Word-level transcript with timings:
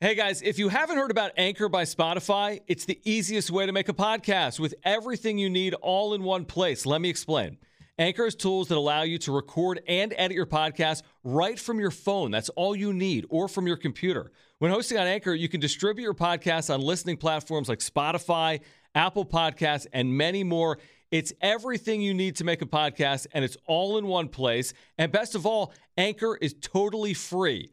Hey 0.00 0.14
guys, 0.14 0.42
if 0.42 0.60
you 0.60 0.68
haven't 0.68 0.96
heard 0.96 1.10
about 1.10 1.32
Anchor 1.36 1.68
by 1.68 1.82
Spotify, 1.82 2.60
it's 2.68 2.84
the 2.84 3.00
easiest 3.02 3.50
way 3.50 3.66
to 3.66 3.72
make 3.72 3.88
a 3.88 3.92
podcast 3.92 4.60
with 4.60 4.76
everything 4.84 5.38
you 5.38 5.50
need 5.50 5.74
all 5.74 6.14
in 6.14 6.22
one 6.22 6.44
place. 6.44 6.86
Let 6.86 7.00
me 7.00 7.10
explain. 7.10 7.58
Anchor 7.98 8.22
has 8.22 8.36
tools 8.36 8.68
that 8.68 8.78
allow 8.78 9.02
you 9.02 9.18
to 9.18 9.32
record 9.32 9.80
and 9.88 10.14
edit 10.16 10.36
your 10.36 10.46
podcast 10.46 11.02
right 11.24 11.58
from 11.58 11.80
your 11.80 11.90
phone. 11.90 12.30
That's 12.30 12.48
all 12.50 12.76
you 12.76 12.92
need, 12.92 13.26
or 13.28 13.48
from 13.48 13.66
your 13.66 13.76
computer. 13.76 14.30
When 14.60 14.70
hosting 14.70 14.98
on 14.98 15.08
Anchor, 15.08 15.34
you 15.34 15.48
can 15.48 15.58
distribute 15.58 16.04
your 16.04 16.14
podcast 16.14 16.72
on 16.72 16.80
listening 16.80 17.16
platforms 17.16 17.68
like 17.68 17.80
Spotify, 17.80 18.60
Apple 18.94 19.26
Podcasts, 19.26 19.88
and 19.92 20.16
many 20.16 20.44
more. 20.44 20.78
It's 21.10 21.32
everything 21.40 22.02
you 22.02 22.14
need 22.14 22.36
to 22.36 22.44
make 22.44 22.62
a 22.62 22.66
podcast, 22.66 23.26
and 23.32 23.44
it's 23.44 23.56
all 23.66 23.98
in 23.98 24.06
one 24.06 24.28
place. 24.28 24.74
And 24.96 25.10
best 25.10 25.34
of 25.34 25.44
all, 25.44 25.72
Anchor 25.96 26.36
is 26.36 26.54
totally 26.60 27.14
free. 27.14 27.72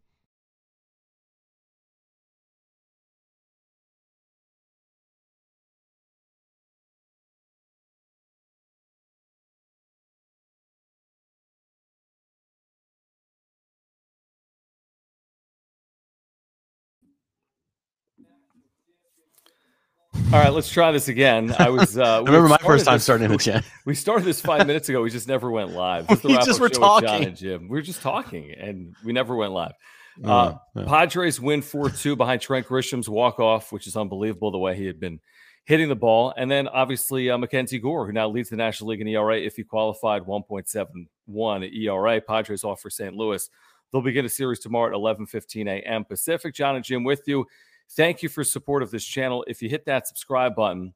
All 20.33 20.39
right, 20.39 20.53
let's 20.53 20.69
try 20.71 20.93
this 20.93 21.09
again. 21.09 21.53
I 21.59 21.69
was. 21.69 21.97
Uh, 22.01 22.03
I 22.03 22.19
remember 22.19 22.47
my 22.47 22.57
first 22.59 22.85
time 22.85 22.95
this- 22.95 23.03
starting 23.03 23.25
in 23.25 23.31
the 23.31 23.37
chat. 23.37 23.65
We 23.85 23.95
started 23.95 24.23
this 24.23 24.39
five 24.39 24.65
minutes 24.65 24.87
ago. 24.87 25.01
We 25.01 25.09
just 25.09 25.27
never 25.27 25.51
went 25.51 25.71
live. 25.71 26.07
We 26.09 26.15
This 26.15 26.23
is 26.23 26.31
the 26.31 26.45
just 26.45 26.59
were 26.61 26.65
with 26.67 26.73
John 26.79 27.01
talking. 27.03 27.27
and 27.27 27.35
Jim. 27.35 27.67
We 27.67 27.77
were 27.77 27.81
just 27.81 28.01
talking, 28.01 28.51
and 28.57 28.95
we 29.03 29.11
never 29.11 29.35
went 29.35 29.51
live. 29.51 29.73
Oh, 30.23 30.29
Uh, 30.31 30.57
yeah. 30.77 30.85
Padres 30.85 31.41
win 31.41 31.61
4 31.61 31.89
2 31.89 32.15
behind 32.15 32.39
Trent 32.41 32.65
Grisham's 32.65 33.09
walk 33.09 33.39
off, 33.39 33.73
which 33.73 33.87
is 33.87 33.97
unbelievable 33.97 34.51
the 34.51 34.57
way 34.57 34.75
he 34.75 34.85
had 34.85 34.99
been 35.01 35.19
hitting 35.65 35.89
the 35.89 35.95
ball. 35.97 36.33
And 36.37 36.49
then 36.49 36.67
obviously 36.69 37.29
uh, 37.29 37.37
MacKenzie 37.37 37.81
Gore, 37.81 38.05
who 38.05 38.13
now 38.13 38.29
leads 38.29 38.49
the 38.49 38.55
National 38.55 38.89
League 38.91 39.01
in 39.01 39.07
ERA 39.09 39.37
if 39.37 39.57
he 39.57 39.63
qualified 39.63 40.23
1.71 40.23 41.75
ERA. 41.75 42.17
E 42.17 42.19
Padres 42.21 42.63
off 42.63 42.79
for 42.81 42.89
St. 42.89 43.13
Louis. 43.13 43.49
They'll 43.91 44.01
begin 44.01 44.25
a 44.25 44.29
series 44.29 44.59
tomorrow 44.59 44.87
at 44.95 45.17
11:15 45.19 45.67
a.m. 45.67 46.05
Pacific. 46.05 46.55
John 46.55 46.77
and 46.77 46.85
Jim 46.85 47.03
with 47.03 47.23
you. 47.27 47.45
Thank 47.95 48.23
you 48.23 48.29
for 48.29 48.43
support 48.43 48.83
of 48.83 48.91
this 48.91 49.05
channel. 49.05 49.43
If 49.47 49.61
you 49.61 49.69
hit 49.69 49.85
that 49.85 50.07
subscribe 50.07 50.55
button, 50.55 50.93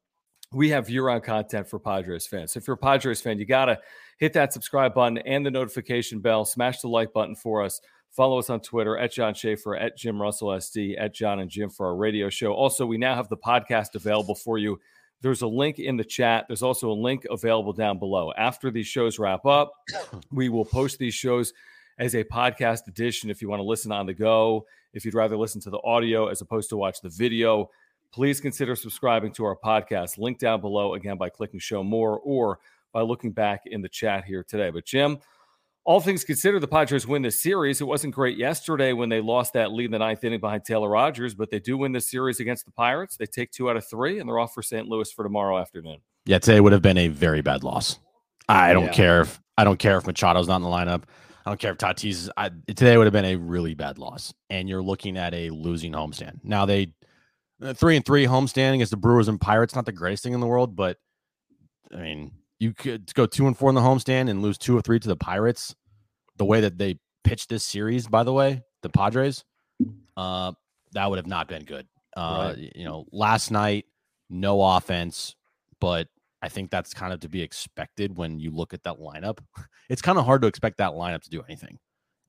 we 0.52 0.70
have 0.70 0.88
year-round 0.88 1.24
content 1.24 1.68
for 1.68 1.78
Padres 1.78 2.26
fans. 2.26 2.52
So 2.52 2.58
if 2.58 2.66
you're 2.66 2.74
a 2.74 2.78
Padres 2.78 3.20
fan, 3.20 3.38
you 3.38 3.44
gotta 3.44 3.80
hit 4.18 4.32
that 4.32 4.52
subscribe 4.52 4.94
button 4.94 5.18
and 5.18 5.44
the 5.44 5.50
notification 5.50 6.20
bell. 6.20 6.44
Smash 6.44 6.80
the 6.80 6.88
like 6.88 7.12
button 7.12 7.34
for 7.34 7.62
us. 7.62 7.80
Follow 8.12 8.38
us 8.38 8.48
on 8.48 8.60
Twitter 8.60 8.96
at 8.96 9.12
John 9.12 9.34
Schaefer, 9.34 9.76
at 9.76 9.98
Jim 9.98 10.22
Russell 10.22 10.48
SD, 10.48 10.98
at 10.98 11.14
John 11.14 11.40
and 11.40 11.50
Jim 11.50 11.68
for 11.68 11.86
our 11.86 11.96
radio 11.96 12.30
show. 12.30 12.54
Also, 12.54 12.86
we 12.86 12.96
now 12.96 13.14
have 13.14 13.28
the 13.28 13.36
podcast 13.36 13.94
available 13.94 14.34
for 14.34 14.56
you. 14.56 14.80
There's 15.20 15.42
a 15.42 15.46
link 15.46 15.78
in 15.78 15.98
the 15.98 16.04
chat. 16.04 16.46
There's 16.48 16.62
also 16.62 16.90
a 16.90 16.94
link 16.94 17.26
available 17.28 17.74
down 17.74 17.98
below. 17.98 18.32
After 18.38 18.70
these 18.70 18.86
shows 18.86 19.18
wrap 19.18 19.44
up, 19.44 19.72
we 20.30 20.48
will 20.48 20.64
post 20.64 20.98
these 20.98 21.14
shows 21.14 21.52
as 21.98 22.14
a 22.14 22.24
podcast 22.24 22.86
edition 22.86 23.28
if 23.28 23.42
you 23.42 23.48
want 23.48 23.60
to 23.60 23.64
listen 23.64 23.92
on 23.92 24.06
the 24.06 24.14
go. 24.14 24.66
If 24.96 25.04
you'd 25.04 25.14
rather 25.14 25.36
listen 25.36 25.60
to 25.60 25.70
the 25.70 25.80
audio 25.84 26.28
as 26.28 26.40
opposed 26.40 26.70
to 26.70 26.76
watch 26.78 27.02
the 27.02 27.10
video, 27.10 27.70
please 28.12 28.40
consider 28.40 28.74
subscribing 28.74 29.30
to 29.32 29.44
our 29.44 29.54
podcast. 29.54 30.16
Link 30.16 30.38
down 30.38 30.62
below 30.62 30.94
again 30.94 31.18
by 31.18 31.28
clicking 31.28 31.60
show 31.60 31.82
more 31.84 32.18
or 32.20 32.58
by 32.92 33.02
looking 33.02 33.30
back 33.30 33.62
in 33.66 33.82
the 33.82 33.90
chat 33.90 34.24
here 34.24 34.42
today. 34.42 34.70
But 34.70 34.86
Jim, 34.86 35.18
all 35.84 36.00
things 36.00 36.24
considered, 36.24 36.60
the 36.60 36.66
Padres 36.68 37.06
win 37.06 37.20
this 37.20 37.42
series. 37.42 37.82
It 37.82 37.84
wasn't 37.84 38.14
great 38.14 38.38
yesterday 38.38 38.94
when 38.94 39.10
they 39.10 39.20
lost 39.20 39.52
that 39.52 39.70
lead 39.70 39.84
in 39.84 39.90
the 39.90 39.98
ninth 39.98 40.24
inning 40.24 40.40
behind 40.40 40.64
Taylor 40.64 40.88
Rogers, 40.88 41.34
but 41.34 41.50
they 41.50 41.60
do 41.60 41.76
win 41.76 41.92
this 41.92 42.10
series 42.10 42.40
against 42.40 42.64
the 42.64 42.72
Pirates. 42.72 43.18
They 43.18 43.26
take 43.26 43.50
two 43.52 43.68
out 43.68 43.76
of 43.76 43.86
three, 43.86 44.18
and 44.18 44.26
they're 44.28 44.38
off 44.38 44.54
for 44.54 44.62
St. 44.62 44.88
Louis 44.88 45.12
for 45.12 45.22
tomorrow 45.22 45.58
afternoon. 45.58 45.98
Yeah, 46.24 46.38
today 46.38 46.60
would 46.60 46.72
have 46.72 46.82
been 46.82 46.98
a 46.98 47.08
very 47.08 47.42
bad 47.42 47.62
loss. 47.62 47.98
I 48.48 48.72
don't 48.72 48.86
Yeah. 48.86 48.92
care 48.92 49.20
if 49.20 49.40
I 49.58 49.64
don't 49.64 49.78
care 49.78 49.96
if 49.98 50.04
Machado's 50.04 50.48
not 50.48 50.56
in 50.56 50.62
the 50.62 50.68
lineup. 50.68 51.02
I 51.46 51.50
don't 51.50 51.60
care 51.60 51.70
if 51.70 51.78
Tatis. 51.78 52.28
I, 52.36 52.50
today 52.66 52.96
would 52.96 53.06
have 53.06 53.12
been 53.12 53.24
a 53.24 53.36
really 53.36 53.74
bad 53.74 53.98
loss, 53.98 54.34
and 54.50 54.68
you're 54.68 54.82
looking 54.82 55.16
at 55.16 55.32
a 55.32 55.50
losing 55.50 55.92
homestand. 55.92 56.40
Now 56.42 56.66
they 56.66 56.88
three 57.74 57.94
and 57.94 58.04
three 58.04 58.26
homestand 58.26 58.74
against 58.74 58.90
the 58.90 58.96
Brewers 58.96 59.28
and 59.28 59.40
Pirates. 59.40 59.76
Not 59.76 59.86
the 59.86 59.92
greatest 59.92 60.24
thing 60.24 60.32
in 60.32 60.40
the 60.40 60.46
world, 60.48 60.74
but 60.74 60.98
I 61.94 61.98
mean, 61.98 62.32
you 62.58 62.74
could 62.74 63.14
go 63.14 63.26
two 63.26 63.46
and 63.46 63.56
four 63.56 63.68
in 63.68 63.76
the 63.76 63.80
homestand 63.80 64.28
and 64.28 64.42
lose 64.42 64.58
two 64.58 64.76
or 64.76 64.82
three 64.82 64.98
to 64.98 65.06
the 65.06 65.16
Pirates. 65.16 65.76
The 66.36 66.44
way 66.44 66.62
that 66.62 66.78
they 66.78 66.98
pitched 67.22 67.48
this 67.48 67.62
series, 67.64 68.08
by 68.08 68.24
the 68.24 68.32
way, 68.32 68.62
the 68.82 68.88
Padres, 68.88 69.44
uh, 70.16 70.52
that 70.92 71.08
would 71.08 71.18
have 71.18 71.28
not 71.28 71.46
been 71.46 71.62
good. 71.64 71.86
Uh, 72.16 72.54
Right. 72.56 72.72
You 72.74 72.84
know, 72.84 73.06
last 73.12 73.52
night, 73.52 73.84
no 74.28 74.60
offense, 74.62 75.36
but 75.80 76.08
I 76.46 76.48
think 76.48 76.70
that's 76.70 76.94
kind 76.94 77.12
of 77.12 77.18
to 77.20 77.28
be 77.28 77.42
expected 77.42 78.16
when 78.16 78.38
you 78.38 78.52
look 78.52 78.72
at 78.72 78.84
that 78.84 78.98
lineup. 79.00 79.38
It's 79.88 80.02
kind 80.02 80.18
of 80.18 80.24
hard 80.24 80.42
to 80.42 80.48
expect 80.48 80.78
that 80.78 80.92
lineup 80.92 81.22
to 81.22 81.30
do 81.30 81.42
anything. 81.42 81.78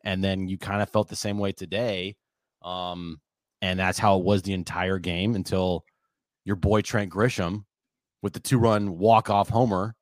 And 0.03 0.23
then 0.23 0.47
you 0.47 0.59
kind 0.59 0.79
of 0.79 0.89
felt 0.91 1.07
the 1.07 1.15
same 1.15 1.39
way 1.39 1.51
today. 1.51 2.15
Um, 2.61 3.19
and 3.63 3.79
that's 3.79 3.97
how 3.97 4.19
it 4.19 4.23
was 4.23 4.43
the 4.43 4.53
entire 4.53 4.99
game 4.99 5.33
until 5.33 5.83
your 6.45 6.55
boy 6.55 6.81
Trent 6.81 7.11
Grisham 7.11 7.63
with 8.21 8.33
the 8.33 8.39
two 8.39 8.59
run 8.59 8.99
walk 8.99 9.31
off 9.31 9.49
homer 9.49 9.95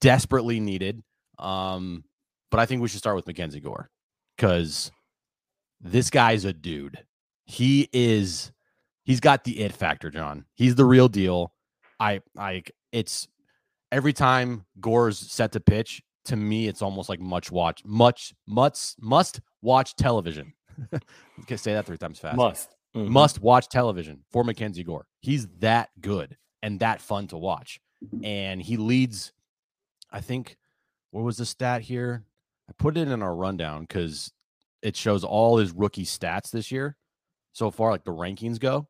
desperately 0.00 0.60
needed. 0.60 1.02
Um, 1.38 2.04
but 2.50 2.58
I 2.58 2.64
think 2.64 2.80
we 2.80 2.88
should 2.88 3.00
start 3.00 3.16
with 3.16 3.26
MacKenzie 3.26 3.62
Gore 3.62 3.90
because 4.34 4.90
this 5.78 6.08
guy's 6.08 6.46
a 6.46 6.54
dude. 6.54 7.04
He 7.44 7.90
is 7.92 8.50
he's 9.04 9.20
got 9.20 9.44
the 9.44 9.60
it 9.60 9.72
factor, 9.72 10.10
John. 10.10 10.46
He's 10.54 10.74
the 10.74 10.86
real 10.86 11.08
deal. 11.08 11.52
I 12.00 12.20
I 12.38 12.62
it's 12.92 13.28
every 13.92 14.12
time 14.12 14.64
Gore's 14.80 15.18
set 15.18 15.52
to 15.52 15.60
pitch, 15.60 16.02
to 16.26 16.36
me, 16.36 16.68
it's 16.68 16.82
almost 16.82 17.08
like 17.08 17.20
much 17.20 17.50
watch, 17.50 17.82
much, 17.84 18.34
much, 18.46 18.94
must 19.00 19.40
watch 19.62 19.94
television. 19.96 20.52
okay, 21.40 21.56
say 21.56 21.72
that 21.72 21.86
three 21.86 21.96
times 21.98 22.18
fast. 22.18 22.36
Must. 22.36 22.76
Mhm. 22.94 23.08
Must 23.08 23.40
watch 23.40 23.68
television 23.68 24.24
for 24.30 24.44
MacKenzie 24.44 24.84
Gore. 24.84 25.06
He's 25.20 25.46
that 25.58 25.90
good 26.00 26.36
and 26.62 26.80
that 26.80 27.00
fun 27.00 27.26
to 27.28 27.38
watch. 27.38 27.80
And 28.22 28.62
he 28.62 28.76
leads, 28.76 29.32
I 30.10 30.20
think, 30.20 30.56
what 31.10 31.24
was 31.24 31.36
the 31.36 31.46
stat 31.46 31.82
here? 31.82 32.24
I 32.68 32.72
put 32.78 32.96
it 32.96 33.08
in 33.08 33.22
our 33.22 33.34
rundown 33.34 33.82
because 33.82 34.30
it 34.82 34.96
shows 34.96 35.24
all 35.24 35.56
his 35.56 35.72
rookie 35.72 36.04
stats 36.04 36.50
this 36.50 36.70
year 36.70 36.96
so 37.52 37.70
far, 37.70 37.90
like 37.90 38.04
the 38.04 38.12
rankings 38.12 38.60
go. 38.60 38.86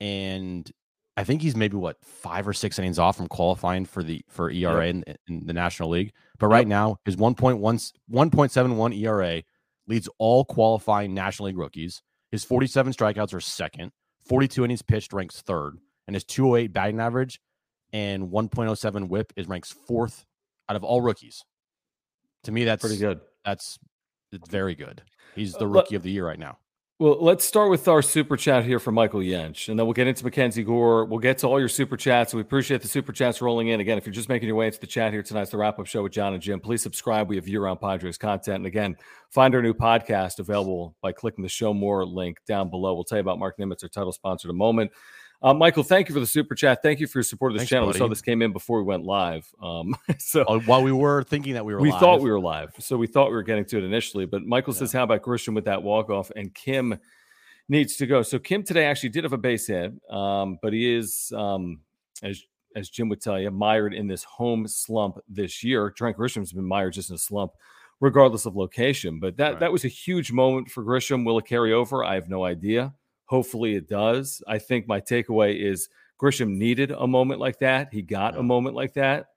And 0.00 0.70
I 1.18 1.24
think 1.24 1.42
he's 1.42 1.56
maybe 1.56 1.76
what 1.76 1.96
five 2.00 2.46
or 2.46 2.52
six 2.52 2.78
innings 2.78 2.96
off 2.96 3.16
from 3.16 3.26
qualifying 3.26 3.86
for 3.86 4.04
the 4.04 4.24
for 4.28 4.52
ERA 4.52 4.86
in, 4.86 5.04
in 5.26 5.46
the 5.46 5.52
National 5.52 5.88
League. 5.88 6.12
But 6.38 6.46
right 6.46 6.68
now, 6.68 6.98
his 7.04 7.16
1.1 7.16 7.58
1.71 7.58 8.96
ERA 8.96 9.42
leads 9.88 10.08
all 10.18 10.44
qualifying 10.44 11.14
National 11.14 11.46
League 11.46 11.58
rookies. 11.58 12.02
His 12.30 12.44
47 12.44 12.92
strikeouts 12.92 13.34
are 13.34 13.40
second, 13.40 13.90
42 14.28 14.64
innings 14.64 14.82
pitched 14.82 15.12
ranks 15.12 15.42
third, 15.42 15.78
and 16.06 16.14
his 16.14 16.22
208 16.22 16.72
batting 16.72 17.00
average 17.00 17.40
and 17.92 18.28
1.07 18.28 19.08
whip 19.08 19.32
is 19.34 19.48
ranks 19.48 19.72
fourth 19.72 20.24
out 20.68 20.76
of 20.76 20.84
all 20.84 21.00
rookies. 21.00 21.42
To 22.44 22.52
me, 22.52 22.62
that's 22.62 22.82
Pretty 22.82 22.96
good. 22.96 23.18
That's 23.44 23.76
it's 24.30 24.48
very 24.48 24.76
good. 24.76 25.02
He's 25.34 25.56
uh, 25.56 25.58
the 25.58 25.66
rookie 25.66 25.96
of 25.96 26.04
the 26.04 26.12
year 26.12 26.28
right 26.28 26.38
now. 26.38 26.58
Well, 27.00 27.18
let's 27.20 27.44
start 27.44 27.70
with 27.70 27.86
our 27.86 28.02
super 28.02 28.36
chat 28.36 28.64
here 28.64 28.80
from 28.80 28.96
Michael 28.96 29.20
Yench, 29.20 29.68
and 29.68 29.78
then 29.78 29.86
we'll 29.86 29.92
get 29.92 30.08
into 30.08 30.24
Mackenzie 30.24 30.64
Gore. 30.64 31.04
We'll 31.04 31.20
get 31.20 31.38
to 31.38 31.46
all 31.46 31.60
your 31.60 31.68
super 31.68 31.96
chats. 31.96 32.34
We 32.34 32.40
appreciate 32.40 32.82
the 32.82 32.88
super 32.88 33.12
chats 33.12 33.40
rolling 33.40 33.68
in. 33.68 33.78
Again, 33.78 33.98
if 33.98 34.04
you're 34.04 34.12
just 34.12 34.28
making 34.28 34.48
your 34.48 34.56
way 34.56 34.66
into 34.66 34.80
the 34.80 34.88
chat 34.88 35.12
here 35.12 35.22
tonight, 35.22 35.42
it's 35.42 35.52
the 35.52 35.58
wrap 35.58 35.78
up 35.78 35.86
show 35.86 36.02
with 36.02 36.10
John 36.10 36.34
and 36.34 36.42
Jim. 36.42 36.58
Please 36.58 36.82
subscribe. 36.82 37.28
We 37.28 37.36
have 37.36 37.46
year 37.46 37.62
round 37.62 37.80
Padres 37.80 38.18
content. 38.18 38.56
And 38.56 38.66
again, 38.66 38.96
find 39.30 39.54
our 39.54 39.62
new 39.62 39.74
podcast 39.74 40.40
available 40.40 40.96
by 41.00 41.12
clicking 41.12 41.44
the 41.44 41.48
show 41.48 41.72
more 41.72 42.04
link 42.04 42.38
down 42.48 42.68
below. 42.68 42.94
We'll 42.94 43.04
tell 43.04 43.18
you 43.18 43.22
about 43.22 43.38
Marc 43.38 43.58
Nimetz, 43.58 43.84
our 43.84 43.88
title 43.88 44.10
sponsor, 44.10 44.48
in 44.48 44.50
a 44.50 44.58
moment. 44.58 44.90
Uh, 45.40 45.54
Michael, 45.54 45.84
thank 45.84 46.08
you 46.08 46.14
for 46.14 46.18
the 46.20 46.26
super 46.26 46.56
chat. 46.56 46.82
Thank 46.82 46.98
you 46.98 47.06
for 47.06 47.18
your 47.18 47.22
support 47.24 47.52
of 47.52 47.54
this 47.54 47.60
Thanks, 47.62 47.70
channel. 47.70 47.86
buddy. 47.86 47.96
We 47.96 48.04
saw 48.04 48.08
this 48.08 48.20
came 48.22 48.42
in 48.42 48.52
before 48.52 48.78
we 48.78 48.84
went 48.84 49.04
live. 49.04 49.48
Um, 49.62 49.94
so 50.18 50.42
Uh, 50.42 50.58
While 50.60 50.82
we 50.82 50.90
were 50.90 51.22
thinking 51.22 51.54
that 51.54 51.64
we 51.64 51.74
were, 51.74 51.80
we 51.80 51.92
live, 51.92 52.00
thought 52.00 52.20
we 52.20 52.30
were 52.30 52.40
live, 52.40 52.74
so 52.80 52.96
we 52.96 53.06
thought 53.06 53.28
we 53.28 53.36
were 53.36 53.44
getting 53.44 53.64
to 53.66 53.78
it 53.78 53.84
initially. 53.84 54.26
But 54.26 54.44
Michael 54.44 54.72
says, 54.72 54.92
"How 54.92 55.04
about 55.04 55.22
Grisham 55.22 55.54
with 55.54 55.64
that 55.66 55.80
walk 55.82 56.10
off?" 56.10 56.32
And 56.34 56.52
Kim 56.54 56.98
needs 57.68 57.96
to 57.98 58.06
go. 58.06 58.22
So 58.22 58.38
Kim 58.40 58.64
today 58.64 58.86
actually 58.86 59.10
did 59.10 59.22
have 59.24 59.32
a 59.32 59.38
base 59.38 59.68
hit, 59.68 59.92
um, 60.10 60.58
but 60.60 60.72
he 60.72 60.92
is, 60.92 61.32
um, 61.36 61.80
as 62.22 62.42
as 62.74 62.88
Jim 62.90 63.08
would 63.08 63.20
tell 63.20 63.38
you, 63.40 63.50
mired 63.52 63.94
in 63.94 64.08
this 64.08 64.24
home 64.24 64.66
slump 64.66 65.18
this 65.28 65.62
year. 65.62 65.90
Trent 65.90 66.16
Grisham's 66.16 66.52
been 66.52 66.64
mired 66.64 66.94
just 66.94 67.10
in 67.10 67.14
a 67.16 67.18
slump, 67.18 67.52
regardless 68.00 68.44
of 68.44 68.56
location. 68.56 69.20
But 69.20 69.36
that 69.36 69.52
Right. 69.52 69.60
that 69.60 69.72
was 69.72 69.84
a 69.84 69.88
huge 69.88 70.32
moment 70.32 70.68
for 70.68 70.82
Grisham. 70.82 71.24
Will 71.24 71.38
it 71.38 71.46
carry 71.46 71.72
over? 71.72 72.04
I 72.04 72.14
have 72.14 72.28
no 72.28 72.42
idea. 72.44 72.92
Hopefully, 73.28 73.74
it 73.74 73.88
does. 73.88 74.42
I 74.48 74.58
think 74.58 74.86
my 74.88 75.00
takeaway 75.00 75.58
is 75.58 75.88
Grisham 76.20 76.56
needed 76.56 76.90
a 76.90 77.06
moment 77.06 77.40
like 77.40 77.58
that. 77.60 77.92
He 77.92 78.02
got 78.02 78.34
Yeah. 78.34 78.40
a 78.40 78.42
moment 78.42 78.74
like 78.74 78.94
that. 78.94 79.28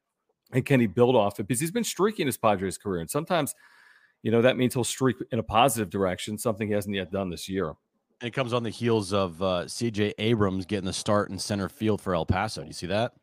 And 0.53 0.65
can 0.65 0.79
he 0.79 0.87
build 0.87 1.15
off 1.15 1.39
it? 1.39 1.47
Because 1.47 1.59
he's 1.61 1.71
been 1.71 1.83
streaking 1.83 2.25
his 2.25 2.37
Padres 2.37 2.77
career. 2.77 2.99
And 3.01 3.09
sometimes, 3.09 3.53
you 4.23 4.31
know, 4.31 4.41
that 4.41 4.57
means 4.57 4.73
he'll 4.73 4.83
streak 4.83 5.17
in 5.31 5.39
a 5.39 5.43
positive 5.43 5.89
direction, 5.89 6.37
something 6.37 6.67
he 6.67 6.73
hasn't 6.73 6.95
yet 6.95 7.11
done 7.11 7.29
this 7.29 7.47
year. 7.47 7.69
And 8.19 8.27
it 8.27 8.31
comes 8.31 8.51
on 8.53 8.63
the 8.63 8.69
heels 8.69 9.13
of 9.13 9.41
uh, 9.41 9.65
CJ 9.65 10.13
Abrams 10.17 10.65
getting 10.65 10.85
the 10.85 10.93
start 10.93 11.29
in 11.29 11.39
center 11.39 11.69
field 11.69 12.01
for 12.01 12.13
El 12.15 12.25
Paso. 12.25 12.61
Do 12.61 12.67
you 12.67 12.73
see 12.73 12.87
that? 12.87 13.13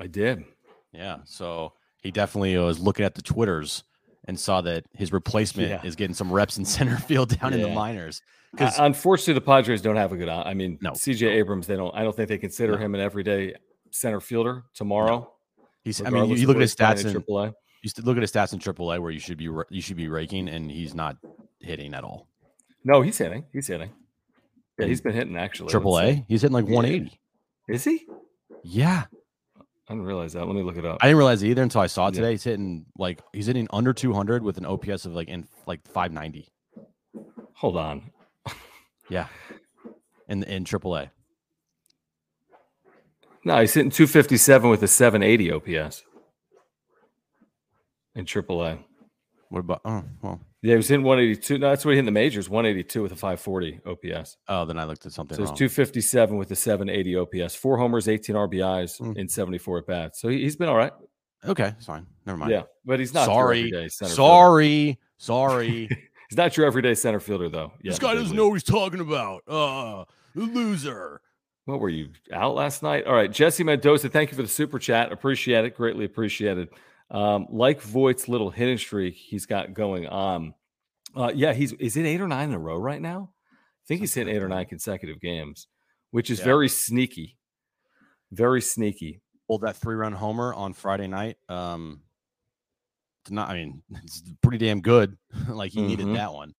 I 0.00 0.06
did. 0.06 0.44
Yeah. 0.92 1.18
So 1.24 1.72
he 2.02 2.10
definitely 2.10 2.56
was 2.56 2.78
looking 2.78 3.04
at 3.04 3.14
the 3.14 3.22
Twitters 3.22 3.84
and 4.28 4.38
saw 4.38 4.60
that 4.60 4.84
his 4.94 5.12
replacement 5.12 5.68
Yeah. 5.70 5.80
is 5.82 5.96
getting 5.96 6.14
some 6.14 6.30
reps 6.32 6.56
in 6.58 6.64
center 6.76 6.96
field 6.98 7.36
down 7.40 7.52
in 7.52 7.60
the 7.62 7.68
Yeah. 7.68 7.74
minors. 7.74 8.20
Uh, 8.20 8.50
Because 8.52 8.78
unfortunately, 8.78 9.34
the 9.34 9.40
Padres 9.40 9.82
don't 9.82 9.96
have 9.96 10.12
a 10.12 10.16
good. 10.16 10.28
I 10.28 10.54
mean, 10.54 10.78
No. 10.80 10.92
CJ 10.92 11.26
Abrams, 11.28 11.66
they 11.66 11.76
don't. 11.76 11.94
I 11.94 12.02
don't 12.04 12.14
think 12.14 12.28
they 12.28 12.38
consider 12.38 12.72
No. 12.74 12.78
him 12.78 12.94
an 12.94 13.00
everyday 13.00 13.54
center 13.90 14.20
fielder 14.20 14.64
tomorrow. 14.74 15.32
he's, 15.84 16.00
I 16.04 16.10
mean, 16.10 16.28
you, 16.28 16.36
you 16.36 16.46
look 16.46 16.56
at 16.56 16.60
his 16.62 16.74
stats 16.76 17.04
in 17.04 17.12
AAA. 17.12 17.52
you 17.82 17.90
look 18.04 18.16
at 18.16 18.22
his 18.22 18.30
stats 18.32 18.52
in 18.52 18.58
AAA 18.58 19.00
where 19.00 19.10
you 19.10 19.18
should 19.20 19.38
be 19.38 19.48
you 19.70 19.80
should 19.80 19.96
be 19.96 20.08
raking, 20.08 20.48
and 20.48 20.70
he's 20.70 20.94
not 20.94 21.16
hitting 21.60 21.94
at 21.94 22.04
all. 22.04 22.28
No, 22.84 23.00
he's 23.02 23.16
hitting. 23.18 23.44
He's 23.52 23.66
hitting. 23.66 23.90
Yeah, 24.78 24.86
he's 24.86 25.00
been 25.00 25.14
hitting 25.14 25.36
actually. 25.36 25.64
let's 25.66 25.72
Triple 25.72 25.98
A, 25.98 26.24
he's 26.28 26.42
hitting 26.42 26.54
like 26.54 26.66
180. 26.66 27.18
Is 27.68 27.84
he? 27.84 28.06
Yeah, 28.62 29.04
I 29.88 29.94
didn't 29.94 30.06
realize 30.06 30.34
that. 30.34 30.46
Let 30.46 30.54
me 30.54 30.62
look 30.62 30.76
it 30.76 30.84
up. 30.84 30.98
I 31.00 31.06
didn't 31.06 31.16
realize 31.18 31.42
it 31.42 31.48
either 31.48 31.62
until 31.62 31.80
I 31.80 31.86
saw 31.86 32.08
it 32.08 32.14
Yeah. 32.14 32.20
today. 32.20 32.30
He's 32.32 32.44
hitting 32.44 32.86
like 32.98 33.20
he's 33.32 33.46
hitting 33.46 33.66
under 33.70 33.92
200 33.94 34.42
with 34.42 34.58
an 34.58 34.66
OPS 34.66 35.06
of 35.06 35.14
like 35.14 35.28
in 35.28 35.48
like 35.66 35.86
590. 35.88 36.48
Hold 37.54 37.76
on. 37.76 38.10
Yeah, 39.10 39.28
in 40.28 40.42
in 40.42 40.64
AAA. 40.64 41.08
No, 43.42 43.58
he's 43.60 43.72
hitting 43.72 43.90
257 43.90 44.68
with 44.68 44.82
a 44.82 44.88
780 44.88 45.52
OPS 45.52 46.02
in 48.14 48.26
AAA. 48.26 48.80
What 49.48 49.60
about? 49.60 49.80
Oh 49.86 50.04
well. 50.20 50.40
Yeah, 50.62 50.72
he 50.72 50.76
was 50.76 50.88
hitting 50.88 51.04
182. 51.04 51.58
No, 51.58 51.70
that's 51.70 51.84
what 51.84 51.92
he 51.92 51.96
hit 51.96 52.00
in 52.00 52.04
the 52.06 52.10
majors. 52.10 52.48
182 52.50 53.00
with 53.02 53.12
a 53.12 53.16
540 53.16 53.80
OPS. 53.86 54.36
Oh, 54.48 54.64
then 54.64 54.76
I 54.78 54.84
looked 54.84 55.06
at 55.06 55.12
something 55.12 55.36
So 55.36 55.42
it's 55.44 55.52
257 55.52 56.36
with 56.36 56.50
a 56.50 56.56
780 56.56 57.16
OPS. 57.16 57.54
Four 57.54 57.78
homers, 57.78 58.08
18 58.08 58.34
RBIs 58.34 59.00
Mm. 59.00 59.16
in 59.16 59.28
74 59.28 59.78
at 59.78 59.86
bats. 59.86 60.20
So 60.20 60.28
he, 60.28 60.42
he's 60.42 60.56
been 60.56 60.68
all 60.68 60.76
right. 60.76 60.92
Okay, 61.46 61.68
it's 61.76 61.86
fine. 61.86 62.06
Never 62.26 62.36
mind. 62.38 62.50
Yeah, 62.50 62.62
but 62.84 62.98
he's 62.98 63.14
not 63.14 63.26
your 63.28 63.34
sorry, 63.36 63.58
everyday 63.60 63.88
center 63.88 64.08
fielder. 64.08 64.16
sorry, 64.16 64.98
sorry. 65.18 65.88
He's 66.28 66.36
not 66.36 66.54
your 66.58 66.66
everyday 66.66 66.94
center 66.94 67.20
fielder 67.20 67.48
though. 67.48 67.72
Yeah, 67.80 67.92
this 67.92 67.98
guy 67.98 68.12
doesn't 68.12 68.36
know 68.36 68.48
what 68.48 68.54
he's 68.54 68.62
talking 68.62 69.00
about. 69.00 69.44
Uh, 69.48 70.04
loser. 70.34 71.22
What 71.64 71.80
were 71.80 71.88
you 71.88 72.08
out 72.32 72.54
last 72.54 72.82
night? 72.82 73.06
All 73.06 73.14
right, 73.14 73.30
Jesse 73.32 73.64
Mendoza, 73.64 74.08
thank 74.10 74.30
you 74.30 74.36
for 74.36 74.42
the 74.42 74.48
super 74.48 74.78
chat. 74.78 75.10
Appreciate 75.12 75.64
it. 75.64 75.74
Greatly 75.76 76.04
appreciated. 76.04 76.68
Um, 77.10 77.46
like 77.50 77.80
Voit's 77.80 78.28
little 78.28 78.50
hitting 78.50 78.78
streak 78.78 79.14
he's 79.14 79.46
got 79.46 79.72
going 79.74 80.06
on. 80.06 80.54
Uh, 81.16 81.32
yeah, 81.34 81.52
he's 81.54 81.72
is 81.74 81.96
it 81.96 82.04
eight 82.04 82.20
or 82.20 82.28
nine 82.28 82.50
in 82.50 82.54
a 82.54 82.58
row 82.58 82.76
right 82.76 83.00
now? 83.00 83.30
I 83.52 83.84
think 83.86 84.00
he's 84.00 84.12
hit 84.14 84.28
eight 84.28 84.42
or 84.42 84.48
nine 84.48 84.66
consecutive 84.66 85.18
games, 85.20 85.68
which 86.10 86.28
is 86.30 86.38
Yeah. 86.38 86.44
very 86.44 86.68
sneaky. 86.68 87.38
Very 88.30 88.60
sneaky. 88.60 89.22
Pulled 89.46 89.62
that 89.62 89.76
three 89.76 89.94
run 89.94 90.12
homer 90.12 90.52
on 90.52 90.74
Friday 90.74 91.06
night. 91.06 91.38
Um, 91.48 92.02
it's 93.22 93.30
not. 93.30 93.48
I 93.48 93.54
mean, 93.54 93.82
it's 94.04 94.22
pretty 94.42 94.58
damn 94.58 94.82
good. 94.82 95.16
like 95.48 95.72
he 95.72 95.80
Mhm. 95.80 95.86
needed 95.86 96.14
that 96.14 96.32
one. 96.34 96.54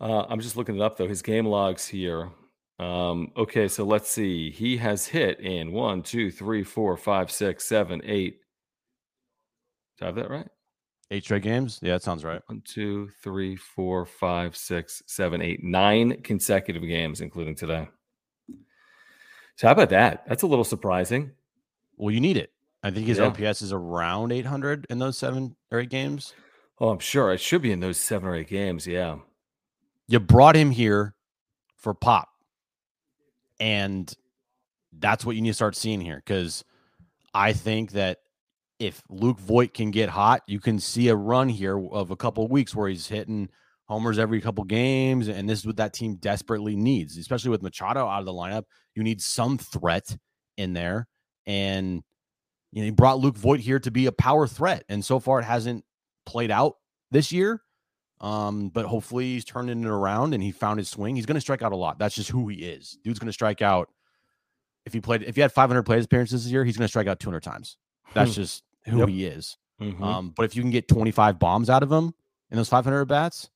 Uh, 0.00 0.24
I'm 0.28 0.40
just 0.40 0.56
looking 0.56 0.76
it 0.76 0.80
up 0.80 0.96
though. 0.96 1.06
His 1.08 1.20
game 1.22 1.44
logs 1.46 1.86
here. 1.86 2.30
Um, 2.78 3.30
okay, 3.36 3.68
so 3.68 3.84
let's 3.84 4.10
see. 4.10 4.50
He 4.50 4.78
has 4.78 5.06
hit 5.06 5.38
in 5.40 5.72
one, 5.72 6.02
two, 6.02 6.30
three, 6.30 6.64
four, 6.64 6.96
five, 6.96 7.30
six, 7.30 7.66
seven, 7.66 8.00
eight. 8.04 8.40
Do 10.00 10.06
I 10.06 10.08
have 10.08 10.16
that 10.16 10.30
right? 10.30 10.48
Eight 11.12 11.24
straight 11.24 11.42
games. 11.42 11.78
Yeah, 11.82 11.92
that 11.92 12.02
sounds 12.02 12.24
right. 12.24 12.40
One, 12.46 12.62
two, 12.64 13.10
three, 13.22 13.56
four, 13.56 14.06
five, 14.06 14.56
six, 14.56 15.02
seven, 15.06 15.42
eight, 15.42 15.62
nine 15.62 16.22
consecutive 16.22 16.82
games, 16.82 17.20
including 17.20 17.54
today. 17.56 17.88
So 19.56 19.66
how 19.66 19.72
about 19.72 19.90
that? 19.90 20.24
That's 20.26 20.42
a 20.42 20.46
little 20.46 20.64
surprising. 20.64 21.32
Well, 21.96 22.14
you 22.14 22.20
need 22.20 22.36
it. 22.36 22.52
I 22.82 22.90
think 22.90 23.06
his 23.06 23.18
Yeah. 23.18 23.26
OPS 23.26 23.60
is 23.60 23.72
around 23.72 24.32
800 24.32 24.86
in 24.88 24.98
those 24.98 25.18
seven 25.18 25.54
or 25.70 25.80
eight 25.80 25.90
games. 25.90 26.32
Oh, 26.78 26.88
I'm 26.88 26.98
sure 26.98 27.30
it 27.32 27.40
should 27.40 27.60
be 27.60 27.72
in 27.72 27.80
those 27.80 27.98
seven 27.98 28.26
or 28.28 28.36
eight 28.36 28.48
games. 28.48 28.86
Yeah. 28.86 29.18
You 30.08 30.18
brought 30.18 30.56
him 30.56 30.70
here 30.70 31.14
for 31.76 31.92
pop. 31.92 32.28
And 33.58 34.10
that's 34.98 35.26
what 35.26 35.36
you 35.36 35.42
need 35.42 35.50
to 35.50 35.54
start 35.54 35.76
seeing 35.76 36.00
here 36.00 36.22
because 36.24 36.64
I 37.34 37.52
think 37.52 37.92
that 37.92 38.19
if 38.80 39.02
Luke 39.10 39.38
Voit 39.38 39.74
can 39.74 39.90
get 39.90 40.08
hot, 40.08 40.42
you 40.46 40.58
can 40.58 40.80
see 40.80 41.08
a 41.08 41.14
run 41.14 41.50
here 41.50 41.78
of 41.78 42.10
a 42.10 42.16
couple 42.16 42.44
of 42.44 42.50
weeks 42.50 42.74
where 42.74 42.88
he's 42.88 43.06
hitting 43.06 43.50
homers 43.84 44.18
every 44.18 44.40
couple 44.40 44.64
games. 44.64 45.28
And 45.28 45.48
this 45.48 45.60
is 45.60 45.66
what 45.66 45.76
that 45.76 45.92
team 45.92 46.14
desperately 46.16 46.74
needs, 46.74 47.18
especially 47.18 47.50
with 47.50 47.62
Machado 47.62 48.06
out 48.06 48.20
of 48.20 48.26
the 48.26 48.32
lineup. 48.32 48.64
You 48.94 49.02
need 49.02 49.20
some 49.20 49.58
threat 49.58 50.16
in 50.56 50.72
there. 50.72 51.06
And 51.46 52.02
you 52.72 52.80
know, 52.80 52.84
he 52.86 52.90
brought 52.90 53.18
Luke 53.18 53.36
Voit 53.36 53.60
here 53.60 53.78
to 53.80 53.90
be 53.90 54.06
a 54.06 54.12
power 54.12 54.46
threat. 54.46 54.84
And 54.88 55.04
so 55.04 55.20
far 55.20 55.40
it 55.40 55.44
hasn't 55.44 55.84
played 56.24 56.50
out 56.50 56.76
this 57.10 57.30
year. 57.30 57.62
Um, 58.22 58.68
but 58.68 58.86
hopefully 58.86 59.24
he's 59.24 59.44
turning 59.44 59.82
it 59.82 59.88
around 59.88 60.34
and 60.34 60.42
he 60.42 60.52
found 60.52 60.78
his 60.78 60.88
swing. 60.88 61.16
He's 61.16 61.26
going 61.26 61.36
to 61.36 61.40
strike 61.40 61.62
out 61.62 61.72
a 61.72 61.76
lot. 61.76 61.98
That's 61.98 62.14
just 62.14 62.30
who 62.30 62.48
he 62.48 62.56
is. 62.58 62.98
Dude's 63.04 63.18
going 63.18 63.28
to 63.28 63.32
strike 63.32 63.62
out. 63.62 63.88
If 64.86 64.92
he 64.94 65.00
played, 65.00 65.22
if 65.22 65.34
he 65.34 65.42
had 65.42 65.52
500 65.52 65.82
plate 65.82 66.04
appearances 66.04 66.44
this 66.44 66.52
year, 66.52 66.64
he's 66.64 66.76
going 66.76 66.84
to 66.84 66.88
strike 66.88 67.06
out 67.06 67.18
200 67.20 67.42
times. 67.42 67.76
That's 68.14 68.34
just 68.34 68.62
who 68.84 68.98
Yep. 69.00 69.08
he 69.08 69.24
is. 69.26 69.56
Mhm. 69.80 70.00
Um, 70.02 70.32
but 70.36 70.44
if 70.44 70.54
you 70.56 70.62
can 70.62 70.70
get 70.70 70.88
25 70.88 71.38
bombs 71.38 71.70
out 71.70 71.82
of 71.82 71.90
him 71.90 72.12
in 72.50 72.56
those 72.56 72.68
500 72.68 73.06
bats, 73.06 73.48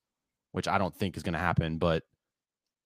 which 0.52 0.68
I 0.68 0.78
don't 0.78 0.94
think 0.94 1.16
is 1.16 1.22
going 1.22 1.32
to 1.34 1.38
happen, 1.38 1.78
but 1.78 2.02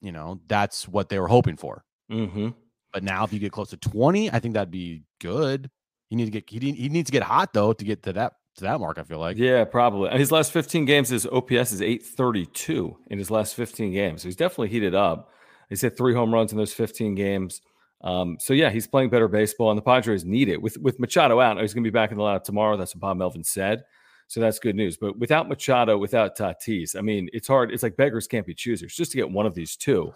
you 0.01 0.13
know 0.13 0.41
that's 0.49 0.87
what 0.89 1.09
they 1.09 1.19
were 1.19 1.29
hoping 1.29 1.57
for. 1.57 1.85
Mhm. 2.11 2.55
But 2.93 3.03
now, 3.05 3.23
if 3.25 3.33
you 3.33 3.39
get 3.39 3.53
close 3.53 3.71
to 3.71 3.77
20, 3.77 4.31
I 4.33 4.39
think 4.39 4.55
that'd 4.55 4.71
be 4.71 5.03
good. 5.21 5.71
He 6.09 6.17
need 6.17 6.25
to 6.25 6.31
get 6.31 6.49
he, 6.49 6.73
he 6.73 6.89
needs 6.89 7.09
to 7.09 7.13
get 7.13 7.23
hot 7.23 7.53
though 7.53 7.73
to 7.75 7.85
get 7.85 8.03
to 8.05 8.13
that 8.15 8.33
to 8.57 8.63
that 8.65 8.81
mark. 8.81 8.99
I 8.99 9.03
feel 9.03 9.19
like 9.19 9.37
yeah, 9.37 9.65
probably. 9.65 10.09
And 10.11 10.19
his 10.19 10.33
last 10.33 10.51
15 10.53 10.85
games, 10.87 11.11
his 11.11 11.27
OPS 11.27 11.71
is 11.73 11.83
832 11.83 12.97
in 13.09 13.19
his 13.19 13.31
last 13.31 13.55
15 13.55 13.93
games. 13.93 14.23
So 14.23 14.29
he's 14.29 14.37
definitely 14.37 14.69
heated 14.69 14.95
up. 14.95 15.31
He's 15.69 15.83
hit 15.83 15.97
three 15.99 16.15
home 16.15 16.33
runs 16.33 16.51
in 16.51 16.59
those 16.59 16.73
15 16.73 17.15
games. 17.15 17.61
Um, 18.03 18.37
so 18.41 18.55
yeah, 18.55 18.71
he's 18.71 18.87
playing 18.87 19.11
better 19.11 19.29
baseball, 19.29 19.71
and 19.71 19.79
the 19.79 19.83
Padres 19.83 20.25
need 20.25 20.49
it. 20.49 20.61
With 20.63 20.77
with 20.79 21.01
Machado 21.01 21.41
out, 21.41 21.61
he's 21.61 21.75
going 21.75 21.83
to 21.85 21.91
be 21.91 21.95
back 21.95 22.11
in 22.13 22.17
the 22.17 22.23
lineup 22.23 22.45
tomorrow. 22.45 22.77
That's 22.77 22.95
what 22.95 23.01
Bob 23.01 23.17
Melvin 23.17 23.43
said. 23.45 23.85
So 24.29 24.41
that's 24.41 24.59
good 24.59 24.77
news. 24.77 24.97
But 24.99 25.19
without 25.19 25.49
Machado, 25.49 25.97
without 25.97 26.37
Tatis, 26.37 26.95
I 26.97 27.01
mean, 27.01 27.31
it's 27.33 27.49
hard. 27.49 27.73
It's 27.73 27.83
like 27.83 27.97
beggars 27.97 28.27
can't 28.27 28.47
be 28.47 28.55
choosers. 28.55 28.95
Just 28.95 29.11
to 29.13 29.17
get 29.17 29.31
one 29.31 29.47
of 29.47 29.55
these 29.55 29.75
two. 29.75 30.13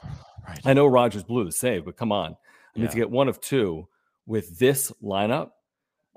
right. 0.46 0.60
I 0.66 0.74
know 0.74 0.86
Rogers 0.86 1.24
blew 1.24 1.44
the 1.44 1.50
save, 1.52 1.86
but 1.86 1.96
come 1.96 2.12
on. 2.12 2.36
I 2.76 2.78
mean, 2.78 2.88
to 2.88 2.96
get 2.96 3.10
one 3.10 3.28
of 3.28 3.40
two 3.40 3.88
with 4.26 4.58
this 4.58 4.92
lineup, 5.02 5.50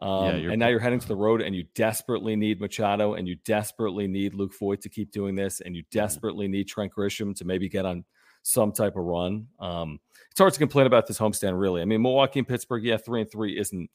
um, 0.01 0.39
you're 0.39 0.51
and 0.51 0.59
now 0.59 0.67
you're 0.67 0.79
heading 0.81 0.99
to 0.99 1.07
the 1.07 1.15
road, 1.15 1.41
and 1.41 1.55
you 1.55 1.63
desperately 1.73 2.35
need 2.35 2.59
Machado, 2.59 3.13
and 3.13 3.27
you 3.27 3.37
desperately 3.45 4.07
need 4.07 4.33
Luke 4.33 4.51
Voit 4.59 4.81
to 4.81 4.89
keep 4.89 5.11
doing 5.11 5.33
this, 5.35 5.61
and 5.61 5.73
you 5.75 5.81
Mm-hmm. 5.83 5.97
desperately 5.97 6.47
need 6.49 6.67
Trent 6.67 6.91
Grisham 6.93 7.33
to 7.37 7.45
maybe 7.45 7.69
get 7.69 7.85
on 7.85 8.03
some 8.47 8.71
type 8.71 8.95
of 8.95 9.03
run. 9.03 9.47
Um, 9.59 9.99
it's 10.29 10.39
hard 10.39 10.53
to 10.53 10.59
complain 10.59 10.85
about 10.85 11.07
this 11.07 11.17
homestand, 11.17 11.59
really. 11.59 11.81
I 11.81 11.85
mean, 11.85 12.01
Milwaukee 12.03 12.37
and 12.39 12.47
Pittsburgh, 12.47 12.83
yeah, 12.83 12.97
three 12.97 13.21
and 13.21 13.31
three 13.31 13.57
isn't 13.57 13.89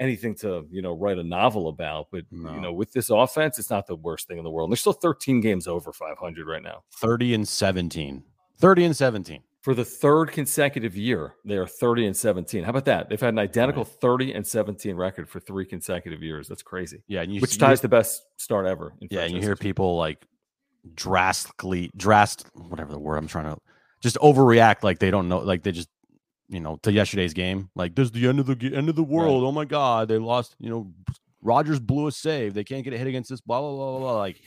anything 0.00 0.34
to 0.34 0.66
you 0.70 0.80
know 0.82 0.92
write 0.96 1.18
a 1.18 1.22
novel 1.22 1.68
about. 1.68 2.06
But 2.10 2.24
No. 2.32 2.54
you 2.54 2.60
know, 2.60 2.72
with 2.72 2.92
this 2.92 3.10
offense, 3.10 3.58
it's 3.58 3.68
not 3.70 3.86
the 3.86 3.94
worst 3.96 4.26
thing 4.26 4.38
in 4.38 4.44
the 4.44 4.50
world. 4.50 4.68
And 4.68 4.72
they're 4.72 4.78
still 4.78 4.92
13 4.94 5.40
games 5.42 5.66
over 5.68 5.92
500 5.92 6.46
right 6.46 6.62
now. 6.62 6.82
30 6.96 7.34
and 7.34 7.46
17. 7.46 8.24
30 8.58 8.84
and 8.86 8.96
17. 8.96 9.42
For 9.60 9.74
the 9.74 9.84
third 9.84 10.30
consecutive 10.32 10.96
year, 10.96 11.34
they 11.44 11.56
are 11.56 11.66
30 11.66 12.06
and 12.06 12.16
17. 12.16 12.64
How 12.64 12.70
about 12.70 12.84
that? 12.86 13.08
They've 13.08 13.20
had 13.20 13.32
an 13.34 13.38
identical 13.38 13.84
30 13.84 14.32
and 14.32 14.46
17 14.46 14.94
record 14.96 15.28
for 15.28 15.40
three 15.40 15.64
consecutive 15.66 16.22
years. 16.22 16.48
That's 16.48 16.62
crazy. 16.62 17.02
Yeah, 17.06 17.22
and 17.22 17.34
you 17.34 17.40
Which 17.40 17.54
you- 17.54 17.60
ties 17.60 17.80
the 17.80 17.88
best 17.88 18.22
start 18.36 18.66
ever. 18.66 18.92
in 19.00 19.08
Yeah, 19.10 19.20
and 19.22 19.32
you 19.34 19.40
hear 19.40 19.56
people 19.56 19.96
like 19.96 20.26
drastically, 20.94 21.90
drast, 21.96 22.46
whatever 22.54 22.92
the 22.92 22.98
word 22.98 23.16
I'm 23.16 23.26
trying 23.26 23.54
to, 23.54 23.58
just 24.04 24.16
overreact 24.18 24.82
like 24.82 24.98
they 24.98 25.10
don't 25.10 25.28
know, 25.28 25.38
like 25.38 25.62
they 25.62 25.72
just, 25.72 25.88
you 26.50 26.60
know, 26.60 26.76
to 26.82 26.92
yesterday's 26.92 27.32
game, 27.32 27.70
like 27.74 27.94
this 27.94 28.04
is 28.04 28.12
the 28.12 28.28
end 28.28 28.38
of 28.38 28.46
the 28.46 28.74
end 28.76 28.90
of 28.90 28.96
the 28.96 29.02
world. 29.02 29.42
Oh 29.44 29.50
my 29.50 29.64
god, 29.64 30.08
they 30.08 30.18
lost. 30.18 30.54
You 30.60 30.68
know, 30.68 30.92
Rogers 31.40 31.80
blew 31.80 32.06
a 32.06 32.12
save. 32.12 32.52
They 32.52 32.64
can't 32.64 32.84
get 32.84 32.92
a 32.92 32.98
hit 32.98 33.06
against 33.06 33.30
this. 33.30 33.40
Blah 33.40 33.60
blah 33.60 33.70
blah 33.74 33.90
blah. 33.92 33.98
blah. 34.00 34.18
Like, 34.18 34.42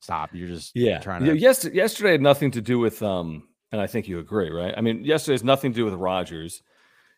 stop. 0.00 0.30
You're 0.34 0.48
just 0.48 0.72
Yeah. 0.76 0.98
trying 0.98 1.24
to. 1.24 1.36
yes, 1.38 1.64
yesterday 1.64 2.12
had 2.12 2.20
nothing 2.20 2.50
to 2.50 2.60
do 2.60 2.78
with 2.78 3.02
um, 3.02 3.48
and 3.72 3.80
I 3.80 3.86
think 3.86 4.08
you 4.08 4.18
agree, 4.18 4.50
right? 4.50 4.74
I 4.76 4.82
mean, 4.82 5.04
yesterday 5.04 5.32
has 5.34 5.42
nothing 5.44 5.72
to 5.72 5.76
do 5.76 5.84
with 5.86 5.94
Rogers. 5.94 6.62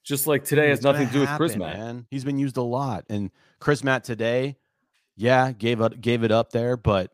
Just 0.04 0.26
like 0.28 0.44
today 0.44 0.68
has 0.68 0.78
It's 0.78 0.84
gonna 0.84 0.98
nothing 0.98 1.08
to 1.08 1.12
do 1.12 1.20
with 1.20 1.30
Chris 1.36 1.52
happen, 1.54 1.66
Mack. 1.66 1.76
Man. 1.76 2.06
He's 2.10 2.24
been 2.24 2.38
used 2.38 2.56
a 2.56 2.62
lot, 2.62 3.04
and 3.10 3.30
Crismatt 3.60 4.02
today, 4.04 4.56
yeah, 5.16 5.50
gave 5.52 5.80
up 5.80 6.00
gave 6.00 6.22
it 6.22 6.30
up 6.30 6.52
there, 6.52 6.76
but 6.76 7.10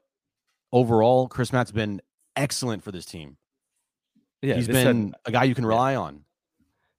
overall, 0.70 1.28
Crismatt's 1.28 1.72
been 1.72 2.00
excellent 2.36 2.84
for 2.84 2.92
this 2.92 3.06
team. 3.06 3.38
Yeah, 4.42 4.54
He's 4.56 4.66
this 4.66 4.76
had- 4.76 4.84
been 4.86 5.14
a 5.24 5.32
guy 5.32 5.44
you 5.44 5.54
can 5.54 5.66
rely 5.66 5.96
on. 5.96 6.20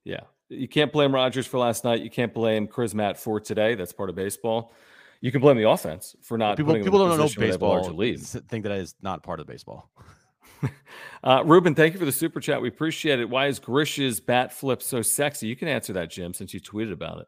yeah. 0.04 0.22
You 0.50 0.68
can't 0.70 0.94
blame 0.94 1.14
Rogers 1.14 1.46
for 1.46 1.58
last 1.58 1.84
night. 1.84 2.00
You 2.02 2.10
can't 2.10 2.34
blame 2.34 2.68
Crismatt 2.70 3.18
for 3.18 3.42
today. 3.42 3.76
That's 3.76 3.92
part 3.92 4.10
of 4.10 4.16
baseball. 4.16 4.72
You 5.20 5.30
can 5.30 5.42
blame 5.42 5.58
the 5.58 5.68
offense 5.70 6.16
for 6.22 6.38
not 6.38 6.56
people 6.56 6.74
people 6.76 7.00
don't 7.00 7.10
know 7.10 7.24
position 7.24 7.42
where 7.42 7.48
they 7.48 7.52
have 7.52 7.62
a 7.62 7.80
baseball. 7.82 7.96
lead. 7.98 8.22
Think 8.48 8.64
that 8.64 8.72
is 8.72 8.96
not 9.02 9.24
part 9.24 9.40
of 9.42 9.48
baseball. 9.48 9.90
Uh, 11.24 11.44
Ruben, 11.46 11.76
thank 11.76 11.94
you 11.94 12.00
for 12.00 12.06
the 12.06 12.12
super 12.12 12.40
chat. 12.40 12.62
We 12.62 12.68
appreciate 12.70 13.20
it. 13.20 13.30
Why 13.30 13.48
is 13.48 13.60
Grish's 13.60 14.20
bat 14.20 14.54
flip 14.54 14.82
so 14.82 15.02
sexy? 15.02 15.48
You 15.48 15.56
can 15.56 15.68
answer 15.68 15.92
that, 15.94 16.10
Jim, 16.12 16.34
since 16.34 16.54
you 16.54 16.62
tweeted 16.62 16.94
about 16.94 17.20
it. 17.22 17.28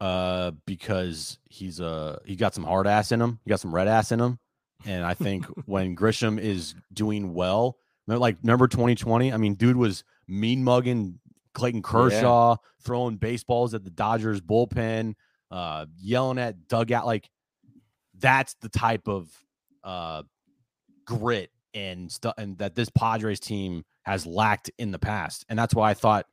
Uh, 0.00 0.52
because 0.66 1.38
he's 1.48 1.80
uh 1.80 2.18
he 2.24 2.34
got 2.36 2.54
some 2.54 2.64
hard 2.64 2.86
ass 2.86 3.12
in 3.12 3.20
him. 3.20 3.38
He 3.44 3.50
got 3.50 3.60
some 3.60 3.74
red 3.74 3.88
ass 3.88 4.10
in 4.12 4.20
him, 4.20 4.38
and 4.86 5.04
I 5.04 5.14
think 5.14 5.44
when 5.66 5.94
Grisham 5.94 6.40
is 6.40 6.74
doing 6.92 7.34
well, 7.34 7.76
like 8.06 8.42
number 8.44 8.68
twenty 8.68 8.94
twenty. 8.94 9.32
I 9.32 9.36
mean, 9.36 9.54
dude 9.54 9.76
was 9.76 10.04
mean 10.26 10.64
mugging 10.64 11.18
Clayton 11.54 11.82
Kershaw, 11.82 12.56
throwing 12.82 13.16
baseballs 13.16 13.74
at 13.74 13.84
the 13.84 13.90
Dodgers 13.90 14.40
bullpen, 14.40 15.14
uh, 15.50 15.86
yelling 15.98 16.38
at 16.38 16.68
dugout. 16.68 17.06
Like 17.06 17.28
that's 18.18 18.54
the 18.54 18.68
type 18.68 19.08
of 19.08 19.28
uh 19.84 20.22
grit 21.04 21.50
and 21.74 22.10
stuff, 22.10 22.34
and 22.38 22.58
that 22.58 22.74
this 22.74 22.90
Padres 22.90 23.40
team 23.40 23.84
has 24.02 24.26
lacked 24.26 24.70
in 24.78 24.90
the 24.90 24.98
past. 24.98 25.44
And 25.48 25.58
that's 25.58 25.74
why 25.74 25.90
I 25.90 25.94
thought 25.94 26.26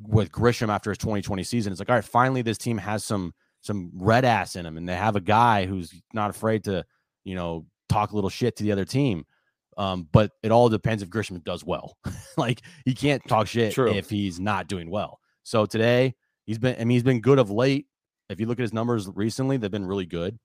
with 0.00 0.30
Grisham 0.30 0.68
after 0.68 0.90
his 0.90 0.98
2020 0.98 1.42
season, 1.44 1.72
it's 1.72 1.80
like, 1.80 1.88
all 1.88 1.94
right, 1.94 2.04
finally 2.04 2.42
this 2.42 2.58
team 2.58 2.78
has 2.78 3.04
some 3.04 3.32
some 3.62 3.90
red 3.94 4.24
ass 4.24 4.56
in 4.56 4.64
him, 4.64 4.76
and 4.76 4.88
they 4.88 4.94
have 4.94 5.16
a 5.16 5.20
guy 5.20 5.66
who's 5.66 5.92
not 6.12 6.30
afraid 6.30 6.64
to, 6.64 6.84
you 7.24 7.34
know, 7.34 7.66
talk 7.88 8.12
a 8.12 8.14
little 8.14 8.30
shit 8.30 8.56
to 8.56 8.62
the 8.62 8.72
other 8.72 8.84
team. 8.84 9.24
Um, 9.76 10.08
but 10.10 10.32
it 10.42 10.50
all 10.50 10.68
depends 10.68 11.02
if 11.02 11.10
Grisham 11.10 11.42
does 11.44 11.64
well. 11.64 11.96
like 12.36 12.62
he 12.84 12.94
can't 12.94 13.22
talk 13.28 13.46
shit 13.46 13.74
True. 13.74 13.92
if 13.92 14.08
he's 14.08 14.40
not 14.40 14.68
doing 14.68 14.90
well. 14.90 15.20
So 15.42 15.66
today 15.66 16.14
he's 16.46 16.58
been, 16.58 16.74
I 16.76 16.78
mean, 16.80 16.90
he's 16.90 17.02
been 17.02 17.20
good 17.20 17.38
of 17.38 17.50
late. 17.50 17.86
If 18.30 18.40
you 18.40 18.46
look 18.46 18.58
at 18.58 18.62
his 18.62 18.72
numbers 18.72 19.08
recently, 19.14 19.56
they've 19.58 19.70
been 19.70 19.86
really 19.86 20.06
good. 20.06 20.38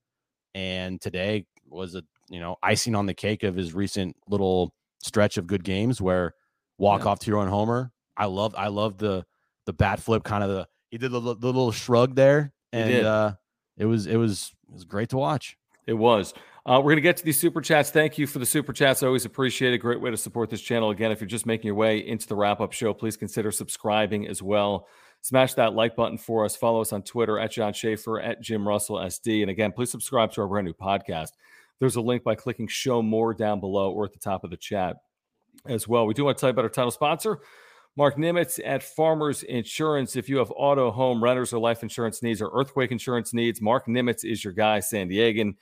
And 0.53 1.00
today 1.00 1.45
was 1.69 1.95
a 1.95 2.03
you 2.29 2.39
know 2.41 2.57
icing 2.61 2.95
on 2.95 3.05
the 3.05 3.13
cake 3.13 3.43
of 3.43 3.55
his 3.55 3.73
recent 3.73 4.15
little 4.27 4.73
stretch 5.01 5.38
of 5.38 5.47
good 5.47 5.63
games 5.63 6.01
where 6.01 6.33
walk 6.77 7.05
Yeah. 7.05 7.15
to 7.15 7.31
your 7.31 7.39
own 7.39 7.47
homer. 7.47 7.91
I 8.17 8.25
love 8.25 8.53
I 8.57 8.67
love 8.67 8.97
the 8.97 9.25
the 9.65 9.73
bat 9.73 10.00
flip 10.01 10.23
kind 10.23 10.43
of 10.43 10.50
the 10.50 10.67
he 10.89 10.97
did 10.97 11.11
the, 11.11 11.19
the 11.21 11.33
little 11.47 11.71
shrug 11.71 12.15
there 12.15 12.51
and 12.73 13.05
uh 13.05 13.33
it 13.77 13.85
was 13.85 14.05
it 14.07 14.17
was 14.17 14.51
it 14.67 14.73
was 14.73 14.83
great 14.83 15.09
to 15.09 15.17
watch. 15.17 15.57
It 15.88 15.93
was. 15.93 16.33
Uh, 16.63 16.77
we're 16.77 16.91
going 16.91 16.97
to 16.97 17.01
get 17.01 17.17
to 17.17 17.25
these 17.25 17.39
super 17.39 17.59
chats. 17.59 17.89
Thank 17.89 18.19
you 18.19 18.27
for 18.27 18.37
the 18.37 18.45
super 18.45 18.71
chats. 18.71 19.01
I 19.01 19.07
always 19.07 19.25
appreciate 19.25 19.73
it. 19.73 19.79
Great 19.79 19.99
way 19.99 20.11
to 20.11 20.17
support 20.17 20.51
this 20.51 20.61
channel. 20.61 20.91
Again, 20.91 21.11
if 21.11 21.19
you're 21.19 21.27
just 21.27 21.47
making 21.47 21.65
your 21.65 21.75
way 21.75 22.05
into 22.05 22.27
the 22.27 22.35
wrap 22.35 22.61
up 22.61 22.71
show, 22.71 22.93
please 22.93 23.17
consider 23.17 23.51
subscribing 23.51 24.27
as 24.27 24.43
well. 24.43 24.87
Smash 25.21 25.55
that 25.55 25.73
like 25.73 25.95
button 25.95 26.19
for 26.19 26.45
us. 26.45 26.55
Follow 26.55 26.81
us 26.81 26.93
on 26.93 27.01
Twitter 27.01 27.39
at 27.39 27.51
John 27.51 27.73
Schaefer, 27.73 28.19
at 28.19 28.41
Jim 28.41 28.67
Russell 28.67 28.97
SD. 28.97 29.41
And 29.41 29.49
again, 29.49 29.71
please 29.71 29.89
subscribe 29.89 30.31
to 30.33 30.41
our 30.41 30.47
brand 30.47 30.65
new 30.65 30.73
podcast. 30.73 31.29
There's 31.79 31.95
a 31.95 32.01
link 32.01 32.23
by 32.23 32.35
clicking 32.35 32.67
show 32.67 33.01
more 33.01 33.33
down 33.33 33.59
below 33.59 33.91
or 33.91 34.05
at 34.05 34.13
the 34.13 34.19
top 34.19 34.43
of 34.43 34.51
the 34.51 34.57
chat 34.57 34.97
as 35.65 35.87
well. 35.87 36.05
We 36.05 36.13
do 36.13 36.25
want 36.25 36.37
to 36.37 36.41
tell 36.41 36.49
you 36.49 36.51
about 36.51 36.65
our 36.65 36.69
title 36.69 36.91
sponsor. 36.91 37.39
Marc 37.97 38.17
Nimetz 38.17 38.59
at 38.63 38.83
Farmers 38.83 39.43
Insurance. 39.43 40.15
If 40.15 40.29
you 40.29 40.37
have 40.37 40.51
auto, 40.55 40.91
home, 40.91 41.23
renters, 41.23 41.53
or 41.53 41.59
life 41.59 41.83
insurance 41.83 42.23
needs 42.23 42.41
or 42.41 42.51
earthquake 42.53 42.91
insurance 42.91 43.33
needs, 43.33 43.61
Marc 43.61 43.87
Nimetz 43.87 44.23
is 44.23 44.43
your 44.43 44.53
guy, 44.53 44.79
San 44.79 45.09
Diegan. 45.09 45.55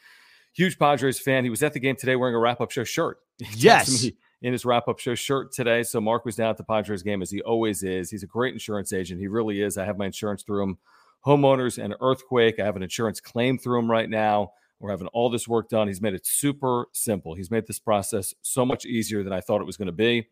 Huge 0.53 0.77
Padres 0.79 1.19
fan. 1.19 1.43
He 1.43 1.49
was 1.49 1.63
at 1.63 1.73
the 1.73 1.79
game 1.79 1.95
today 1.95 2.15
wearing 2.15 2.35
a 2.35 2.39
wrap 2.39 2.61
up 2.61 2.71
show 2.71 2.83
shirt. 2.83 3.19
Yes. 3.55 4.05
in 4.41 4.51
his 4.53 4.65
wrap 4.65 4.87
up 4.87 4.99
show 4.99 5.15
shirt 5.15 5.53
today. 5.53 5.83
So 5.83 5.99
Marc 6.01 6.25
was 6.25 6.35
down 6.35 6.49
at 6.49 6.57
the 6.57 6.63
Padres 6.63 7.03
game 7.03 7.21
as 7.21 7.31
he 7.31 7.41
always 7.41 7.83
is. 7.83 8.09
He's 8.09 8.23
a 8.23 8.27
great 8.27 8.53
insurance 8.53 8.91
agent. 8.93 9.19
He 9.19 9.27
really 9.27 9.61
is. 9.61 9.77
I 9.77 9.85
have 9.85 9.97
my 9.97 10.05
insurance 10.07 10.43
through 10.43 10.63
him. 10.63 10.77
Homeowners 11.25 11.81
and 11.83 11.95
earthquake. 12.01 12.59
I 12.59 12.65
have 12.65 12.75
an 12.77 12.83
insurance 12.83 13.19
claim 13.19 13.57
through 13.57 13.79
him 13.79 13.91
right 13.91 14.09
now. 14.09 14.51
We're 14.79 14.91
having 14.91 15.07
all 15.07 15.29
this 15.29 15.47
work 15.47 15.67
done. 15.69 15.87
He's 15.87 16.01
made 16.01 16.13
it 16.13 16.25
super 16.25 16.85
simple. 16.93 17.35
He's 17.35 17.51
made 17.51 17.67
this 17.67 17.79
process 17.79 18.33
so 18.41 18.65
much 18.65 18.85
easier 18.85 19.23
than 19.23 19.33
I 19.33 19.41
thought 19.41 19.59
it 19.59 19.65
was 19.65 19.75
going 19.75 19.87
to 19.87 19.91
be. 19.91 20.27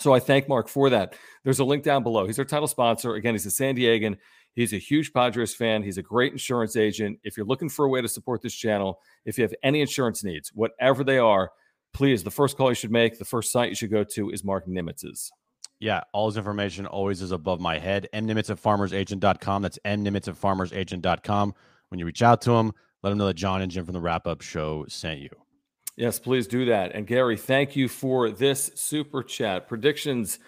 So 0.00 0.14
I 0.14 0.20
thank 0.20 0.48
Marc 0.48 0.68
for 0.68 0.88
that. 0.88 1.14
There's 1.44 1.58
a 1.58 1.64
link 1.64 1.82
down 1.84 2.02
below. 2.02 2.26
He's 2.26 2.38
our 2.38 2.46
title 2.46 2.66
sponsor. 2.68 3.14
Again, 3.14 3.34
he's 3.34 3.44
a 3.44 3.50
San 3.50 3.76
Diegan. 3.76 4.16
He's 4.54 4.72
a 4.72 4.78
huge 4.78 5.12
Padres 5.12 5.54
fan. 5.54 5.82
He's 5.82 5.98
a 5.98 6.02
great 6.02 6.32
insurance 6.32 6.76
agent. 6.76 7.18
If 7.24 7.36
you're 7.36 7.46
looking 7.46 7.68
for 7.68 7.84
a 7.84 7.88
way 7.88 8.02
to 8.02 8.08
support 8.08 8.42
this 8.42 8.54
channel, 8.54 9.00
if 9.24 9.38
you 9.38 9.42
have 9.42 9.54
any 9.62 9.80
insurance 9.80 10.22
needs, 10.22 10.50
whatever 10.54 11.04
they 11.04 11.18
are, 11.18 11.50
please, 11.94 12.22
the 12.22 12.30
first 12.30 12.56
call 12.56 12.70
you 12.70 12.74
should 12.74 12.90
make, 12.90 13.18
the 13.18 13.24
first 13.24 13.50
site 13.52 13.70
you 13.70 13.74
should 13.74 13.90
go 13.90 14.04
to 14.04 14.30
is 14.30 14.44
Marc 14.44 14.66
Nimetz's. 14.66 15.32
Yeah, 15.80 16.02
all 16.12 16.28
his 16.28 16.36
information 16.36 16.86
always 16.86 17.22
is 17.22 17.32
above 17.32 17.60
my 17.60 17.78
head. 17.78 18.08
mnimetz 18.14 18.50
at 18.50 18.62
farmersagent.com. 18.62 19.62
That's 19.62 19.78
mnimetz 19.84 20.28
at 20.28 20.40
farmersagent.com. 20.40 21.54
When 21.88 21.98
you 21.98 22.06
reach 22.06 22.22
out 22.22 22.40
to 22.42 22.52
him, 22.52 22.72
let 23.02 23.10
him 23.10 23.18
know 23.18 23.26
that 23.26 23.34
John 23.34 23.62
and 23.62 23.70
Jim 23.70 23.84
from 23.84 23.94
the 23.94 24.00
wrap 24.00 24.26
up 24.28 24.42
show 24.42 24.84
sent 24.88 25.20
you. 25.20 25.30
Yes, 25.96 26.18
please 26.18 26.46
do 26.46 26.64
that. 26.66 26.94
And 26.94 27.06
Gary, 27.06 27.36
thank 27.36 27.74
you 27.74 27.88
for 27.88 28.30
this 28.30 28.70
super 28.76 29.22
chat. 29.22 29.68
Predictions 29.68 30.38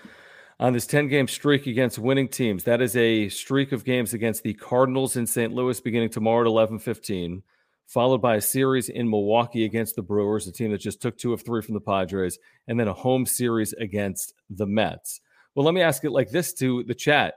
on 0.60 0.72
this 0.72 0.86
10 0.86 1.08
game 1.08 1.28
streak 1.28 1.66
against 1.66 1.98
winning 1.98 2.28
teams. 2.28 2.64
That 2.64 2.80
is 2.80 2.96
a 2.96 3.28
streak 3.28 3.72
of 3.72 3.84
games 3.84 4.14
against 4.14 4.42
the 4.42 4.54
Cardinals 4.54 5.16
in 5.16 5.26
St. 5.26 5.52
Louis 5.52 5.80
beginning 5.80 6.10
tomorrow 6.10 6.42
at 6.42 6.46
11 6.46 6.78
15, 6.78 7.42
followed 7.86 8.18
by 8.18 8.36
a 8.36 8.40
series 8.40 8.88
in 8.88 9.08
Milwaukee 9.08 9.64
against 9.64 9.96
the 9.96 10.02
Brewers, 10.02 10.46
a 10.46 10.52
team 10.52 10.70
that 10.70 10.78
just 10.78 11.02
took 11.02 11.16
two 11.16 11.32
of 11.32 11.44
three 11.44 11.62
from 11.62 11.74
the 11.74 11.80
Padres, 11.80 12.38
and 12.68 12.78
then 12.78 12.88
a 12.88 12.92
home 12.92 13.26
series 13.26 13.72
against 13.74 14.34
the 14.50 14.66
Mets. 14.66 15.20
Well, 15.54 15.64
let 15.64 15.74
me 15.74 15.82
ask 15.82 16.04
it 16.04 16.10
like 16.10 16.30
this 16.30 16.52
to 16.54 16.82
the 16.84 16.94
chat 16.94 17.34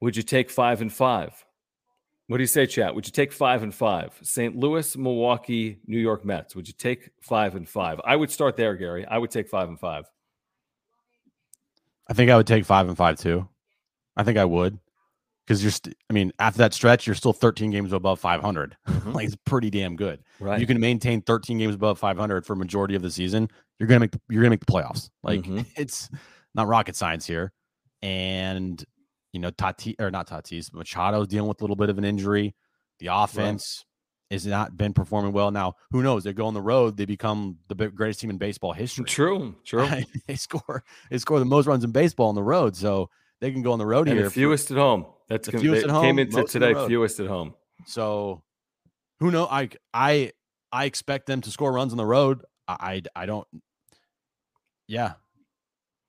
Would 0.00 0.16
you 0.16 0.22
take 0.22 0.50
five 0.50 0.80
and 0.80 0.92
five? 0.92 1.44
What 2.28 2.38
do 2.38 2.42
you 2.44 2.48
say, 2.48 2.66
chat? 2.66 2.94
Would 2.94 3.06
you 3.06 3.12
take 3.12 3.30
five 3.32 3.62
and 3.62 3.74
five? 3.74 4.18
St. 4.22 4.56
Louis, 4.56 4.96
Milwaukee, 4.96 5.80
New 5.86 5.98
York 5.98 6.24
Mets. 6.24 6.56
Would 6.56 6.66
you 6.66 6.72
take 6.72 7.10
five 7.20 7.56
and 7.56 7.68
five? 7.68 8.00
I 8.06 8.16
would 8.16 8.30
start 8.30 8.56
there, 8.56 8.74
Gary. 8.74 9.04
I 9.04 9.18
would 9.18 9.30
take 9.30 9.48
five 9.48 9.68
and 9.68 9.78
five. 9.78 10.06
I 12.12 12.14
think 12.14 12.30
I 12.30 12.36
would 12.36 12.46
take 12.46 12.66
five 12.66 12.88
and 12.88 12.96
five 12.96 13.16
too. 13.18 13.48
I 14.18 14.22
think 14.22 14.36
I 14.36 14.44
would. 14.44 14.78
Because 15.46 15.62
you're, 15.64 15.70
st- 15.72 15.96
I 16.10 16.12
mean, 16.12 16.30
after 16.38 16.58
that 16.58 16.74
stretch, 16.74 17.06
you're 17.06 17.16
still 17.16 17.32
13 17.32 17.70
games 17.70 17.90
above 17.90 18.20
500. 18.20 18.76
Mhm. 18.86 19.14
like 19.14 19.28
it's 19.28 19.36
pretty 19.46 19.70
damn 19.70 19.96
good. 19.96 20.20
Right. 20.38 20.60
You 20.60 20.66
can 20.66 20.78
maintain 20.78 21.22
13 21.22 21.56
games 21.56 21.74
above 21.74 21.98
500 21.98 22.44
for 22.44 22.54
majority 22.54 22.96
of 22.96 23.00
the 23.00 23.10
season. 23.10 23.48
You're 23.78 23.86
gonna 23.86 24.00
make 24.00 24.14
you're 24.28 24.42
gonna 24.42 24.50
make 24.50 24.60
the 24.60 24.70
playoffs. 24.70 25.08
Like 25.22 25.40
Mhm. 25.40 25.64
it's 25.76 26.10
not 26.54 26.68
rocket 26.68 26.96
science 26.96 27.26
here. 27.26 27.50
And 28.02 28.84
you 29.32 29.40
know, 29.40 29.50
Tati 29.50 29.96
or 29.98 30.10
not 30.10 30.28
Tatis, 30.28 30.68
Machado's 30.74 31.28
dealing 31.28 31.48
with 31.48 31.62
a 31.62 31.64
little 31.64 31.76
bit 31.76 31.88
of 31.88 31.96
an 31.96 32.04
injury. 32.04 32.54
The 32.98 33.06
offense 33.06 33.86
has 34.32 34.46
not 34.46 34.76
been 34.76 34.92
performing 34.92 35.32
well. 35.32 35.50
Now, 35.50 35.74
who 35.90 36.02
knows? 36.02 36.24
They 36.24 36.32
go 36.32 36.46
on 36.46 36.54
the 36.54 36.60
road, 36.60 36.96
they 36.96 37.04
become 37.04 37.58
the 37.68 37.74
greatest 37.74 38.20
team 38.20 38.30
in 38.30 38.38
baseball 38.38 38.72
history. 38.72 39.04
True. 39.04 39.54
True. 39.64 39.88
they 40.26 40.36
score 40.36 40.84
they 41.10 41.18
score 41.18 41.38
the 41.38 41.44
most 41.44 41.66
runs 41.66 41.84
in 41.84 41.92
baseball 41.92 42.28
on 42.28 42.34
the 42.34 42.42
road, 42.42 42.76
so 42.76 43.10
they 43.40 43.50
can 43.50 43.62
go 43.62 43.72
on 43.72 43.78
the 43.78 43.86
road 43.86 44.08
and 44.08 44.16
here. 44.16 44.24
the 44.24 44.30
for- 44.30 44.34
fewest 44.34 44.70
at 44.70 44.76
home. 44.76 45.06
That's 45.28 45.48
The 45.48 45.58
fewest 45.58 45.84
at 45.84 45.90
home, 45.90 46.04
came 46.04 46.18
into 46.18 46.36
most 46.36 46.54
on 46.54 46.60
the 46.60 46.68
today 46.68 46.86
fewest 46.88 47.20
at 47.20 47.26
home. 47.26 47.54
So 47.86 48.42
who 49.20 49.30
know? 49.30 49.46
I 49.46 49.70
I 49.94 50.32
I 50.72 50.84
expect 50.84 51.26
them 51.26 51.40
to 51.42 51.50
score 51.50 51.72
runs 51.72 51.92
on 51.92 51.96
the 51.98 52.06
road. 52.06 52.42
I 52.68 53.02
I, 53.16 53.22
I 53.22 53.26
don't. 53.26 53.46
Yeah, 54.88 55.14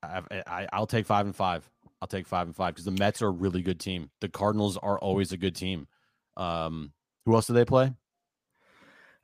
I, 0.01 0.21
I 0.47 0.67
I'll 0.73 0.87
take 0.87 1.05
five 1.05 1.25
and 1.25 1.35
five. 1.35 1.69
I'll 2.01 2.07
take 2.07 2.27
five 2.27 2.47
and 2.47 2.55
five 2.55 2.73
because 2.73 2.85
the 2.85 2.91
Mets 2.91 3.21
are 3.21 3.27
a 3.27 3.31
really 3.31 3.61
good 3.61 3.79
team. 3.79 4.09
The 4.19 4.27
Cardinals 4.27 4.77
are 4.77 4.99
always 4.99 5.31
a 5.31 5.37
good 5.37 5.55
team. 5.55 5.87
Um, 6.35 6.91
who 7.25 7.33
else 7.33 7.47
do 7.47 7.53
they 7.53 7.63
play? 7.63 7.93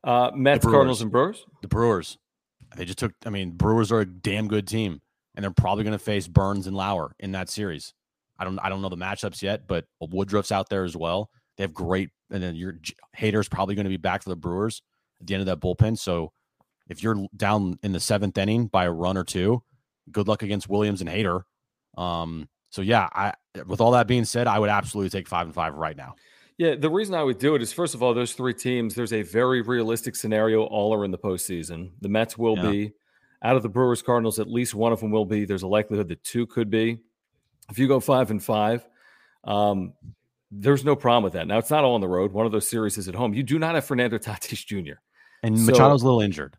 Uh, 0.03 0.31
Mets. 0.33 0.65
Cardinals, 0.65 1.01
and 1.01 1.11
Brewers. 1.11 1.45
The 1.61 1.67
Brewers. 1.67 2.17
They 2.75 2.85
just 2.85 2.99
took. 2.99 3.13
I 3.25 3.29
mean, 3.29 3.51
Brewers 3.51 3.91
are 3.91 3.99
a 3.99 4.05
damn 4.05 4.47
good 4.47 4.67
team, 4.67 5.01
and 5.35 5.43
they're 5.43 5.51
probably 5.51 5.83
going 5.83 5.97
to 5.97 6.03
face 6.03 6.27
Burnes 6.27 6.67
and 6.67 6.75
Lauer 6.75 7.15
in 7.19 7.31
that 7.33 7.49
series. 7.49 7.93
I 8.37 8.43
don't. 8.43 8.59
I 8.59 8.69
don't 8.69 8.81
know 8.81 8.89
the 8.89 8.97
matchups 8.97 9.41
yet, 9.41 9.67
but 9.67 9.85
Woodruff's 10.01 10.51
out 10.51 10.69
there 10.69 10.83
as 10.83 10.95
well. 10.95 11.29
They 11.57 11.63
have 11.63 11.73
great, 11.73 12.09
and 12.31 12.41
then 12.41 12.55
your 12.55 12.75
Hader's 13.17 13.49
probably 13.49 13.75
going 13.75 13.85
to 13.85 13.89
be 13.89 13.97
back 13.97 14.23
for 14.23 14.29
the 14.29 14.35
Brewers 14.35 14.81
at 15.19 15.27
the 15.27 15.33
end 15.33 15.41
of 15.41 15.47
that 15.47 15.59
bullpen. 15.59 15.97
So 15.97 16.31
if 16.87 17.03
you're 17.03 17.27
down 17.35 17.77
in 17.83 17.91
the 17.91 17.99
seventh 17.99 18.37
inning 18.37 18.67
by 18.67 18.85
a 18.85 18.91
run 18.91 19.17
or 19.17 19.23
two, 19.23 19.63
good 20.11 20.27
luck 20.27 20.43
against 20.43 20.69
Williams 20.69 21.01
and 21.01 21.09
Hader. 21.09 21.41
Um, 21.97 22.47
so 22.69 22.81
yeah, 22.81 23.09
I 23.11 23.33
with 23.65 23.81
all 23.81 23.91
that 23.91 24.07
being 24.07 24.25
said, 24.25 24.47
I 24.47 24.59
would 24.59 24.69
absolutely 24.69 25.09
take 25.09 25.27
five 25.27 25.47
and 25.47 25.55
five 25.55 25.73
right 25.75 25.97
now. 25.97 26.15
Yeah, 26.59 26.75
the 26.75 26.89
reason 26.89 27.15
I 27.15 27.23
would 27.23 27.37
do 27.39 27.55
it 27.55 27.61
is 27.61 27.71
first 27.71 27.95
of 27.95 28.03
all, 28.03 28.13
those 28.13 28.33
three 28.33 28.53
teams, 28.53 28.93
there's 28.93 29.13
a 29.13 29.21
very 29.21 29.61
realistic 29.61 30.13
scenario. 30.15 30.63
All 30.65 30.93
are 30.93 31.05
in 31.05 31.11
the 31.11 31.17
postseason. 31.17 31.91
The 32.01 32.09
Mets 32.09 32.37
will 32.37 32.57
Yeah. 32.57 32.69
be 32.69 32.91
out 33.41 33.55
of 33.55 33.63
the 33.63 33.69
Brewers, 33.69 34.01
Cardinals. 34.01 34.39
At 34.39 34.49
least 34.49 34.75
one 34.75 34.91
of 34.91 34.99
them 34.99 35.09
will 35.09 35.23
be. 35.25 35.45
There's 35.45 35.63
a 35.63 35.67
likelihood 35.67 36.09
that 36.09 36.21
two 36.25 36.45
could 36.45 36.69
be. 36.69 36.99
If 37.71 37.79
you 37.79 37.87
go 37.87 38.01
five 38.01 38.29
and 38.29 38.43
five, 38.43 38.85
um, 39.45 39.93
there's 40.51 40.83
no 40.83 40.97
problem 40.97 41.23
with 41.23 41.31
that. 41.33 41.47
Now 41.47 41.59
it's 41.59 41.69
not 41.69 41.85
all 41.85 41.95
on 41.95 42.01
the 42.01 42.09
road. 42.09 42.33
One 42.33 42.45
of 42.45 42.51
those 42.51 42.67
series 42.67 42.97
is 42.97 43.07
at 43.07 43.15
home. 43.15 43.33
You 43.33 43.43
do 43.43 43.57
not 43.57 43.75
have 43.75 43.85
Fernando 43.85 44.17
Tatis 44.19 44.65
Jr. 44.65 44.99
And 45.43 45.57
So- 45.57 45.71
Machado's 45.71 46.01
a 46.01 46.05
little 46.05 46.21
injured. 46.21 46.57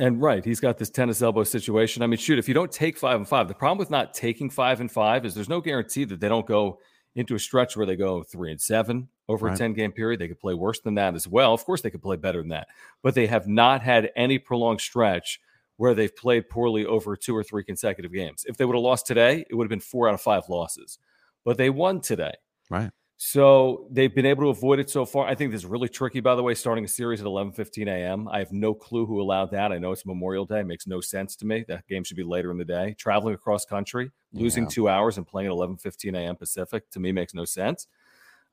And 0.00 0.20
right, 0.20 0.44
he's 0.44 0.58
got 0.60 0.76
this 0.78 0.90
tennis 0.90 1.22
elbow 1.22 1.44
situation. 1.44 2.02
I 2.02 2.08
mean, 2.08 2.18
shoot, 2.18 2.38
if 2.38 2.48
you 2.48 2.54
don't 2.54 2.70
take 2.70 2.96
five 2.96 3.16
and 3.16 3.28
five, 3.28 3.46
the 3.48 3.54
problem 3.54 3.78
with 3.78 3.90
not 3.90 4.12
taking 4.14 4.48
five 4.50 4.80
and 4.80 4.90
five 4.90 5.24
is 5.24 5.34
there's 5.34 5.48
no 5.48 5.60
guarantee 5.60 6.04
that 6.04 6.18
they 6.20 6.28
don't 6.28 6.46
go 6.46 6.78
into 7.18 7.34
a 7.34 7.38
stretch 7.38 7.76
where 7.76 7.84
they 7.84 7.96
go 7.96 8.22
three 8.22 8.52
and 8.52 8.60
seven 8.60 9.08
over 9.28 9.48
a 9.48 9.56
10 9.56 9.72
game 9.72 9.90
period. 9.90 10.20
They 10.20 10.28
could 10.28 10.38
play 10.38 10.54
worse 10.54 10.78
than 10.80 10.94
that 10.94 11.16
as 11.16 11.26
well. 11.26 11.52
Of 11.52 11.64
course, 11.64 11.82
they 11.82 11.90
could 11.90 12.00
play 12.00 12.14
better 12.16 12.38
than 12.38 12.50
that, 12.50 12.68
but 13.02 13.14
they 13.14 13.26
have 13.26 13.48
not 13.48 13.82
had 13.82 14.12
any 14.14 14.38
prolonged 14.38 14.80
stretch 14.80 15.40
where 15.78 15.94
they've 15.94 16.14
played 16.14 16.48
poorly 16.48 16.86
over 16.86 17.16
two 17.16 17.36
or 17.36 17.42
three 17.42 17.64
consecutive 17.64 18.12
games. 18.12 18.44
If 18.46 18.56
they 18.56 18.64
would 18.64 18.76
have 18.76 18.82
lost 18.84 19.06
today, 19.06 19.44
it 19.50 19.54
would 19.56 19.64
have 19.64 19.68
been 19.70 19.80
four 19.80 20.08
out 20.08 20.14
of 20.14 20.20
five 20.20 20.44
losses, 20.48 20.98
but 21.44 21.56
they 21.56 21.70
won 21.70 22.00
today. 22.00 22.34
Right. 22.70 22.90
So 23.20 23.88
they've 23.90 24.14
been 24.14 24.26
able 24.26 24.44
to 24.44 24.48
avoid 24.50 24.78
it 24.78 24.88
so 24.88 25.04
far. 25.04 25.26
I 25.26 25.34
think 25.34 25.50
this 25.50 25.62
is 25.62 25.66
really 25.66 25.88
tricky, 25.88 26.20
by 26.20 26.36
the 26.36 26.42
way, 26.42 26.54
starting 26.54 26.84
a 26.84 26.88
series 26.88 27.18
at 27.20 27.26
11 27.26 27.52
15 27.52 27.88
a.m. 27.88 28.28
I 28.28 28.38
have 28.38 28.52
no 28.52 28.72
clue 28.72 29.06
who 29.06 29.20
allowed 29.20 29.50
that. 29.50 29.72
I 29.72 29.78
know 29.78 29.90
it's 29.90 30.06
Memorial 30.06 30.44
Day. 30.46 30.60
It 30.60 30.66
makes 30.68 30.86
no 30.86 31.00
sense 31.00 31.34
to 31.36 31.44
me. 31.46 31.64
That 31.66 31.84
game 31.88 32.04
should 32.04 32.16
be 32.16 32.22
later 32.22 32.52
in 32.52 32.58
the 32.58 32.64
day. 32.64 32.94
Traveling 32.96 33.34
across 33.34 33.64
country, 33.64 34.12
losing 34.32 34.64
Yeah. 34.64 34.70
two 34.70 34.88
hours 34.88 35.16
and 35.18 35.26
playing 35.26 35.48
at 35.48 35.52
11 35.52 35.78
15 35.78 36.14
a.m. 36.14 36.36
Pacific, 36.36 36.88
to 36.90 37.00
me, 37.00 37.10
makes 37.10 37.34
no 37.34 37.44
sense. 37.44 37.88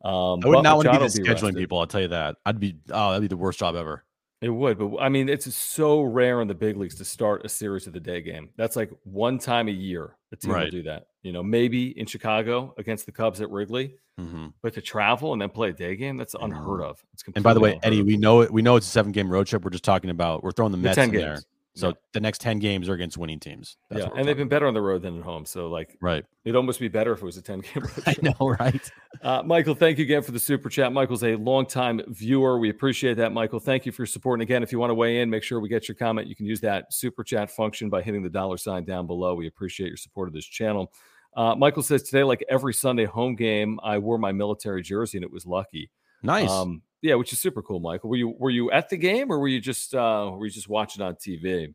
Um, 0.04 0.40
I 0.44 0.48
would 0.48 0.64
not 0.64 0.78
want 0.78 0.86
to 0.88 0.92
be 0.94 0.98
the 0.98 1.06
scheduling 1.06 1.28
rested. 1.30 1.56
people. 1.58 1.80
I'll 1.80 1.86
tell 1.88 2.02
you 2.02 2.08
that. 2.08 2.38
I'd 2.44 2.60
be. 2.60 2.76
Oh, 2.90 3.10
that'd 3.12 3.22
be 3.22 3.28
the 3.28 3.38
worst 3.38 3.60
job 3.60 3.76
ever. 3.76 4.04
It 4.42 4.50
would, 4.50 4.78
but 4.80 4.98
I 4.98 5.10
mean, 5.10 5.30
it's 5.30 5.54
so 5.56 6.02
rare 6.02 6.42
in 6.42 6.48
the 6.48 6.54
big 6.56 6.76
leagues 6.76 6.96
to 6.96 7.06
start 7.06 7.46
a 7.46 7.50
series 7.50 7.86
of 7.88 7.94
the 7.94 8.00
day 8.00 8.22
game. 8.22 8.50
That's 8.58 8.76
like 8.76 8.92
one 9.04 9.38
time 9.38 9.68
a 9.68 9.72
year 9.72 10.18
a 10.32 10.36
team 10.36 10.54
will 10.54 10.70
do 10.70 10.84
that. 10.84 11.08
You 11.26 11.32
know, 11.32 11.42
maybe 11.42 11.98
in 12.00 12.06
Chicago 12.06 12.76
against 12.78 13.08
the 13.08 13.12
Cubs 13.12 13.42
at 13.42 13.50
Wrigley, 13.50 13.96
Mhm. 14.22 14.54
but 14.62 14.76
to 14.76 14.82
travel 14.82 15.34
and 15.34 15.42
then 15.42 15.50
play 15.50 15.70
a 15.70 15.74
day 15.74 15.96
game, 15.96 16.18
that's 16.18 16.36
unheard 16.40 16.82
of. 16.82 17.04
It's 17.14 17.24
And 17.34 17.44
by 17.44 17.56
the 17.56 17.60
way, 17.60 17.80
Eddie, 17.82 17.96
unheard 18.02 18.06
we 18.06 18.18
know 18.18 18.42
it. 18.42 18.52
We 18.54 18.62
know 18.62 18.76
it's 18.76 18.86
a 18.86 18.92
seven 18.92 19.12
game 19.12 19.28
road 19.28 19.48
trip. 19.48 19.64
We're 19.66 19.72
just 19.72 19.84
talking 19.84 20.12
about. 20.12 20.44
We're 20.44 20.52
throwing 20.52 20.72
the 20.72 20.78
The 20.78 20.84
Mets 20.84 20.96
10 20.98 21.10
in 21.10 21.16
there. 21.16 21.40
So 21.78 21.88
Yeah. 21.90 21.94
the 22.14 22.20
next 22.22 22.40
ten 22.40 22.60
games 22.60 22.88
are 22.88 22.94
against 22.94 23.18
winning 23.18 23.38
teams. 23.38 23.76
That's 23.90 24.04
yeah, 24.06 24.12
and 24.16 24.26
they've 24.26 24.38
been 24.38 24.48
better 24.48 24.66
on 24.66 24.74
the 24.74 24.82
road 24.82 25.02
than 25.02 25.18
at 25.18 25.24
home. 25.26 25.46
So 25.46 25.68
like, 25.68 25.98
right. 26.00 26.24
it'd 26.46 26.56
almost 26.56 26.80
be 26.80 26.88
better 26.88 27.12
if 27.12 27.22
it 27.22 27.26
was 27.26 27.36
a 27.36 27.42
ten 27.42 27.60
game 27.60 27.84
road 27.84 28.04
I 28.08 28.16
know, 28.22 28.48
right? 28.58 28.92
Uh, 29.22 29.44
Michael, 29.44 29.76
thank 29.76 29.98
you 29.98 30.06
again 30.06 30.22
for 30.22 30.32
the 30.32 30.40
super 30.40 30.70
chat. 30.70 30.94
Michael's 30.94 31.26
a 31.26 31.36
longtime 31.36 32.02
viewer. 32.08 32.60
We 32.60 32.70
appreciate 32.70 33.16
that, 33.18 33.34
Michael. 33.34 33.60
Thank 33.60 33.86
you 33.86 33.92
for 33.92 34.04
your 34.04 34.08
support. 34.08 34.38
And 34.40 34.44
again, 34.44 34.64
if 34.64 34.72
you 34.72 34.80
want 34.80 34.92
to 34.92 34.96
weigh 34.96 35.20
in, 35.20 35.30
make 35.30 35.44
sure 35.44 35.60
we 35.60 35.68
get 35.68 35.90
your 35.90 35.96
comment. 35.96 36.28
You 36.30 36.36
can 36.36 36.46
use 36.46 36.62
that 36.62 36.94
super 36.94 37.26
chat 37.26 37.52
function 37.52 37.90
by 37.90 38.02
hitting 38.04 38.24
the 38.24 38.30
dollar 38.30 38.56
sign 38.56 38.86
down 38.86 39.06
below. 39.06 39.36
We 39.36 39.48
appreciate 39.48 39.88
your 39.88 39.98
support 39.98 40.30
of 40.30 40.34
this 40.34 40.46
channel. 40.46 40.94
Uh, 41.36 41.56
Michael 41.56 41.84
says 41.84 42.04
today, 42.04 42.24
like 42.24 42.44
every 42.50 42.74
Sunday 42.74 43.06
home 43.06 43.36
game, 43.36 43.80
I 43.84 43.98
wore 43.98 44.18
my 44.18 44.32
military 44.32 44.82
jersey 44.82 45.18
and 45.18 45.26
it 45.26 45.32
was 45.32 45.46
lucky. 45.46 45.92
Nice. 46.24 46.50
Um, 46.50 46.82
yeah, 47.02 47.16
which 47.16 47.34
is 47.34 47.40
super 47.40 47.62
cool, 47.62 47.80
Michael. 47.80 48.10
Were 48.10 48.16
you 48.16 48.30
were 48.30 48.50
you 48.50 48.72
at 48.72 48.90
the 48.90 48.98
game 48.98 49.32
or 49.32 49.40
were 49.40 49.48
you 49.48 49.60
just 49.60 49.94
uh, 49.94 50.32
were 50.34 50.46
you 50.46 50.52
just 50.52 50.70
watching 50.70 51.04
on 51.04 51.16
TV? 51.16 51.74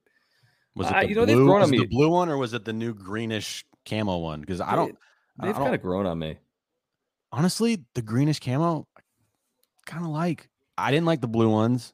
was 0.74 0.86
it 0.88 0.94
uh, 0.94 1.00
the 1.00 1.08
you 1.08 1.14
know, 1.14 1.26
blue? 1.26 1.44
grown 1.44 1.62
on 1.62 1.70
me. 1.70 1.78
the 1.78 1.86
blue 1.86 2.08
one 2.08 2.28
or 2.28 2.36
was 2.36 2.54
it 2.54 2.64
the 2.64 2.72
new 2.72 2.94
greenish 2.94 3.64
camo 3.88 4.18
one? 4.18 4.40
Because 4.40 4.60
I 4.60 4.74
don't. 4.74 4.96
I 5.38 5.46
They've 5.46 5.54
kind 5.54 5.74
of 5.74 5.82
grown 5.82 6.06
on 6.06 6.18
me. 6.18 6.36
honestly, 7.32 7.84
the 7.94 8.02
greenish 8.02 8.40
camo, 8.40 8.86
kind 9.86 10.04
of 10.04 10.10
like. 10.10 10.48
I 10.76 10.90
didn't 10.90 11.06
like 11.06 11.20
the 11.20 11.28
blue 11.28 11.50
ones. 11.50 11.92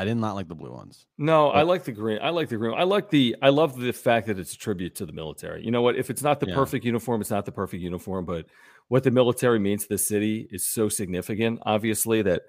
I 0.00 0.04
did 0.04 0.16
not 0.16 0.34
like 0.34 0.48
the 0.48 0.54
blue 0.54 0.72
ones. 0.72 1.06
No, 1.18 1.50
I 1.50 1.62
like 1.62 1.84
the 1.84 1.92
green. 1.92 2.18
I 2.22 2.30
like 2.30 2.48
the 2.48 2.56
green. 2.56 2.74
I 2.74 2.84
like 2.84 3.10
the. 3.10 3.36
I 3.42 3.50
love 3.50 3.78
the 3.78 3.92
fact 3.92 4.26
that 4.28 4.38
it's 4.38 4.54
a 4.54 4.58
tribute 4.58 4.94
to 4.96 5.06
the 5.06 5.12
military. 5.12 5.64
You 5.64 5.70
know 5.70 5.82
what? 5.82 5.96
If 5.96 6.08
it's 6.10 6.22
not 6.22 6.40
the 6.40 6.48
Yeah. 6.48 6.54
perfect 6.54 6.84
uniform, 6.84 7.20
it's 7.20 7.30
not 7.30 7.44
the 7.44 7.52
perfect 7.52 7.82
uniform. 7.82 8.24
But 8.24 8.46
what 8.88 9.02
the 9.04 9.10
military 9.10 9.58
means 9.58 9.82
to 9.82 9.88
the 9.90 9.98
city 9.98 10.48
is 10.50 10.66
so 10.66 10.88
significant. 10.88 11.60
Obviously, 11.66 12.22
that 12.22 12.42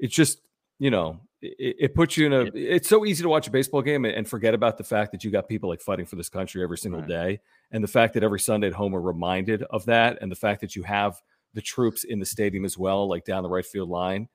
it's 0.00 0.14
just 0.14 0.40
you 0.80 0.90
know 0.90 1.20
it, 1.40 1.76
it 1.78 1.94
puts 1.94 2.16
you 2.16 2.26
in 2.26 2.32
a. 2.32 2.40
It- 2.46 2.54
It's 2.56 2.88
so 2.88 3.06
easy 3.06 3.22
to 3.22 3.28
watch 3.28 3.46
a 3.46 3.50
baseball 3.52 3.82
game 3.82 4.04
and, 4.04 4.14
and 4.14 4.28
forget 4.28 4.54
about 4.54 4.76
the 4.78 4.84
fact 4.84 5.12
that 5.12 5.22
you 5.22 5.30
got 5.30 5.48
people 5.48 5.68
like 5.68 5.80
fighting 5.80 6.06
for 6.06 6.16
this 6.16 6.28
country 6.28 6.62
every 6.64 6.78
single 6.78 7.00
Right. 7.00 7.08
day, 7.08 7.40
and 7.70 7.82
the 7.84 7.88
fact 7.88 8.14
that 8.14 8.22
every 8.24 8.40
Sunday 8.40 8.66
at 8.66 8.72
home 8.72 8.94
are 8.96 9.00
reminded 9.00 9.62
of 9.64 9.84
that, 9.86 10.18
and 10.20 10.32
the 10.32 10.36
fact 10.36 10.60
that 10.62 10.74
you 10.74 10.82
have 10.82 11.22
the 11.54 11.62
troops 11.62 12.02
in 12.04 12.18
the 12.18 12.26
stadium 12.26 12.64
as 12.64 12.76
well, 12.76 13.08
like 13.08 13.24
down 13.24 13.42
the 13.44 13.48
right 13.48 13.64
field 13.64 13.88
line. 13.88 14.28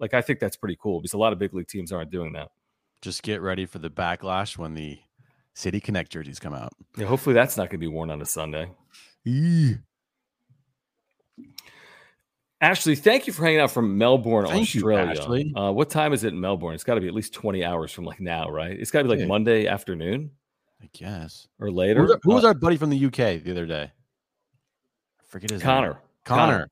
Like 0.00 0.14
I 0.14 0.22
think 0.22 0.40
that's 0.40 0.56
pretty 0.56 0.76
cool 0.80 1.00
because 1.00 1.12
a 1.12 1.18
lot 1.18 1.32
of 1.32 1.38
big 1.38 1.54
league 1.54 1.68
teams 1.68 1.92
aren't 1.92 2.10
doing 2.10 2.32
that. 2.32 2.48
Just 3.02 3.22
get 3.22 3.40
ready 3.40 3.66
for 3.66 3.78
the 3.78 3.90
backlash 3.90 4.58
when 4.58 4.74
the 4.74 4.98
City 5.54 5.80
Connect 5.80 6.10
jerseys 6.10 6.38
come 6.38 6.54
out. 6.54 6.72
Yeah, 6.96 7.06
hopefully 7.06 7.34
that's 7.34 7.56
not 7.56 7.64
going 7.64 7.78
to 7.80 7.86
be 7.86 7.86
worn 7.86 8.10
on 8.10 8.20
a 8.20 8.26
Sunday. 8.26 8.70
Eee. 9.26 9.76
Ashley, 12.62 12.94
thank 12.94 13.26
you 13.26 13.32
for 13.32 13.42
hanging 13.44 13.60
out 13.60 13.70
from 13.70 13.96
Melbourne, 13.96 14.46
Thank 14.46 14.74
you, 14.74 14.80
Australia. 14.80 15.18
Ashley. 15.18 15.52
Uh, 15.56 15.72
what 15.72 15.88
time 15.88 16.12
is 16.12 16.24
it 16.24 16.34
in 16.34 16.40
Melbourne? 16.40 16.74
It's 16.74 16.84
got 16.84 16.96
to 16.96 17.00
be 17.00 17.08
at 17.08 17.14
least 17.14 17.32
20 17.32 17.64
hours 17.64 17.90
from 17.90 18.04
like 18.04 18.20
now, 18.20 18.50
right? 18.50 18.72
It's 18.78 18.90
got 18.90 18.98
to 18.98 19.04
be 19.04 19.10
like 19.10 19.20
Yeah. 19.20 19.26
Monday 19.26 19.66
afternoon 19.66 20.30
I 20.82 20.88
guess. 20.92 21.48
or 21.58 21.70
later. 21.70 22.00
Who 22.00 22.02
was, 22.06 22.12
our, 22.12 22.20
who 22.22 22.34
was 22.34 22.44
Uh, 22.44 22.48
our 22.48 22.54
buddy 22.54 22.76
from 22.76 22.90
the 22.90 23.02
UK 23.06 23.42
the 23.42 23.50
other 23.50 23.64
day? 23.64 23.84
I 23.84 25.22
forget 25.26 25.50
his 25.50 25.60
name. 25.60 25.66
Connor. 25.66 25.98
Connor. 26.26 26.68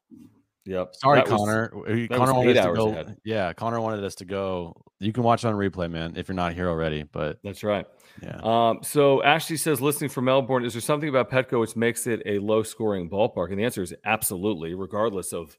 Yep. 0.68 0.94
Sorry, 0.96 1.20
That 1.20 1.26
Connor. 1.26 1.70
That 1.86 2.10
Connor 2.10 2.34
wanted 2.34 2.56
us 2.58 2.66
to 2.66 2.72
go. 2.74 2.88
ahead. 2.90 3.16
Yeah, 3.24 3.52
Connor 3.54 3.80
wanted 3.80 4.04
us 4.04 4.14
to 4.16 4.26
go. 4.26 4.74
You 5.00 5.12
can 5.14 5.22
watch 5.22 5.44
on 5.46 5.54
replay, 5.54 5.90
man, 5.90 6.14
if 6.16 6.28
you're 6.28 6.34
not 6.34 6.52
here 6.52 6.68
already. 6.68 7.04
But 7.04 7.38
That's 7.42 7.64
right. 7.64 7.86
yeah, 8.22 8.38
Um, 8.42 8.80
so 8.82 9.22
Ashley 9.22 9.56
says, 9.56 9.80
listening 9.80 10.10
from 10.10 10.26
Melbourne, 10.26 10.64
is 10.66 10.74
there 10.74 10.82
something 10.82 11.08
about 11.08 11.30
Petco 11.30 11.58
which 11.60 11.74
makes 11.74 12.06
it 12.06 12.20
a 12.26 12.38
low 12.38 12.62
scoring 12.62 13.08
ballpark? 13.08 13.48
And 13.50 13.58
the 13.58 13.64
answer 13.64 13.82
is 13.82 13.94
absolutely, 14.04 14.74
regardless 14.74 15.32
of 15.32 15.56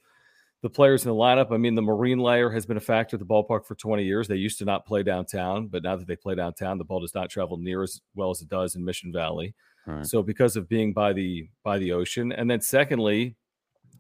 the 0.62 0.69
players 0.69 1.06
in 1.06 1.10
the 1.10 1.15
lineup. 1.15 1.52
I 1.52 1.58
mean, 1.58 1.74
the 1.74 1.82
marine 1.82 2.19
layer 2.19 2.52
has 2.52 2.65
been 2.67 2.78
a 2.78 2.82
factor 2.82 3.15
at 3.15 3.19
the 3.19 3.26
ballpark 3.26 3.65
for 3.65 3.74
20 3.76 4.04
years. 4.04 4.28
They 4.28 4.36
used 4.36 4.60
to 4.60 4.65
not 4.65 4.86
play 4.86 5.02
downtown, 5.02 5.67
but 5.69 5.82
now 5.84 5.95
that 5.95 6.06
they 6.06 6.17
play 6.17 6.36
downtown, 6.36 6.78
the 6.78 6.84
ball 6.84 7.00
does 7.00 7.15
not 7.15 7.30
travel 7.32 7.58
near 7.58 7.82
as 7.82 8.00
well 8.13 8.30
as 8.30 8.41
it 8.41 8.50
does 8.50 8.76
in 8.76 8.86
Mission 8.86 9.12
Valley. 9.12 9.56
Right. 9.88 10.06
So 10.06 10.22
because 10.22 10.56
of 10.56 10.67
being 10.69 10.93
by 10.93 11.13
the 11.13 11.50
by 11.63 11.80
the 11.80 11.93
ocean, 11.93 12.32
and 12.34 12.52
then 12.52 12.60
secondly, 12.62 13.38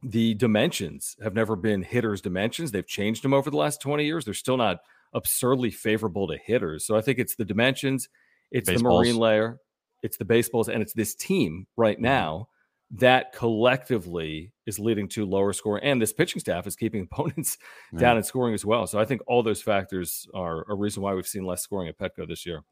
the 0.03 0.33
dimensions 0.35 1.15
have 1.23 1.33
never 1.33 1.55
been 1.55 1.81
hitters' 1.83 2.21
dimensions. 2.21 2.71
They've 2.71 2.85
changed 2.87 3.23
them 3.23 3.33
over 3.33 3.49
the 3.49 3.57
last 3.57 3.81
20 3.81 4.05
years. 4.05 4.25
They're 4.25 4.33
still 4.33 4.57
not 4.57 4.79
absurdly 5.13 5.71
favorable 5.71 6.27
to 6.27 6.37
hitters. 6.37 6.85
So 6.85 6.95
I 6.95 7.01
think 7.01 7.19
it's 7.19 7.35
the 7.35 7.45
dimensions, 7.45 8.09
it's 8.51 8.69
the 8.69 8.79
marine 8.79 9.17
layer, 9.17 9.59
it's 10.03 10.17
the 10.17 10.25
baseballs, 10.25 10.69
and 10.69 10.81
it's 10.81 10.93
this 10.93 11.15
team 11.15 11.67
right 11.75 11.97
Mhm. 11.97 12.01
now 12.01 12.49
that 12.91 13.33
collectively 13.33 14.51
is 14.65 14.79
leading 14.79 15.07
to 15.09 15.25
lower 15.25 15.53
score. 15.53 15.79
And 15.83 16.01
this 16.01 16.11
pitching 16.13 16.39
staff 16.39 16.65
is 16.65 16.75
keeping 16.75 17.01
opponents 17.11 17.57
Yeah. 17.93 17.99
down 17.99 18.17
in 18.17 18.23
scoring 18.23 18.53
as 18.53 18.65
well. 18.65 18.87
So 18.87 18.99
I 18.99 19.05
think 19.05 19.21
all 19.27 19.43
those 19.43 19.61
factors 19.61 20.27
are 20.33 20.65
a 20.71 20.75
reason 20.75 21.03
why 21.03 21.13
we've 21.13 21.27
seen 21.27 21.43
less 21.43 21.61
scoring 21.61 21.87
at 21.89 21.97
Petco 21.99 22.27
this 22.27 22.45
year. 22.45 22.63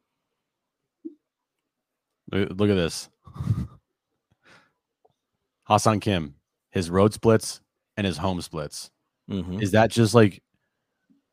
Look 2.32 2.50
look 2.58 2.70
at 2.70 2.76
this. 2.76 3.10
Hassan 5.64 6.00
Kim, 6.00 6.36
his 6.78 6.90
road 6.90 7.14
splits 7.14 7.62
and 7.98 8.06
his 8.06 8.18
home 8.18 8.42
splits. 8.42 8.92
Mhm. 9.30 9.62
Is 9.62 9.72
that 9.72 9.92
just 9.92 10.14
like, 10.14 10.42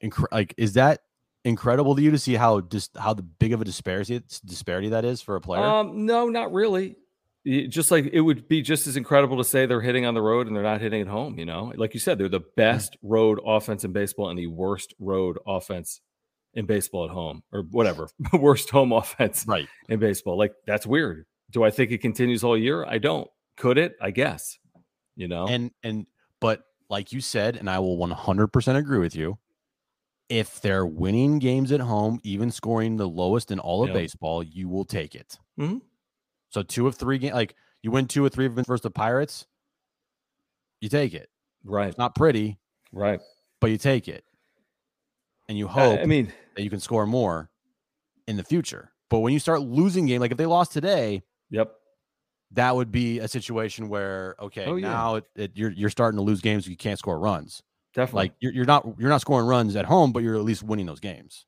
incre- 0.02 0.32
like 0.32 0.54
is 0.56 0.72
that 0.74 1.02
incredible 1.44 1.94
to 1.94 2.02
you 2.02 2.10
to 2.10 2.18
see 2.18 2.34
how 2.34 2.60
just 2.62 2.96
how 2.96 3.14
the 3.14 3.22
big 3.22 3.52
of 3.52 3.60
a 3.60 3.64
disparity 3.64 4.20
disparity 4.44 4.88
that 4.88 5.04
is 5.04 5.22
for 5.22 5.36
a 5.36 5.40
player? 5.40 5.62
Um, 5.62 6.06
no, 6.06 6.28
not 6.28 6.52
really. 6.52 6.96
Just 7.46 7.90
like 7.90 8.06
it 8.10 8.22
would 8.22 8.48
be 8.48 8.62
just 8.62 8.86
as 8.86 8.96
incredible 8.96 9.36
to 9.36 9.44
say 9.44 9.66
they're 9.66 9.82
hitting 9.82 10.06
on 10.06 10.14
the 10.14 10.22
road 10.22 10.46
and 10.46 10.56
they're 10.56 10.62
not 10.62 10.80
hitting 10.80 11.02
at 11.02 11.08
home. 11.08 11.38
You 11.38 11.44
know, 11.44 11.72
like 11.76 11.92
you 11.92 12.00
said, 12.00 12.16
they're 12.18 12.28
the 12.28 12.40
best 12.56 12.96
road 13.02 13.38
offense 13.44 13.84
in 13.84 13.92
baseball 13.92 14.30
and 14.30 14.38
the 14.38 14.46
worst 14.46 14.94
road 14.98 15.36
offense 15.46 16.00
in 16.54 16.64
baseball 16.64 17.04
at 17.04 17.10
home, 17.10 17.42
or 17.52 17.62
whatever, 17.70 18.08
worst 18.32 18.70
home 18.70 18.92
offense 18.92 19.44
right. 19.46 19.68
in 19.90 20.00
baseball. 20.00 20.38
Like 20.38 20.54
that's 20.66 20.86
weird. 20.86 21.26
Do 21.50 21.64
I 21.64 21.70
think 21.70 21.90
it 21.90 21.98
continues 21.98 22.42
all 22.42 22.56
year? 22.56 22.84
I 22.86 22.96
don't. 22.96 23.28
Could 23.58 23.76
it? 23.76 23.94
I 24.00 24.10
guess. 24.10 24.58
You 25.16 25.28
know. 25.28 25.46
And 25.46 25.70
and 25.82 26.06
but 26.40 26.64
like 26.90 27.12
you 27.12 27.20
said, 27.20 27.56
and 27.56 27.68
I 27.70 27.78
will 27.78 27.96
100% 27.96 28.76
agree 28.76 28.98
with 28.98 29.16
you. 29.16 29.38
If 30.28 30.60
they're 30.60 30.86
winning 30.86 31.38
games 31.38 31.70
at 31.72 31.80
home, 31.80 32.20
even 32.22 32.50
scoring 32.50 32.96
the 32.96 33.08
lowest 33.08 33.50
in 33.50 33.58
all 33.58 33.82
of 33.82 33.88
Yep. 33.88 33.94
baseball, 33.94 34.42
you 34.42 34.68
will 34.68 34.84
take 34.84 35.14
it. 35.14 35.38
Mhm. 35.58 35.82
So 36.50 36.62
two 36.62 36.86
of 36.86 36.94
three 36.96 37.18
game, 37.18 37.34
like 37.34 37.54
you 37.82 37.90
win 37.90 38.06
two 38.08 38.24
or 38.24 38.28
three 38.28 38.46
of 38.46 38.54
them 38.54 38.64
versus 38.64 38.82
the 38.82 38.90
Pirates, 38.90 39.46
you 40.80 40.88
take 40.88 41.14
it. 41.14 41.30
Right. 41.64 41.88
It's 41.88 41.98
not 41.98 42.14
pretty, 42.14 42.58
Right. 42.92 43.20
but 43.60 43.70
you 43.70 43.78
take 43.78 44.08
it, 44.08 44.24
and 45.48 45.56
you 45.58 45.66
hope 45.68 46.00
I 46.00 46.04
mean, 46.06 46.32
that 46.56 46.62
you 46.62 46.70
can 46.70 46.80
score 46.80 47.06
more 47.06 47.50
in 48.26 48.36
the 48.36 48.44
future. 48.44 48.92
But 49.10 49.20
when 49.20 49.32
you 49.32 49.38
start 49.38 49.60
losing 49.62 50.06
game, 50.06 50.20
like 50.20 50.30
if 50.32 50.38
they 50.38 50.46
lost 50.46 50.72
today, 50.72 51.22
yep. 51.50 51.74
That 52.54 52.74
would 52.74 52.90
be 52.92 53.18
a 53.20 53.28
situation 53.28 53.88
where 53.88 54.34
okay, 54.40 54.64
Oh, 54.66 54.76
yeah. 54.76 54.88
now 54.88 55.14
it, 55.16 55.24
it, 55.36 55.52
you're 55.54 55.70
you're 55.70 55.90
starting 55.90 56.16
to 56.18 56.22
lose 56.22 56.40
games. 56.40 56.66
You 56.66 56.76
can't 56.76 56.98
score 56.98 57.18
runs. 57.18 57.62
Definitely. 57.94 58.18
Like 58.24 58.34
you're, 58.40 58.52
you're 58.52 58.64
not 58.64 58.86
you're 58.98 59.08
not 59.10 59.20
scoring 59.20 59.46
runs 59.46 59.76
at 59.76 59.84
home, 59.84 60.12
but 60.12 60.22
you're 60.22 60.34
at 60.36 60.42
least 60.42 60.62
winning 60.62 60.86
those 60.86 61.00
games. 61.00 61.46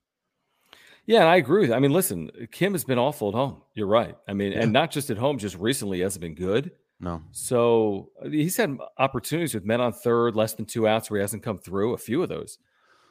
Yeah, 1.07 1.21
and 1.21 1.29
I 1.29 1.37
agree 1.37 1.61
with. 1.61 1.71
You. 1.71 1.77
I 1.77 1.79
mean, 1.79 1.93
listen, 1.93 2.31
Kim 2.51 2.73
has 2.73 2.85
been 2.85 2.99
awful 2.99 3.29
at 3.29 3.35
home. 3.35 3.63
You're 3.75 3.87
right. 3.87 4.17
I 4.27 4.33
mean, 4.33 4.53
Yeah. 4.53 4.63
and 4.63 4.73
not 4.73 4.91
just 4.91 5.09
at 5.11 5.19
home, 5.19 5.39
just 5.39 5.57
recently 5.57 6.01
hasn't 6.01 6.21
been 6.21 6.35
good. 6.35 6.73
No, 6.99 7.23
So 7.31 8.09
uh, 8.25 8.29
he's 8.31 8.57
had 8.57 8.77
opportunities 8.99 9.53
with 9.55 9.65
men 9.67 9.83
on 9.83 9.93
third, 9.93 10.35
less 10.35 10.55
than 10.55 10.65
two 10.65 10.89
outs 10.89 11.11
where 11.11 11.19
he 11.19 11.23
hasn't 11.23 11.43
come 11.43 11.59
through. 11.59 11.93
A 11.93 11.99
few 11.99 12.23
of 12.23 12.29
those 12.31 12.59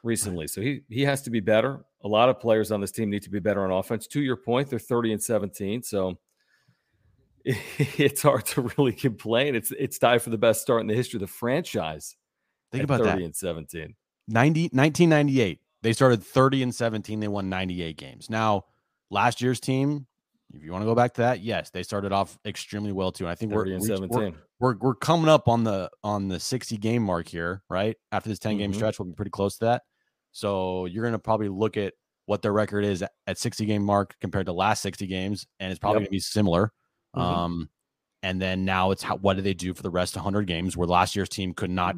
recently. 0.03 0.47
So 0.47 0.59
he 0.59 0.81
he 0.89 1.03
has 1.03 1.21
to 1.21 1.29
be 1.29 1.39
better. 1.39 1.85
A 2.03 2.07
lot 2.07 2.27
of 2.29 2.39
players 2.39 2.71
on 2.71 2.81
this 2.81 2.91
team 2.91 3.09
need 3.11 3.21
to 3.23 3.29
be 3.29 3.39
better 3.39 3.63
on 3.63 3.71
offense. 3.71 4.07
To 4.07 4.21
your 4.21 4.37
point, 4.37 4.69
they're 4.69 4.79
30 4.79 5.13
and 5.13 5.21
17. 5.23 5.83
So 5.83 6.17
it's 7.77 8.21
hard 8.23 8.45
to 8.47 8.61
really 8.77 8.91
complain. 8.93 9.55
It's 9.55 9.71
it's 9.71 9.99
tied 9.99 10.21
for 10.21 10.29
the 10.31 10.37
best 10.37 10.61
start 10.61 10.81
in 10.81 10.87
the 10.87 10.95
history 10.95 11.17
of 11.17 11.21
the 11.21 11.27
franchise. 11.27 12.15
think 12.71 12.83
about 12.83 12.99
30 13.01 13.09
that. 13.11 13.21
and 13.25 13.35
17. 13.35 13.95
90, 14.27 14.61
1998, 14.73 15.59
they 15.83 15.93
started 15.93 16.23
30 16.23 16.63
and 16.63 16.73
17. 16.75 17.19
They 17.19 17.27
won 17.27 17.47
98 17.49 17.95
games. 17.97 18.29
Now, 18.29 18.65
last 19.11 19.39
year's 19.41 19.59
team, 19.59 20.07
if 20.53 20.63
you 20.63 20.71
want 20.71 20.81
to 20.81 20.85
go 20.87 20.95
back 20.95 21.13
to 21.15 21.21
that, 21.21 21.41
yes, 21.41 21.69
they 21.69 21.83
started 21.83 22.11
off 22.11 22.37
extremely 22.45 22.91
well 22.91 23.11
too. 23.11 23.25
And 23.25 23.31
I 23.31 23.35
think 23.35 23.51
we're, 23.51 23.61
30 23.65 23.73
and 23.75 23.83
17. 23.83 24.09
we're 24.09 24.31
we're 24.59 24.77
we're 24.79 24.95
coming 24.95 25.29
up 25.29 25.47
on 25.47 25.63
the 25.63 25.91
on 26.03 26.27
the 26.27 26.39
60 26.39 26.77
game 26.77 27.03
mark 27.03 27.27
here, 27.27 27.61
right? 27.69 27.95
After 28.11 28.29
this 28.29 28.39
10 28.39 28.57
game 28.57 28.71
Mhm. 28.71 28.75
stretch, 28.75 28.97
we'll 28.97 29.07
be 29.07 29.13
pretty 29.13 29.31
close 29.31 29.57
to 29.57 29.65
that. 29.65 29.83
So 30.31 30.85
you're 30.85 31.03
gonna 31.05 31.19
probably 31.19 31.49
look 31.49 31.77
at 31.77 31.93
what 32.25 32.41
their 32.41 32.53
record 32.53 32.83
is 32.83 33.03
at- 33.03 33.11
at 33.27 33.37
60 33.37 33.65
game 33.67 33.83
mark 33.83 34.15
compared 34.19 34.47
to 34.47 34.53
last 34.53 34.81
60 34.81 35.05
games, 35.05 35.45
and 35.59 35.71
it's 35.71 35.77
probably 35.79 36.01
Yep. 36.01 36.09
gonna 36.09 36.15
be 36.15 36.19
similar. 36.19 36.71
Mhm. 37.15 37.21
Um, 37.21 37.69
and 38.23 38.41
then 38.41 38.65
now 38.65 38.91
it's 38.91 39.03
how 39.03 39.17
what 39.17 39.35
do 39.35 39.41
they 39.41 39.53
do 39.53 39.73
for 39.73 39.83
the 39.83 39.89
rest 39.89 40.15
of 40.15 40.21
100 40.21 40.47
games 40.47 40.75
where 40.75 40.87
last 40.87 41.15
year's 41.15 41.29
team 41.29 41.53
could 41.53 41.69
not, 41.69 41.95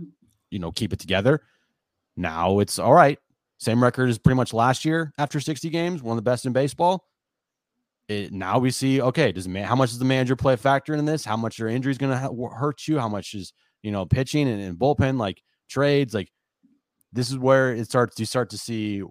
you 0.51 0.59
know, 0.59 0.71
keep 0.71 0.93
it 0.93 0.99
together. 0.99 1.41
Now 2.15 2.59
it's 2.59 2.79
all 2.79 2.93
right. 2.93 3.17
Same 3.59 3.81
record 3.81 4.09
as 4.09 4.17
pretty 4.19 4.35
much 4.35 4.53
last 4.53 4.85
year 4.85 5.13
after 5.17 5.39
60 5.39 5.69
games, 5.69 6.03
one 6.03 6.17
of 6.17 6.23
the 6.23 6.29
best 6.29 6.45
in 6.45 6.53
baseball. 6.53 7.05
It, 8.07 8.31
now 8.31 8.57
we 8.59 8.71
see 8.71 9.01
okay, 9.01 9.31
does 9.33 9.47
man, 9.47 9.65
how 9.65 9.75
much 9.75 9.89
does 9.89 9.99
the 9.99 10.05
manager 10.05 10.35
play 10.35 10.53
a 10.53 10.57
factor 10.57 10.93
in 10.93 11.05
this? 11.05 11.25
How 11.25 11.35
much 11.35 11.59
are 11.59 11.67
injuries 11.67 11.97
going 11.97 12.11
to 12.11 12.17
ha- 12.17 12.55
hurt 12.55 12.87
you? 12.87 12.99
How 12.99 13.09
much 13.09 13.33
is 13.33 13.51
you 13.81 13.91
know 13.91 14.05
pitching 14.05 14.47
and, 14.47 14.61
and 14.61 14.77
bullpen 14.77 15.19
like 15.19 15.41
trades? 15.69 16.13
Like 16.13 16.31
this 17.11 17.29
is 17.29 17.37
where 17.37 17.73
it 17.73 17.85
starts. 17.85 18.19
You 18.19 18.25
start 18.25 18.51
to 18.51 18.57
see 18.57 19.03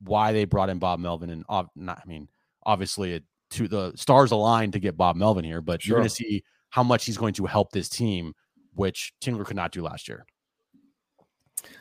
why 0.00 0.32
they 0.32 0.46
brought 0.46 0.70
in 0.70 0.78
Bob 0.78 0.98
Melvin 0.98 1.30
and 1.30 1.44
not. 1.76 2.00
I 2.02 2.08
mean, 2.08 2.28
obviously, 2.64 3.12
it, 3.14 3.24
to 3.50 3.68
the 3.68 3.92
stars 3.96 4.30
aligned 4.30 4.72
to 4.74 4.78
get 4.78 4.96
Bob 4.96 5.16
Melvin 5.16 5.44
here, 5.44 5.60
but 5.60 5.84
you're 5.84 5.96
going 5.96 6.08
to 6.08 6.14
see 6.14 6.42
how 6.70 6.82
much 6.82 7.04
he's 7.04 7.16
going 7.18 7.34
to 7.34 7.46
help 7.46 7.72
this 7.72 7.88
team, 7.88 8.32
which 8.74 9.12
Tingler 9.20 9.44
could 9.44 9.56
not 9.56 9.72
do 9.72 9.82
last 9.82 10.08
year. 10.08 10.24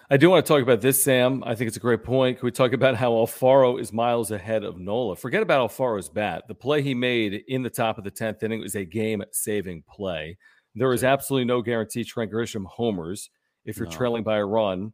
I 0.09 0.17
do 0.17 0.29
want 0.29 0.45
to 0.45 0.51
talk 0.51 0.61
about 0.63 0.81
this, 0.81 1.01
Sam. 1.01 1.43
I 1.45 1.53
think 1.55 1.67
it's 1.67 1.77
a 1.77 1.79
great 1.81 2.03
point. 2.03 2.39
Can 2.39 2.45
we 2.45 2.51
talk 2.51 2.73
about 2.73 2.95
how 2.95 3.11
Alfaro 3.11 3.79
is 3.79 3.93
miles 3.93 4.31
ahead 4.31 4.63
of 4.63 4.79
Nola? 4.79 5.15
Forget 5.15 5.43
about 5.43 5.69
Alfaro's 5.69 6.09
bat. 6.09 6.43
The 6.47 6.55
play 6.55 6.81
he 6.81 6.93
made 6.95 7.43
in 7.47 7.61
the 7.61 7.69
top 7.69 7.97
of 7.97 8.03
the 8.03 8.11
10th 8.11 8.41
inning 8.43 8.59
was 8.59 8.75
a 8.75 8.83
game 8.83 9.23
saving 9.31 9.83
play. 9.87 10.37
There 10.75 10.91
is 10.93 11.03
absolutely 11.03 11.45
no 11.45 11.61
guarantee 11.61 12.03
Trent 12.03 12.31
Grisham 12.31 12.65
homers 12.65 13.29
if 13.65 13.77
you're 13.77 13.87
No. 13.87 13.95
trailing 13.95 14.23
by 14.23 14.37
a 14.37 14.45
run. 14.45 14.93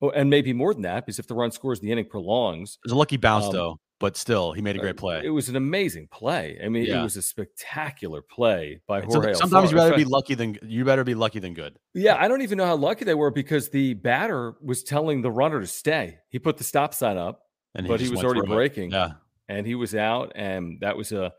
Oh, 0.00 0.10
and 0.10 0.30
maybe 0.30 0.52
more 0.52 0.72
than 0.72 0.82
that, 0.82 1.04
because 1.04 1.18
if 1.18 1.26
the 1.26 1.34
run 1.34 1.50
scores, 1.50 1.80
the 1.80 1.90
inning 1.90 2.06
prolongs. 2.08 2.78
It 2.84 2.86
was 2.86 2.92
a 2.92 2.96
lucky 2.96 3.16
bounce 3.16 3.46
Um, 3.46 3.52
though, 3.52 3.80
but 4.04 4.18
still, 4.18 4.52
he 4.52 4.60
made 4.60 4.76
a 4.76 4.78
Uh, 4.78 4.82
great 4.82 4.96
play. 4.98 5.22
It 5.24 5.30
was 5.30 5.48
an 5.48 5.56
amazing 5.56 6.08
play. 6.08 6.58
I 6.62 6.68
mean, 6.68 6.84
it 6.98 7.02
was 7.02 7.16
a 7.16 7.22
spectacular 7.22 8.20
play 8.20 8.80
by 8.86 9.00
so- 9.00 9.06
Jorge. 9.06 9.32
sometimes 9.34 9.70
you 9.70 9.78
Alfaro. 9.78 9.84
In 9.86 9.90
better 9.92 9.96
be 9.96 10.04
lucky 10.04 10.34
than 10.34 10.58
you 10.62 10.84
better 10.84 11.04
be 11.04 11.14
lucky 11.14 11.38
than 11.38 11.54
good. 11.54 11.78
Yeah, 11.94 12.16
I 12.22 12.28
don't 12.28 12.42
even 12.42 12.58
know 12.58 12.66
how 12.66 12.76
lucky 12.76 13.04
they 13.06 13.14
were 13.14 13.30
because 13.30 13.70
the 13.70 13.94
batter 13.94 14.54
was 14.62 14.82
telling 14.82 15.22
the 15.22 15.30
runner 15.30 15.60
to 15.60 15.66
stay. 15.66 16.18
He 16.28 16.38
put 16.38 16.58
the 16.58 16.64
stop 16.64 16.92
sign 16.92 17.16
up, 17.16 17.40
And 17.74 17.88
but 17.88 18.00
he 18.00 18.10
was 18.10 18.22
already 18.22 18.40
through 18.40 18.52
it. 18.52 18.56
breaking, 18.56 18.90
Yeah, 18.90 19.12
and 19.48 19.66
he 19.66 19.74
was 19.74 19.94
out, 19.94 20.32
and 20.34 20.80
that 20.80 20.96
was 20.98 21.10
a 21.12 21.32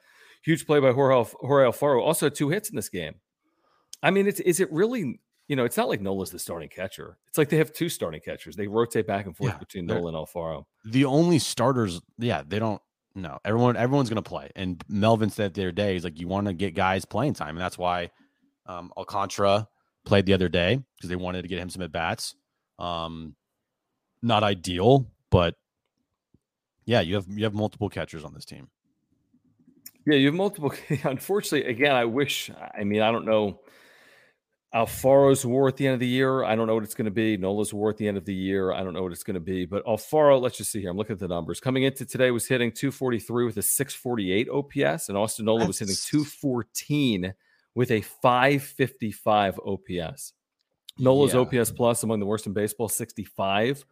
huge 0.43 0.65
play 0.65 0.79
by 0.79 0.91
Jorge, 0.91 1.29
Jorge 1.41 1.67
Alfaro. 1.69 2.01
Also, 2.01 2.29
two 2.29 2.49
hits 2.49 2.69
in 2.71 2.75
this 2.75 2.89
game. 2.89 3.15
I 4.01 4.09
mean, 4.11 4.25
it's 4.27 4.39
is 4.39 4.59
it 4.59 4.71
really? 4.71 5.19
You 5.47 5.55
know, 5.55 5.63
it's 5.65 5.77
not 5.77 5.87
like 5.89 6.01
Nola's 6.01 6.31
the 6.31 6.39
starting 6.39 6.69
catcher. 6.69 7.17
It's 7.27 7.37
like 7.37 7.49
they 7.49 7.57
have 7.57 7.71
two 7.71 7.87
starting 7.89 8.19
catchers. 8.21 8.55
They 8.55 8.67
rotate 8.67 9.05
back 9.05 9.25
and 9.27 9.37
forth 9.37 9.51
Yeah, 9.53 9.57
between 9.59 9.85
Nola 9.85 10.07
and 10.07 10.17
Alfaro. 10.17 10.65
the 10.85 11.05
only 11.05 11.37
starters. 11.39 12.01
Yeah, 12.17 12.41
they 12.47 12.57
don't. 12.59 12.81
No, 13.13 13.37
everyone 13.45 13.77
everyone's 13.77 14.09
gonna 14.09 14.21
play. 14.21 14.49
And 14.55 14.83
Melvin 14.89 15.29
said 15.29 15.53
the 15.53 15.61
other 15.61 15.71
day, 15.71 15.93
he's 15.93 16.03
like, 16.03 16.19
you 16.19 16.27
want 16.27 16.47
to 16.47 16.53
get 16.53 16.73
guys 16.73 17.05
playing 17.05 17.33
time, 17.33 17.49
and 17.55 17.59
that's 17.59 17.77
why 17.77 18.09
um, 18.65 18.91
Alcantara 18.97 19.67
played 20.05 20.25
the 20.25 20.33
other 20.33 20.49
day 20.49 20.83
because 20.97 21.09
they 21.09 21.15
wanted 21.15 21.43
to 21.43 21.47
get 21.47 21.59
him 21.59 21.69
some 21.69 21.81
at 21.83 21.91
bats. 21.91 22.35
Um, 22.79 23.35
not 24.21 24.43
ideal, 24.43 25.07
but 25.29 25.55
yeah, 26.85 27.01
you 27.01 27.15
have 27.15 27.25
you 27.29 27.43
have 27.43 27.53
multiple 27.53 27.87
catchers 27.89 28.23
on 28.25 28.33
this 28.33 28.45
team. 28.45 28.67
Yeah, 30.07 30.15
you 30.17 30.25
have 30.27 30.35
multiple. 30.35 30.73
Unfortunately, 31.03 31.69
again, 31.69 31.95
I 31.95 32.05
wish. 32.05 32.51
I 32.77 32.83
mean, 32.83 33.01
I 33.01 33.11
don't 33.11 33.25
know. 33.25 33.59
Alfaro's 34.75 35.45
war 35.45 35.69
at 35.69 35.77
the 35.77 35.87
end 35.87 35.93
of 35.93 35.99
the 36.01 36.07
year. 36.07 36.43
I 36.43 36.55
don't 36.55 36.67
know 36.67 36.73
what 36.75 36.83
it's 36.83 36.95
going 36.95 37.05
to 37.05 37.11
be. 37.11 37.37
Nola's 37.37 37.73
war 37.73 37.89
at 37.89 37.97
the 37.97 38.07
end 38.09 38.17
of 38.17 38.25
the 38.25 38.33
year. 38.33 38.73
I 38.73 38.83
don't 38.83 38.93
know 38.93 39.03
what 39.03 39.13
it's 39.13 39.23
going 39.23 39.35
to 39.35 39.39
be. 39.39 39.65
But 39.65 39.85
Alfaro, 39.85 40.41
let's 40.41 40.57
just 40.57 40.69
see 40.71 40.81
here. 40.81 40.89
I'm 40.89 40.97
looking 40.97 41.13
at 41.13 41.19
the 41.19 41.29
numbers. 41.29 41.61
Coming 41.61 41.83
into 41.83 42.05
today 42.05 42.29
was 42.31 42.45
hitting 42.47 42.71
243 42.73 43.45
with 43.45 43.55
a 43.57 43.61
648 43.61 44.49
OPS, 44.49 45.07
and 45.07 45.17
Austin 45.17 45.45
Nola 45.45 45.65
was 45.65 45.79
hitting 45.79 45.93
That's- 45.93 46.09
214 46.09 47.33
with 47.73 47.89
a 47.89 48.01
555 48.01 49.59
OPS. 49.65 50.33
Nola's 50.97 51.33
Yeah. 51.33 51.39
OPS 51.41 51.71
plus 51.71 52.03
among 52.03 52.19
the 52.19 52.25
worst 52.25 52.45
in 52.45 52.53
baseball, 52.53 52.89
65. 52.89 53.85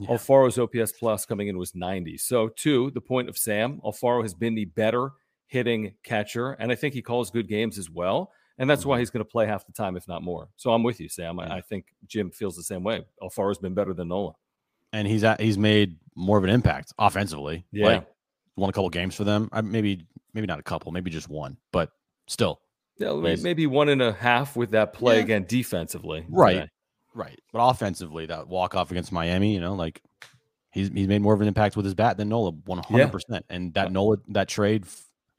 Yeah. 0.00 0.08
Alfaro's 0.08 0.58
OPS 0.58 0.92
plus 0.92 1.24
coming 1.26 1.48
in 1.48 1.58
was 1.58 1.74
90. 1.74 2.16
So, 2.18 2.48
to 2.48 2.90
the 2.92 3.00
point 3.00 3.28
of 3.28 3.36
Sam, 3.38 3.80
Alfaro 3.84 4.22
has 4.22 4.34
been 4.34 4.54
the 4.54 4.64
better 4.66 5.10
hitting 5.46 5.94
catcher, 6.04 6.50
and 6.52 6.70
I 6.70 6.74
think 6.74 6.94
he 6.94 7.02
calls 7.02 7.30
good 7.30 7.48
games 7.48 7.78
as 7.78 7.88
well. 7.90 8.30
And 8.58 8.68
that's 8.68 8.84
why 8.84 8.98
he's 8.98 9.10
going 9.10 9.24
to 9.24 9.30
play 9.30 9.46
half 9.46 9.64
the 9.66 9.72
time, 9.72 9.96
if 9.96 10.08
not 10.08 10.22
more. 10.22 10.48
So 10.56 10.72
I'm 10.72 10.82
with 10.82 11.00
you, 11.00 11.08
Sam. 11.08 11.38
Yeah. 11.38 11.52
I, 11.54 11.56
I 11.58 11.60
think 11.60 11.86
Jim 12.06 12.30
feels 12.30 12.56
the 12.56 12.62
same 12.64 12.82
way. 12.82 13.04
Alfaro's 13.22 13.58
been 13.58 13.74
better 13.74 13.94
than 13.94 14.08
Nola. 14.08 14.32
and 14.92 15.06
he's 15.06 15.22
at, 15.24 15.40
he's 15.40 15.56
made 15.58 15.96
more 16.16 16.38
of 16.38 16.44
an 16.44 16.50
impact 16.50 16.92
offensively. 16.98 17.64
Yeah. 17.70 17.86
like, 17.86 18.06
won 18.56 18.68
a 18.70 18.72
couple 18.72 18.90
games 18.90 19.14
for 19.14 19.22
them. 19.24 19.48
I, 19.52 19.60
maybe 19.60 20.04
maybe 20.34 20.46
not 20.48 20.58
a 20.58 20.62
couple, 20.64 20.90
maybe 20.92 21.10
just 21.10 21.28
one, 21.28 21.56
but 21.72 21.90
still 22.26 22.60
Yeah, 22.98 23.12
may- 23.14 23.30
He's- 23.30 23.42
maybe 23.42 23.66
one 23.68 23.88
and 23.88 24.02
a 24.02 24.12
half 24.12 24.56
with 24.56 24.72
that 24.72 24.92
play 24.92 25.16
Yeah. 25.18 25.22
again 25.22 25.44
defensively. 25.48 26.26
Right. 26.28 26.54
today. 26.54 26.70
right. 27.14 27.40
But 27.52 27.60
offensively, 27.68 28.26
that 28.26 28.48
walk 28.48 28.74
off 28.74 28.90
against 28.90 29.12
Miami, 29.12 29.54
you 29.54 29.60
know, 29.60 29.74
like 29.74 30.02
he's 30.72 30.88
he's 30.88 31.06
made 31.06 31.22
more 31.22 31.34
of 31.34 31.40
an 31.40 31.46
impact 31.48 31.76
with 31.76 31.84
his 31.84 31.94
bat 31.94 32.16
than 32.16 32.28
Nola, 32.28 32.50
one 32.64 32.78
hundred 32.82 33.12
percent. 33.12 33.44
And 33.48 33.72
that 33.74 33.92
Nola 33.92 34.16
that 34.30 34.48
trade 34.48 34.84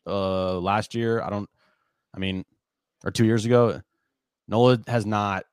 uh 0.08 0.58
last 0.60 0.96
year, 0.96 1.22
I 1.22 1.30
don't, 1.30 1.50
I 2.16 2.20
mean, 2.20 2.46
or 3.06 3.12
two 3.12 3.26
years 3.26 3.46
ago, 3.46 3.82
Nola 4.48 4.80
has 4.88 5.06
not 5.06 5.46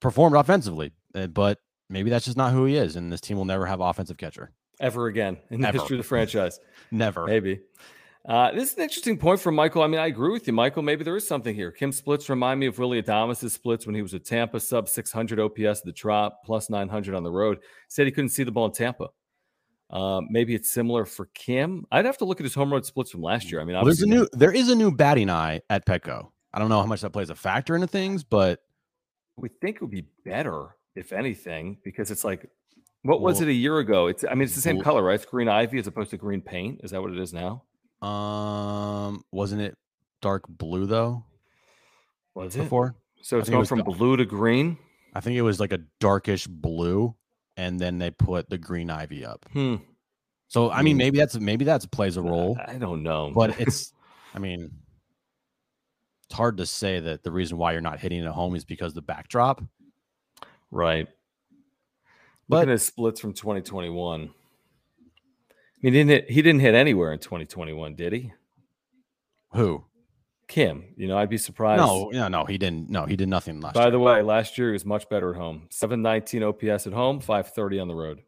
performed 0.00 0.36
offensively, 0.36 0.92
uh, 1.14 1.26
but 1.26 1.58
maybe 1.90 2.10
that's 2.10 2.24
just 2.24 2.36
not 2.36 2.52
who 2.52 2.64
he 2.64 2.76
is, 2.76 2.96
and 2.96 3.12
this 3.12 3.20
team 3.20 3.36
will 3.36 3.44
never 3.44 3.66
have 3.66 3.80
offensive 3.80 4.16
catcher, 4.16 4.52
Ever 4.80 5.06
again 5.06 5.38
in 5.50 5.60
the 5.62 5.68
Ever. 5.68 5.78
history 5.78 5.96
of 5.96 6.02
the 6.02 6.08
franchise. 6.08 6.60
never. 6.90 7.24
Maybe. 7.26 7.60
Uh, 8.28 8.50
this 8.50 8.72
is 8.72 8.76
an 8.76 8.82
interesting 8.82 9.16
point 9.16 9.38
from 9.40 9.54
Michael. 9.54 9.82
I 9.82 9.86
mean, 9.86 10.00
I 10.00 10.06
agree 10.08 10.32
with 10.32 10.48
you, 10.48 10.52
Michael. 10.52 10.82
Maybe 10.82 11.04
there 11.04 11.16
is 11.16 11.26
something 11.28 11.54
here. 11.54 11.70
Kim 11.70 11.92
splits 11.92 12.28
remind 12.28 12.58
me 12.58 12.66
of 12.66 12.76
Willy 12.76 13.00
Adames' 13.00 13.48
splits 13.52 13.86
when 13.86 13.94
he 13.94 14.02
was 14.02 14.14
at 14.14 14.24
Tampa, 14.24 14.58
sub 14.58 14.88
600 14.88 15.38
OPS 15.38 15.60
at 15.80 15.84
the 15.84 15.92
drop, 15.92 16.40
plus 16.44 16.68
900 16.68 17.14
on 17.14 17.22
the 17.22 17.30
road. 17.30 17.58
Said 17.86 18.04
he 18.06 18.10
couldn't 18.10 18.30
see 18.30 18.42
the 18.42 18.50
ball 18.50 18.66
in 18.66 18.72
Tampa. 18.72 19.10
Uh, 19.88 20.20
maybe 20.28 20.56
it's 20.56 20.68
similar 20.72 21.04
for 21.04 21.26
Kim. 21.34 21.86
I'd 21.92 22.04
have 22.04 22.18
to 22.18 22.24
look 22.24 22.40
at 22.40 22.44
his 22.44 22.54
home 22.54 22.72
run 22.72 22.82
splits 22.82 23.12
from 23.12 23.22
last 23.22 23.52
year. 23.52 23.60
I 23.60 23.64
mean, 23.64 23.76
Well, 23.76 23.84
there's 23.84 24.02
a 24.02 24.06
new 24.06 24.26
there 24.32 24.50
is 24.50 24.68
a 24.70 24.74
new 24.74 24.90
batting 24.90 25.30
eye 25.30 25.60
at 25.70 25.86
Petco. 25.86 26.30
I 26.56 26.58
don't 26.58 26.68
know 26.70 26.80
how 26.80 26.86
much 26.86 27.02
that 27.02 27.10
plays 27.10 27.28
a 27.30 27.34
factor 27.34 27.74
into 27.74 27.86
things, 27.86 28.24
but 28.24 28.60
we 29.36 29.50
think 29.60 29.76
it 29.76 29.82
would 29.82 29.90
be 29.90 30.06
better 30.24 30.74
if 30.94 31.12
anything 31.12 31.76
because 31.84 32.10
it's 32.10 32.24
like, 32.24 32.48
what 33.02 33.20
was 33.20 33.40
Well, 33.40 33.48
it 33.48 33.52
a 33.52 33.54
year 33.54 33.78
ago? 33.78 34.06
It's, 34.06 34.24
I 34.24 34.32
mean, 34.32 34.42
it's 34.46 34.54
the 34.54 34.62
same 34.62 34.76
bl- 34.78 34.82
color, 34.82 35.02
right? 35.02 35.14
It's 35.14 35.26
green 35.26 35.48
ivy 35.48 35.78
as 35.78 35.86
opposed 35.86 36.10
to 36.12 36.16
green 36.16 36.40
paint. 36.40 36.80
Is 36.82 36.90
that 36.92 37.02
what 37.02 37.12
it 37.12 37.18
is 37.18 37.32
now? 37.32 37.62
um, 38.02 39.22
wasn't 39.32 39.60
it 39.62 39.76
dark 40.22 40.44
blue 40.48 40.86
though 40.86 41.24
Was 42.34 42.56
it? 42.56 42.60
before? 42.60 42.94
So 43.22 43.38
it's 43.38 43.46
think 43.48 43.54
it 43.54 43.56
going 43.56 43.66
from 43.66 43.78
dark. 43.80 43.96
blue 43.98 44.16
to 44.16 44.24
green. 44.24 44.78
I 45.14 45.20
think 45.20 45.36
it 45.36 45.42
was 45.42 45.60
like 45.60 45.72
a 45.72 45.80
darkish 46.00 46.46
blue, 46.46 47.14
and 47.56 47.78
then 47.80 47.98
they 47.98 48.10
put 48.10 48.48
the 48.50 48.58
green 48.58 48.90
ivy 48.90 49.24
up. 49.24 49.46
Hmm. 49.52 49.76
So 50.48 50.70
I 50.70 50.82
mean, 50.82 50.96
maybe 50.96 51.18
that's 51.18 51.36
maybe 51.38 51.64
that's 51.64 51.86
plays 51.86 52.16
a 52.16 52.22
role, 52.22 52.56
I 52.66 52.74
don't 52.76 53.02
know. 53.02 53.30
but 53.34 53.58
it's. 53.60 53.92
I 54.34 54.38
mean, 54.38 54.70
it's 56.28 56.34
hard 56.36 56.56
to 56.58 56.66
say 56.66 57.00
that 57.00 57.22
the 57.22 57.30
reason 57.30 57.58
why 57.58 57.72
you're 57.72 57.80
not 57.80 58.00
hitting 58.00 58.22
it 58.22 58.26
at 58.26 58.32
home 58.32 58.54
is 58.56 58.64
because 58.64 58.94
the 58.94 59.02
backdrop. 59.02 59.62
right. 60.70 61.08
But- 62.48 62.56
Looking 62.58 62.68
at 62.70 62.72
his 62.74 62.86
splits 62.86 63.20
from 63.20 63.32
2021. 63.32 64.20
I 64.20 64.22
mean, 64.22 64.32
he 65.82 65.90
didn't 65.90 66.08
hit, 66.10 66.30
he 66.30 66.42
didn't 66.42 66.60
hit 66.60 66.74
anywhere 66.74 67.12
in 67.12 67.18
2021, 67.18 67.94
did 67.96 68.12
he? 68.12 68.32
Who? 69.52 69.84
Kim, 70.48 70.84
you 70.96 71.08
know, 71.08 71.18
I'd 71.18 71.28
be 71.28 71.38
surprised. 71.38 71.80
No, 71.80 72.10
no, 72.12 72.28
no. 72.28 72.44
He 72.44 72.56
didn't. 72.56 72.88
No, 72.88 73.04
he 73.04 73.16
did 73.16 73.28
nothing 73.28 73.60
last 73.60 73.74
By 73.74 73.82
year. 73.82 73.90
the 73.90 73.98
way, 73.98 74.22
last 74.22 74.56
year 74.58 74.68
he 74.68 74.72
was 74.74 74.84
much 74.84 75.08
better 75.08 75.30
at 75.30 75.36
home. 75.36 75.66
719 75.70 76.42
OPS 76.44 76.86
at 76.86 76.92
home, 76.92 77.18
530 77.18 77.80
on 77.80 77.88
the 77.88 77.94
road. 77.96 78.22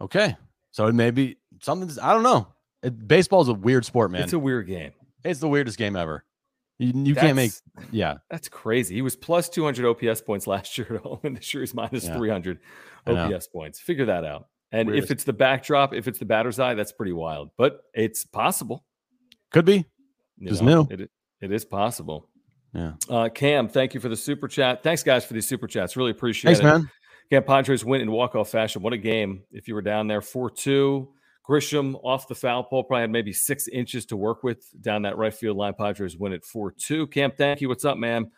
Okay, 0.00 0.36
so 0.70 0.86
it 0.86 0.94
may 0.94 1.10
be 1.10 1.36
something's. 1.60 1.98
I 1.98 2.14
don't 2.14 2.22
know. 2.22 2.48
It, 2.82 3.06
baseball 3.06 3.42
is 3.42 3.48
a 3.48 3.54
weird 3.54 3.84
sport, 3.84 4.10
man. 4.10 4.22
It's 4.22 4.32
a 4.32 4.38
weird 4.38 4.66
game. 4.66 4.92
It's 5.22 5.40
the 5.40 5.48
weirdest 5.48 5.76
game 5.76 5.96
ever. 5.96 6.24
You, 6.78 6.92
you 7.04 7.14
can't 7.14 7.36
make. 7.36 7.52
Yeah, 7.92 8.16
That's 8.30 8.48
crazy. 8.48 8.94
He 8.96 9.02
was 9.02 9.14
plus 9.16 9.48
200 9.48 9.84
OPS 9.86 10.20
points 10.22 10.46
last 10.46 10.76
year 10.78 10.96
at 10.96 11.02
home, 11.02 11.20
and 11.22 11.36
this 11.36 11.52
year 11.54 11.62
he's 11.62 11.74
minus 11.74 12.04
Yeah. 12.04 12.16
300 12.16 12.58
OPS 13.06 13.46
points. 13.48 13.78
Figure 13.80 14.06
that 14.06 14.24
out. 14.24 14.48
And 14.72 14.88
Weirdest. 14.88 15.06
if 15.06 15.10
it's 15.14 15.24
the 15.24 15.32
backdrop, 15.32 15.94
if 15.94 16.08
it's 16.08 16.18
the 16.18 16.24
batter's 16.24 16.58
eye, 16.58 16.74
that's 16.74 16.90
pretty 16.92 17.12
wild, 17.12 17.50
but 17.56 17.80
it's 17.94 18.24
possible. 18.24 18.84
could 19.52 19.64
be. 19.64 19.84
you 20.38 20.48
Just 20.48 20.62
know, 20.62 20.82
new. 20.82 20.94
It, 21.04 21.10
it 21.40 21.52
is 21.52 21.64
possible. 21.64 22.28
Yeah. 22.72 22.94
Uh, 23.08 23.28
Cam, 23.28 23.68
thank 23.68 23.94
you 23.94 24.00
for 24.00 24.08
the 24.08 24.16
super 24.16 24.48
chat. 24.48 24.82
Thanks, 24.82 25.04
guys, 25.04 25.24
for 25.24 25.34
these 25.34 25.46
super 25.46 25.68
chats. 25.68 25.96
Really 25.96 26.10
appreciate 26.10 26.56
Thanks, 26.56 26.60
it. 26.60 26.64
man. 26.64 26.90
Cam 27.30 27.44
Padres 27.44 27.84
win 27.84 28.00
in 28.00 28.10
walk-off 28.10 28.50
fashion. 28.50 28.82
What 28.82 28.92
a 28.92 28.98
game. 28.98 29.44
If 29.52 29.68
you 29.68 29.74
were 29.76 29.82
down 29.82 30.08
there, 30.08 30.20
4-2. 30.20 31.06
Grisham 31.48 31.98
off 32.02 32.26
the 32.26 32.34
foul 32.34 32.62
pole, 32.64 32.84
probably 32.84 33.02
had 33.02 33.10
maybe 33.10 33.32
six 33.32 33.68
inches 33.68 34.06
to 34.06 34.16
work 34.16 34.42
with 34.42 34.64
down 34.80 35.02
that 35.02 35.18
right 35.18 35.34
field 35.34 35.56
line. 35.56 35.74
Padres 35.74 36.16
win 36.16 36.32
at 36.32 36.42
4-2. 36.42 37.10
Camp, 37.10 37.36
thank 37.36 37.60
you. 37.60 37.68
What's 37.68 37.84
up, 37.84 37.98
man? 37.98 38.30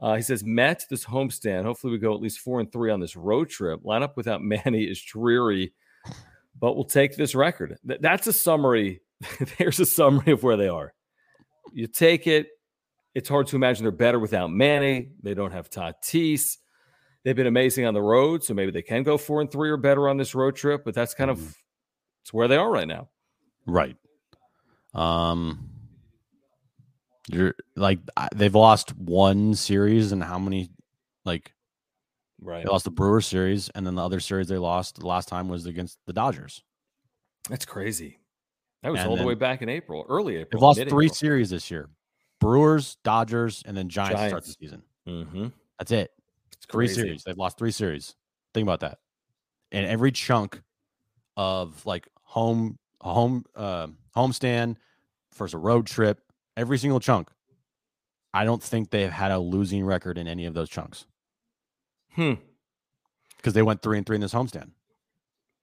Uh, 0.00 0.14
he 0.16 0.22
says, 0.22 0.44
Met, 0.44 0.84
this 0.90 1.04
homestand. 1.04 1.64
Hopefully 1.64 1.92
we 1.92 1.98
go 1.98 2.14
at 2.14 2.20
least 2.20 2.40
four 2.40 2.60
and 2.60 2.70
three 2.72 2.90
on 2.90 3.00
this 3.00 3.16
road 3.16 3.48
trip. 3.48 3.82
Lineup 3.84 4.16
without 4.16 4.42
Manny 4.42 4.84
is 4.84 5.00
dreary, 5.02 5.72
but 6.60 6.74
we'll 6.74 6.84
take 6.84 7.16
this 7.16 7.34
record. 7.34 7.76
Th- 7.86 8.00
that's 8.00 8.26
a 8.26 8.32
summary. 8.32 9.00
There's 9.58 9.80
a 9.80 9.86
summary 9.86 10.32
of 10.32 10.42
where 10.42 10.56
they 10.56 10.68
are. 10.68 10.92
You 11.72 11.86
take 11.86 12.26
it. 12.26 12.48
It's 13.14 13.28
hard 13.28 13.48
to 13.48 13.56
imagine 13.56 13.84
they're 13.84 13.90
better 13.92 14.18
without 14.20 14.50
Manny. 14.52 15.10
They 15.22 15.34
don't 15.34 15.52
have 15.52 15.70
Tatis. 15.70 16.58
They've 17.24 17.34
been 17.36 17.46
amazing 17.48 17.84
on 17.84 17.94
the 17.94 18.02
road, 18.02 18.44
so 18.44 18.54
maybe 18.54 18.70
they 18.70 18.82
can 18.82 19.02
go 19.02 19.18
four 19.18 19.40
and 19.40 19.50
three 19.50 19.70
or 19.70 19.76
better 19.76 20.08
on 20.08 20.16
this 20.16 20.34
road 20.34 20.54
trip. 20.56 20.82
But 20.84 20.94
that's 20.94 21.14
kind 21.14 21.30
Mhm. 21.30 21.34
of 21.34 21.56
it's 22.28 22.34
where 22.34 22.46
they 22.46 22.56
are 22.58 22.70
right 22.70 22.86
now. 22.86 23.08
Right. 23.66 23.96
Um. 24.94 25.70
You're 27.30 27.54
like 27.74 28.00
they've 28.34 28.54
lost 28.54 28.94
one 28.96 29.54
series 29.54 30.12
and 30.12 30.22
how 30.22 30.38
many? 30.38 30.70
Like 31.24 31.54
Right. 32.40 32.64
they 32.64 32.70
lost 32.70 32.84
the 32.84 32.90
Brewers 32.90 33.26
series, 33.26 33.68
and 33.70 33.86
then 33.86 33.94
the 33.94 34.04
other 34.04 34.20
series 34.20 34.48
they 34.48 34.58
lost 34.58 35.00
the 35.00 35.06
last 35.06 35.28
time 35.28 35.48
was 35.48 35.64
against 35.66 35.98
the 36.06 36.12
Dodgers. 36.12 36.62
That's 37.48 37.64
crazy. 37.64 38.18
That 38.82 38.92
was 38.92 39.00
And 39.00 39.08
all 39.10 39.16
the 39.16 39.24
way 39.24 39.34
back 39.34 39.60
in 39.62 39.68
April, 39.70 40.04
early 40.08 40.36
April. 40.36 40.60
They've 40.60 40.62
lost 40.84 40.88
three 40.90 41.08
series 41.08 41.48
this 41.50 41.70
year: 41.70 41.88
Brewers, 42.40 42.96
Dodgers, 43.04 43.62
and 43.66 43.74
then 43.76 43.88
Giants, 43.88 44.20
to 44.20 44.28
start 44.28 44.44
the 44.44 44.52
season. 44.52 44.82
Mm-hmm. 45.08 45.46
That's 45.78 45.92
it. 45.92 46.10
It's 46.52 46.66
Three 46.66 46.86
crazy. 46.86 47.00
series. 47.02 47.24
They've 47.24 47.36
lost 47.38 47.56
three 47.58 47.72
series. 47.72 48.14
Think 48.54 48.64
about 48.66 48.80
that. 48.80 48.98
And 49.72 49.86
every 49.86 50.12
chunk 50.12 50.60
of 51.36 51.84
like 51.86 52.08
home, 52.32 52.76
home, 53.00 53.44
uh, 53.56 53.86
homestand 54.16 54.76
versus 55.34 55.54
a 55.54 55.58
road 55.58 55.86
trip, 55.86 56.20
every 56.56 56.78
single 56.78 57.00
chunk. 57.00 57.28
I 58.34 58.44
don't 58.44 58.62
think 58.62 58.90
they've 58.90 59.10
had 59.10 59.30
a 59.30 59.38
losing 59.38 59.84
record 59.84 60.18
in 60.18 60.28
any 60.28 60.44
of 60.44 60.52
those 60.54 60.68
chunks 60.68 61.06
Hmm. 62.14 62.34
because 63.38 63.54
they 63.54 63.62
went 63.62 63.82
three 63.82 63.96
and 63.96 64.06
three 64.06 64.16
in 64.16 64.20
this 64.20 64.34
homestand. 64.34 64.70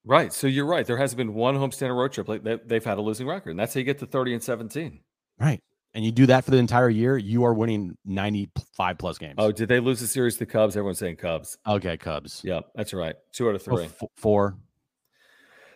Right. 0.03 0.31
So 0.33 0.47
you're 0.47 0.65
right. 0.65 0.85
There 0.85 0.97
hasn't 0.97 1.17
been 1.17 1.33
one 1.33 1.55
homestand 1.55 1.89
or 1.89 1.95
road 1.95 2.11
trip. 2.13 2.27
They've 2.67 2.83
had 2.83 2.97
a 2.97 3.01
losing 3.01 3.27
record, 3.27 3.51
and 3.51 3.59
that's 3.59 3.73
how 3.73 3.79
you 3.79 3.83
get 3.85 3.99
to 3.99 4.05
30 4.05 4.33
and 4.33 4.43
17. 4.43 4.99
Right. 5.39 5.61
And 5.93 6.03
you 6.03 6.11
do 6.11 6.25
that 6.25 6.43
for 6.43 6.51
the 6.51 6.57
entire 6.57 6.89
year, 6.89 7.17
you 7.17 7.43
are 7.45 7.53
winning 7.53 7.97
95 8.05 8.97
plus 8.97 9.17
games. 9.17 9.35
Oh, 9.37 9.51
did 9.51 9.69
they 9.69 9.79
lose 9.79 9.99
the 10.01 10.07
series 10.07 10.37
to 10.37 10.45
Cubs? 10.45 10.75
Everyone's 10.75 10.99
saying 10.99 11.15
Cubs. 11.17 11.57
okay. 11.65 11.97
Cubs. 11.97 12.41
Yeah, 12.43 12.61
that's 12.75 12.93
right. 12.93 13.15
Two 13.31 13.47
out 13.49 13.55
of 13.55 13.61
Oh, 13.69 13.75
three. 13.77 13.85
f- 13.85 14.03
four. 14.17 14.57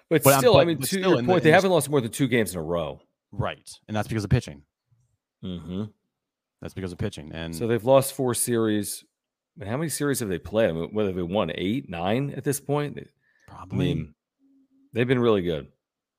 But, 0.10 0.24
But 0.24 0.39
still, 0.39 0.58
I 0.58 0.65
mean, 0.65 0.80
to 0.80 1.00
your 1.00 1.15
point, 1.24 1.28
the- 1.28 1.50
they 1.50 1.52
haven't 1.52 1.72
lost 1.72 1.89
more 1.89 2.02
than 2.02 2.12
two 2.12 2.28
games 2.28 2.54
in 2.54 2.60
a 2.60 2.63
row. 2.63 3.02
Right. 3.32 3.69
And 3.88 3.95
that's 3.95 4.08
because 4.08 4.24
of 4.24 4.30
pitching. 4.30 4.63
Mm-hmm. 5.43 5.84
That's 6.62 6.74
because 6.74 6.91
of 6.91 6.98
pitching. 6.98 7.32
And 7.32 7.56
So 7.56 7.67
they've 7.67 7.84
lost 7.84 8.13
four 8.13 8.34
series. 8.34 9.04
I 9.56 9.62
mean, 9.63 9.69
how 9.72 9.78
many 9.78 9.89
series 9.89 10.19
have 10.19 10.30
they 10.30 10.39
played? 10.39 10.69
I 10.69 10.74
mean, 10.74 10.89
whether 10.93 11.12
they 11.12 11.22
won 11.22 11.52
eight, 11.54 11.89
nine 11.89 12.34
at 12.36 12.43
this 12.43 12.60
point. 12.60 12.98
I 12.98 13.04
probably 13.52 13.78
mean, 13.78 14.15
they've 14.93 15.08
been 15.08 15.19
really 15.19 15.41
good. 15.41 15.67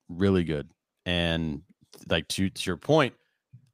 really 0.09 0.45
good. 0.45 0.71
And 1.05 1.63
like 2.09 2.29
to, 2.29 2.49
to 2.49 2.67
your 2.71 2.77
point, 2.77 3.15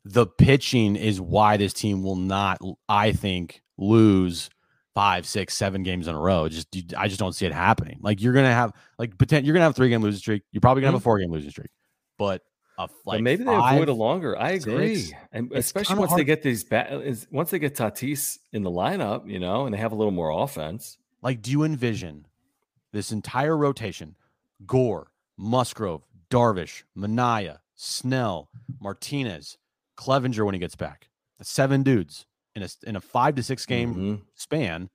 the 0.05 0.26
pitching 0.26 0.96
is 0.96 1.20
why 1.20 1.57
this 1.57 1.72
team 1.72 2.02
will 2.02 2.16
not, 2.16 2.59
I 2.88 3.12
think, 3.12 3.61
lose 3.76 4.48
five, 4.96 5.26
six, 5.26 5.52
seven 5.54 5.82
games 5.82 6.09
in 6.09 6.14
a 6.14 6.18
row. 6.18 6.48
Just 6.48 6.74
you, 6.74 6.82
I 6.96 7.06
just 7.06 7.20
don't 7.20 7.35
see 7.35 7.44
it 7.44 7.52
happening. 7.52 7.98
Like 8.00 8.22
you're 8.22 8.32
gonna 8.32 8.52
have 8.52 8.72
like 8.98 9.12
you're 9.20 9.52
gonna 9.52 9.61
have 9.61 9.72
a 9.72 9.74
three 9.74 9.90
game 9.90 10.00
losing 10.00 10.18
streak. 10.18 10.42
You're 10.50 10.62
probably 10.62 10.80
gonna 10.80 10.88
have 10.88 10.94
a 10.94 10.98
mm-hmm. 10.98 11.04
four 11.04 11.18
game 11.18 11.30
losing 11.30 11.50
streak, 11.50 11.70
but 12.18 12.42
a 12.78 12.82
Like 12.82 12.90
like 13.04 13.22
maybe 13.22 13.44
they 13.44 13.50
five, 13.50 13.74
avoid 13.74 13.90
a 13.90 13.92
longer. 13.92 14.38
I 14.38 14.52
agree, 14.52 14.96
six. 14.96 15.18
and 15.32 15.52
It's 15.52 15.66
especially 15.66 15.98
once 15.98 16.14
they 16.14 16.24
get 16.24 16.42
these 16.42 16.64
ba- 16.64 17.02
is 17.02 17.26
once 17.30 17.50
they 17.50 17.59
get 17.59 17.76
Tatis 17.76 18.38
in 18.54 18.62
the 18.62 18.70
lineup, 18.70 19.30
you 19.30 19.38
know, 19.38 19.66
and 19.66 19.74
they 19.74 19.78
have 19.78 19.92
a 19.92 19.94
little 19.94 20.12
more 20.12 20.30
offense. 20.30 20.96
Like, 21.20 21.42
do 21.42 21.50
you 21.50 21.62
envision 21.62 22.26
this 22.92 23.12
entire 23.12 23.56
rotation? 23.56 24.16
Gore, 24.66 25.12
Musgrove, 25.37 26.06
Darvish, 26.30 26.85
Manaea, 26.96 27.59
Snell, 27.74 28.48
Martinez, 28.80 29.59
Clevinger 29.98 30.46
when 30.46 30.54
he 30.54 30.59
gets 30.59 30.76
back. 30.76 31.11
That's 31.37 31.50
seven 31.50 31.82
dudes 31.82 32.24
in 32.57 32.62
a 32.64 32.69
in 32.87 32.97
a 32.97 33.01
five 33.01 33.37
to 33.37 33.42
six 33.42 33.64
game 33.66 33.95
Mhm. 33.95 34.23
span. 34.35 34.90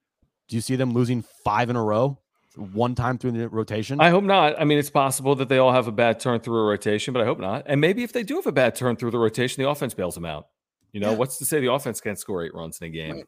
Do 0.50 0.56
you 0.58 0.62
see 0.62 0.76
them 0.76 0.92
losing 0.94 1.22
five 1.46 1.70
in 1.70 1.78
a 1.78 1.84
row, 1.84 2.20
one 2.58 2.94
time 2.96 3.18
through 3.18 3.32
the 3.32 3.48
rotation? 3.48 4.02
I 4.02 4.10
hope 4.10 4.26
not. 4.26 4.60
I 4.60 4.66
mean, 4.66 4.78
it's 4.80 4.90
possible 4.90 5.36
that 5.36 5.48
they 5.48 5.60
all 5.60 5.72
have 5.72 5.88
a 5.88 5.92
bad 5.94 6.20
turn 6.20 6.42
through 6.42 6.58
a 6.60 6.66
rotation, 6.66 7.14
but 7.14 7.22
I 7.22 7.26
hope 7.26 7.40
not. 7.40 7.64
And 7.68 7.80
maybe 7.80 8.04
if 8.04 8.12
they 8.12 8.24
do 8.24 8.36
have 8.36 8.48
a 8.48 8.52
bad 8.52 8.76
turn 8.76 8.98
through 8.98 9.12
the 9.12 9.20
rotation, 9.20 9.64
the 9.64 9.70
offense 9.70 9.94
bails 9.94 10.16
them 10.16 10.26
out. 10.26 10.48
You 10.92 11.00
know, 11.00 11.12
Yeah. 11.12 11.18
what's 11.18 11.38
to 11.38 11.46
say 11.46 11.62
the 11.62 11.72
offense 11.72 12.02
can't 12.02 12.20
score 12.20 12.44
eight 12.44 12.54
runs 12.54 12.82
in 12.82 12.88
a 12.88 12.90
game? 12.90 13.24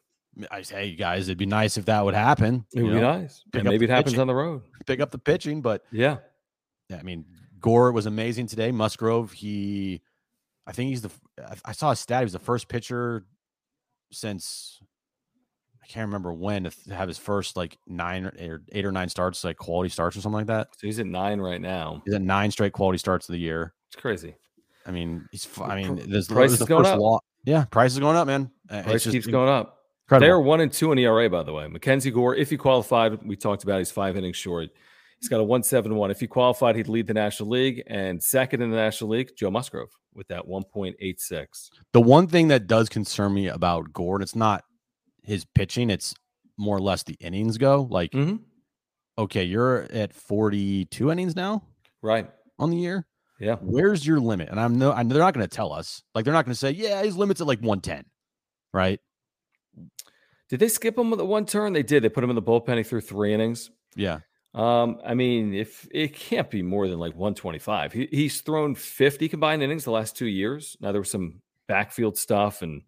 I 0.52 0.64
say, 0.64 0.90
hey 0.90 0.96
guys, 0.96 1.30
it'd 1.30 1.38
be 1.38 1.46
nice 1.46 1.78
if 1.78 1.86
that 1.86 2.04
would 2.04 2.16
happen. 2.16 2.66
It 2.74 2.80
you 2.80 2.86
would 2.86 2.96
be 2.96 3.00
nice, 3.02 3.44
pick 3.54 3.62
and 3.62 3.70
maybe 3.70 3.86
it 3.86 3.90
happens 3.92 4.14
pitching. 4.14 4.22
on 4.22 4.28
the 4.28 4.34
road. 4.36 4.64
Pick 4.88 5.00
up 5.00 5.12
the 5.12 5.20
pitching, 5.20 5.62
but 5.62 5.86
Yeah, 5.92 6.18
Yeah, 6.90 6.98
I 6.98 7.04
mean, 7.04 7.24
Gore 7.62 7.92
was 7.94 8.06
amazing 8.08 8.48
today. 8.48 8.72
Musgrove, 8.74 9.32
he, 9.32 10.02
I 10.68 10.74
think 10.74 10.90
he's 10.90 11.02
the. 11.04 11.12
I- 11.40 11.56
I 11.70 11.72
saw 11.72 11.92
a 11.92 11.96
stat. 11.96 12.22
He 12.22 12.26
was 12.26 12.34
the 12.34 12.40
first 12.40 12.68
pitcher 12.68 13.26
since 14.14 14.80
I 15.84 15.88
can't 15.88 16.06
remember 16.08 16.32
when 16.34 16.64
to 16.64 16.72
have 16.94 17.08
his 17.08 17.18
first 17.18 17.58
like 17.58 17.78
nine 17.88 18.26
or 18.26 18.62
eight 18.72 18.86
or, 18.86 18.92
nine 18.92 19.10
starts, 19.10 19.44
like 19.44 19.58
quality 19.58 19.90
starts 19.90 20.16
or 20.16 20.22
something 20.22 20.38
like 20.38 20.48
that. 20.48 20.70
so 20.78 20.88
he's 20.88 21.00
at 21.00 21.06
nine 21.06 21.40
right 21.42 21.60
now. 21.62 22.02
He's 22.06 22.14
at 22.14 22.22
nine 22.22 22.52
straight 22.52 22.74
quality 22.74 22.98
starts 22.98 23.28
of 23.28 23.34
the 23.34 23.40
year. 23.40 23.74
It's 23.88 24.00
crazy. 24.00 24.36
I 24.86 24.92
mean, 24.92 25.28
he's. 25.32 25.48
I 25.62 25.76
mean, 25.76 25.96
this 26.10 26.28
price 26.28 26.52
this 26.52 26.54
is 26.54 26.60
the 26.60 26.66
going 26.66 26.84
first 26.84 26.94
up. 26.94 27.00
law- 27.00 27.20
Yeah, 27.46 27.66
price 27.66 27.94
is 27.94 28.00
going 28.00 28.16
up, 28.18 28.28
man. 28.28 28.50
Uh, 28.70 28.82
Price 28.84 29.04
just 29.04 29.14
keeps 29.14 29.28
going 29.28 29.50
up. 29.50 29.78
incredible. 30.06 30.26
They 30.26 30.32
are 30.32 30.42
one 30.42 30.62
and 30.62 30.72
two 30.72 30.92
in 30.92 30.98
ERA, 31.00 31.30
by 31.30 31.44
the 31.44 31.54
way. 31.54 31.66
MacKenzie 31.68 32.14
Gore, 32.14 32.36
if 32.36 32.50
he 32.50 32.58
qualified, 32.58 33.22
we 33.26 33.36
talked 33.36 33.64
about 33.64 33.78
he's 33.80 33.92
five 33.92 34.18
innings 34.18 34.36
short. 34.38 34.70
He's 35.24 35.30
got 35.30 35.40
a 35.40 35.44
171. 35.46 36.12
If 36.12 36.20
he 36.20 36.28
qualified, 36.28 36.76
he'd 36.76 36.90
lead 36.90 37.08
the 37.08 37.14
National 37.14 37.48
League. 37.48 37.82
And 37.88 38.22
second 38.22 38.62
in 38.62 38.72
the 38.72 38.76
National 38.76 39.12
League, 39.12 39.32
Joe 39.38 39.50
Musgrove 39.50 39.88
with 40.14 40.28
that 40.28 40.46
1.86. 40.48 41.46
The 41.94 42.02
one 42.02 42.28
thing 42.28 42.50
that 42.50 42.68
does 42.68 42.90
concern 42.90 43.34
me 43.34 43.48
about 43.48 43.94
Gord, 43.94 44.22
it's 44.22 44.36
not 44.36 44.66
his 45.24 45.46
pitching; 45.56 45.90
it's 45.90 46.14
more 46.58 46.76
or 46.76 46.82
less 46.82 47.04
the 47.04 47.16
innings 47.22 47.58
go. 47.58 47.88
Like, 47.90 48.12
Mm-hmm. 48.12 48.36
okay, 49.18 49.46
you're 49.46 49.84
at 49.94 50.12
42 50.14 51.10
innings 51.10 51.38
now 51.38 51.64
Right. 52.02 52.30
on 52.60 52.70
the 52.70 52.76
year. 52.78 53.08
Yeah. 53.40 53.56
Where's 53.62 54.06
your 54.06 54.20
limit? 54.20 54.50
And 54.50 54.60
I'm 54.60 54.78
no, 54.78 54.92
I 54.92 55.04
know 55.04 55.14
they're 55.14 55.24
not 55.24 55.34
going 55.34 55.48
to 55.48 55.56
tell 55.56 55.72
us. 55.72 56.04
Like, 56.14 56.26
they're 56.26 56.34
not 56.34 56.44
going 56.44 56.54
to 56.54 56.60
say, 56.60 56.72
yeah, 56.72 57.02
his 57.02 57.16
limit's 57.16 57.40
at 57.40 57.48
like 57.48 57.60
110, 57.60 58.04
right? 58.74 59.00
Did 60.50 60.60
they 60.60 60.68
skip 60.68 60.98
him 60.98 61.10
with 61.10 61.20
the 61.20 61.26
one 61.26 61.46
turn? 61.46 61.72
They 61.72 61.82
did. 61.84 62.04
They 62.04 62.10
put 62.10 62.26
him 62.26 62.30
in 62.30 62.36
the 62.36 62.42
bullpen. 62.42 62.76
He 62.78 62.84
threw 62.84 63.00
three 63.02 63.34
innings. 63.34 63.72
Yeah, 63.96 64.20
Um, 64.54 65.00
I 65.06 65.14
mean, 65.16 65.54
if 65.54 65.88
it 65.92 66.14
can't 66.16 66.50
be 66.50 66.62
more 66.62 66.88
than 66.88 67.00
like 67.00 67.14
125. 67.16 67.92
He, 67.94 68.08
he's 68.12 68.42
thrown 68.42 68.76
50 68.76 69.28
combined 69.30 69.64
innings 69.64 69.84
the 69.84 69.92
last 69.92 70.16
two 70.16 70.28
years. 70.28 70.78
Now 70.80 70.92
there 70.92 71.02
was 71.02 71.10
some 71.12 71.42
backfield 71.68 72.18
stuff 72.18 72.62
and 72.62 72.84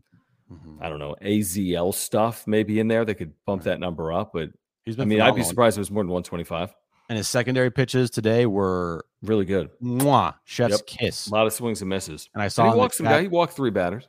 Mhm. 0.51 0.77
I 0.79 0.89
don't 0.89 0.99
know, 0.99 1.15
AZL 1.23 1.91
stuff 1.91 2.45
maybe 2.45 2.79
in 2.79 2.87
there 2.87 3.03
that 3.03 3.15
could 3.15 3.33
bump 3.47 3.63
that 3.63 3.79
number 3.79 4.13
up, 4.13 4.31
but 4.31 4.51
He's 4.83 4.93
I 4.93 4.97
been. 4.97 5.07
I 5.07 5.09
mean, 5.09 5.21
I'd 5.21 5.33
be 5.33 5.41
surprised 5.41 5.73
if 5.75 5.79
it 5.79 5.81
was 5.81 5.89
more 5.91 6.03
than 6.03 6.11
125. 6.11 6.71
And 7.09 7.17
his 7.17 7.27
secondary 7.27 7.71
pitches 7.71 8.11
today 8.11 8.45
were 8.45 9.05
Really 9.23 9.45
good. 9.45 9.71
mwah, 9.81 10.35
chef's 10.43 10.73
Yep. 10.77 10.85
kiss. 10.85 11.27
A 11.29 11.31
lot 11.33 11.47
of 11.47 11.53
swings 11.53 11.81
and 11.81 11.89
misses. 11.89 12.29
And 12.35 12.43
I 12.43 12.47
saw 12.49 12.65
And 12.65 12.73
he 12.73 12.77
walked 12.79 12.93
some 12.93 13.07
guy. 13.07 13.23
He 13.23 13.27
walked 13.27 13.53
three 13.53 13.71
batters. 13.71 14.07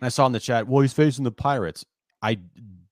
And 0.00 0.04
I 0.06 0.10
saw 0.10 0.26
in 0.26 0.32
the 0.32 0.40
chat, 0.40 0.68
well, 0.68 0.82
he's 0.82 0.92
facing 0.92 1.24
the 1.24 1.32
Pirates. 1.32 1.86
I 2.20 2.38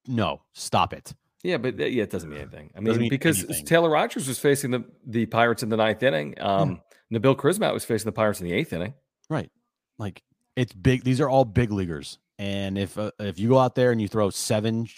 no, 0.07 0.40
stop 0.55 0.94
it. 0.94 1.12
Yeah, 1.42 1.59
but 1.59 1.81
uh, 1.81 1.85
yeah, 1.85 2.03
it 2.03 2.11
doesn't 2.11 2.29
mean 2.29 2.40
anything. 2.40 2.70
I 2.77 2.81
mean, 2.81 2.98
mean 2.98 3.11
because 3.11 3.44
anything. 3.44 3.66
Taylor 3.66 3.90
Rogers 3.90 4.27
was 4.27 4.38
facing 4.38 4.70
the, 4.72 4.85
the 5.07 5.27
Pirates 5.27 5.62
in 5.62 5.68
the 5.68 5.77
ninth 5.77 6.03
inning. 6.03 6.35
Um, 6.40 6.81
Nabil 7.12 7.37
Crismatt 7.37 7.72
was 7.72 7.85
facing 7.85 8.07
the 8.07 8.12
Pirates 8.12 8.40
in 8.40 8.46
the 8.46 8.53
eighth 8.53 8.72
inning. 8.72 8.94
Right. 9.31 9.51
Like 9.98 10.22
it's 10.57 10.72
big. 10.72 11.05
These 11.05 11.20
are 11.20 11.29
all 11.29 11.44
big 11.44 11.70
leaguers. 11.70 12.18
And 12.38 12.77
if 12.77 12.98
uh, 12.98 13.12
if 13.20 13.38
you 13.38 13.48
go 13.48 13.59
out 13.59 13.74
there 13.74 13.92
and 13.92 14.01
you 14.01 14.09
throw 14.09 14.31
seven, 14.31 14.88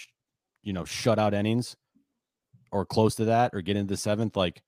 you 0.63 0.73
know, 0.73 0.83
shutout 0.83 1.33
innings 1.33 1.75
or 2.71 2.85
close 2.85 3.15
to 3.15 3.25
that, 3.25 3.51
or 3.53 3.61
get 3.61 3.75
into 3.75 3.93
the 3.93 3.97
seventh, 3.97 4.35
like 4.35 4.61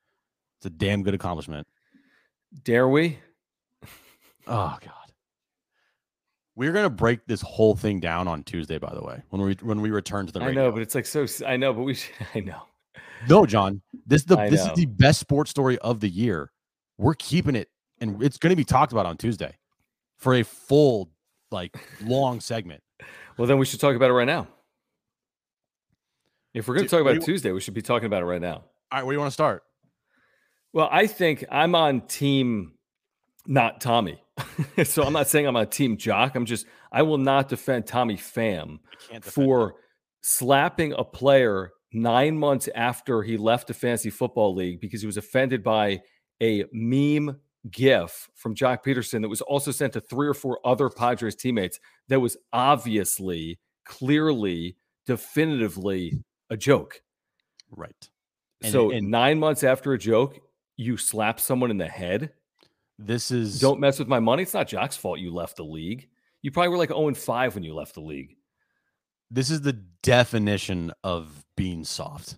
it's 0.60 0.66
a 0.68 0.70
damn 0.70 1.04
good 1.04 1.14
accomplishment. 1.14 1.68
Dare 2.64 2.88
we? 2.88 3.18
Oh 4.48 4.78
God. 4.80 5.03
We're 6.56 6.72
gonna 6.72 6.90
break 6.90 7.26
this 7.26 7.42
whole 7.42 7.76
thing 7.76 8.00
down 8.00 8.28
on 8.28 8.44
Tuesday, 8.44 8.78
by 8.78 8.94
the 8.94 9.02
way, 9.02 9.24
when 9.30 9.42
we 9.42 9.54
when 9.62 9.82
we 9.82 9.90
return 9.92 10.28
to 10.28 10.32
the 10.32 10.40
Radio. 10.40 10.52
I 10.52 10.66
know, 10.66 10.72
but 10.72 10.82
it's 10.82 10.96
like 10.96 11.06
so. 11.06 11.26
I 11.46 11.58
know, 11.58 11.74
but 11.74 11.82
we. 11.82 11.96
Should, 11.96 12.14
I 12.36 12.40
know. 12.42 12.62
No, 13.28 13.46
John. 13.46 13.82
This 14.06 14.22
is 14.22 14.28
the 14.28 14.38
I 14.38 14.50
this 14.50 14.62
is 14.62 14.74
the 14.74 14.86
best 14.86 15.20
sports 15.20 15.50
story 15.50 15.78
of 15.80 16.00
the 16.00 16.10
year. 16.10 16.52
We're 16.98 17.16
keeping 17.16 17.56
it, 17.56 17.70
and 18.00 18.22
it's 18.22 18.38
going 18.38 18.52
to 18.52 18.56
be 18.56 18.66
talked 18.66 18.92
about 18.92 19.06
on 19.06 19.18
Tuesday 19.18 19.58
for 20.18 20.36
a 20.36 20.44
full, 20.44 21.10
like, 21.52 21.76
long 22.04 22.40
segment. 22.40 22.82
Well, 23.38 23.48
then 23.48 23.58
we 23.58 23.66
should 23.66 23.80
talk 23.80 23.96
about 23.96 24.10
it 24.10 24.14
right 24.14 24.28
now. 24.28 24.48
If 26.54 26.68
we're 26.68 26.76
going 26.76 26.86
to 26.86 26.90
talk 26.90 27.02
about 27.02 27.16
it 27.16 27.24
Tuesday, 27.24 27.52
we 27.52 27.62
should 27.62 27.74
be 27.74 27.82
talking 27.82 28.06
about 28.06 28.22
it 28.22 28.26
right 28.26 28.42
now. 28.42 28.64
All 28.92 29.00
right, 29.00 29.04
where 29.04 29.14
do 29.14 29.16
you 29.16 29.20
want 29.20 29.32
to 29.32 29.34
start? 29.34 29.64
Well, 30.72 30.88
I 30.92 31.08
think 31.08 31.44
I'm 31.52 31.74
on 31.76 32.02
team, 32.02 32.73
not 33.48 33.82
Tommy. 33.82 34.22
so 34.84 35.04
I'm 35.04 35.14
not 35.14 35.28
saying 35.28 35.46
I'm 35.46 35.56
a 35.56 35.66
team 35.66 35.98
Joc. 35.98 36.36
I'm 36.36 36.46
just 36.46 36.66
I 36.92 37.02
will 37.04 37.18
not 37.18 37.50
defend 37.50 37.86
Tommy 37.86 38.18
Pham 38.18 38.80
defend 39.00 39.26
for 39.26 39.76
slapping 40.22 40.94
a 40.94 41.04
player 41.04 41.72
nine 41.92 42.38
months 42.38 42.68
after 42.74 43.22
he 43.22 43.38
left 43.38 43.68
the 43.68 43.74
fantasy 43.74 44.10
football 44.10 44.56
league 44.56 44.80
because 44.82 45.02
he 45.02 45.08
was 45.08 45.18
offended 45.18 45.64
by 45.64 46.02
a 46.42 46.66
meme 46.72 47.40
gif 47.70 48.30
from 48.36 48.56
Joc 48.56 48.84
Pederson 48.84 49.22
that 49.22 49.30
was 49.30 49.42
also 49.42 49.72
sent 49.72 49.94
to 49.94 50.02
three 50.02 50.28
or 50.28 50.34
four 50.34 50.60
other 50.66 50.90
Padres 50.90 51.36
teammates 51.36 51.80
that 52.10 52.20
was 52.20 52.36
obviously, 52.52 53.60
clearly, 53.86 54.76
definitively 55.06 56.20
a 56.50 56.58
joke. 56.58 57.02
right. 57.72 58.10
And- 58.62 58.72
so 58.72 58.92
and- 58.92 59.10
nine 59.10 59.40
months 59.40 59.64
after 59.64 59.94
a 59.94 59.98
joke, 59.98 60.40
you 60.78 60.98
slap 60.98 61.40
someone 61.40 61.72
in 61.72 61.78
the 61.78 61.88
head. 61.88 62.32
This 63.06 63.32
is 63.32 63.60
Don't 63.60 63.80
mess 63.80 64.00
with 64.00 64.08
my 64.08 64.20
money. 64.20 64.44
It's 64.44 64.54
not 64.54 64.68
Joc's 64.68 64.98
fault 64.98 65.20
you 65.20 65.34
left 65.34 65.58
the 65.58 65.64
league. 65.64 66.08
You 66.42 66.52
probably 66.52 66.70
were 66.70 66.78
like 66.78 66.90
0 66.90 67.08
and 67.08 67.18
5 67.18 67.56
when 67.56 67.64
you 67.64 67.74
left 67.74 67.94
the 67.96 68.02
league. 68.02 68.36
this 69.32 69.50
is 69.50 69.62
the 69.62 69.74
definition 70.02 70.92
of 71.04 71.46
being 71.56 71.84
soft. 71.84 72.38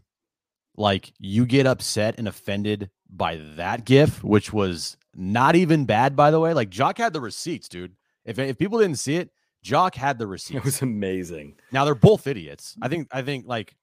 Like 0.78 1.14
you 1.20 1.46
get 1.46 1.66
upset 1.68 2.16
and 2.18 2.28
offended 2.28 2.90
by 3.10 3.38
that 3.56 3.86
gif, 3.86 4.24
which 4.24 4.52
was 4.54 4.98
not 5.16 5.56
even 5.56 5.86
bad, 5.86 6.16
by 6.16 6.32
the 6.32 6.40
way. 6.40 6.54
Like 6.54 6.70
Joc 6.70 6.98
had 6.98 7.14
the 7.14 7.22
receipts, 7.22 7.70
dude. 7.70 7.96
If 8.26 8.40
if 8.40 8.58
people 8.58 8.80
didn't 8.80 9.00
see 9.00 9.16
it, 9.16 9.30
Joc 9.64 9.96
had 9.96 10.20
the 10.20 10.28
receipts. 10.28 10.58
It 10.60 10.66
was 10.66 10.82
amazing. 10.82 11.56
Now 11.72 11.86
they're 11.86 11.96
both 11.96 12.28
idiots. 12.28 12.76
I 12.82 12.88
think 12.90 13.08
I 13.12 13.22
think 13.22 13.46
like 13.48 13.76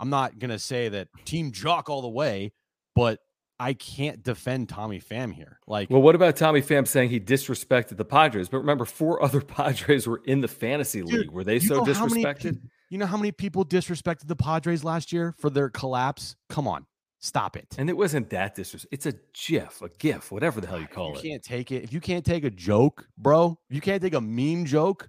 I'm 0.00 0.10
not 0.10 0.38
gonna 0.38 0.58
say 0.58 0.88
that 0.88 1.08
Team 1.24 1.52
Joc 1.52 1.88
all 1.88 2.02
the 2.02 2.08
way, 2.08 2.52
but 2.94 3.20
I 3.60 3.74
can't 3.74 4.22
defend 4.22 4.68
Tommy 4.68 5.00
Pham 5.00 5.32
here. 5.32 5.60
Like 5.66 5.88
Well, 5.90 6.02
what 6.02 6.14
about 6.14 6.36
Tommy 6.36 6.62
Pham 6.62 6.86
saying 6.86 7.10
he 7.10 7.20
disrespected 7.20 7.96
the 7.96 8.04
Padres? 8.04 8.48
But 8.48 8.58
remember, 8.58 8.84
four 8.84 9.22
other 9.24 9.40
Padres 9.40 10.06
were 10.06 10.20
in 10.24 10.40
the 10.40 10.48
fantasy 10.48 11.00
Dude, 11.02 11.12
league. 11.12 11.30
Were 11.30 11.44
they 11.44 11.58
so 11.58 11.84
how 11.84 12.06
many 12.06 12.24
disrespected? 12.24 12.60
you 12.90 12.98
know 12.98 13.06
how 13.06 13.16
many 13.16 13.32
people 13.32 13.64
disrespected 13.64 14.26
the 14.26 14.36
Padres 14.36 14.84
last 14.84 15.12
year 15.12 15.34
for 15.38 15.48
their 15.50 15.70
collapse? 15.70 16.36
Come 16.48 16.66
on, 16.66 16.86
stop 17.20 17.56
it. 17.56 17.74
And 17.78 17.88
it 17.88 17.96
wasn't 17.96 18.30
that 18.30 18.54
disrespect. 18.54 18.92
It's 18.92 19.06
a 19.06 19.14
GIF, 19.32 19.80
a 19.82 19.88
GIF, 19.98 20.32
whatever 20.32 20.60
the 20.60 20.66
hell 20.66 20.80
you 20.80 20.88
call 20.88 21.10
you 21.10 21.14
it. 21.14 21.24
You 21.24 21.30
can't 21.30 21.42
take 21.42 21.70
it. 21.70 21.84
If 21.84 21.92
you 21.92 22.00
can't 22.00 22.24
take 22.24 22.44
a 22.44 22.50
joke, 22.50 23.06
bro, 23.16 23.58
you 23.68 23.80
can't 23.80 24.02
take 24.02 24.14
a 24.14 24.20
meme 24.20 24.64
joke. 24.64 25.08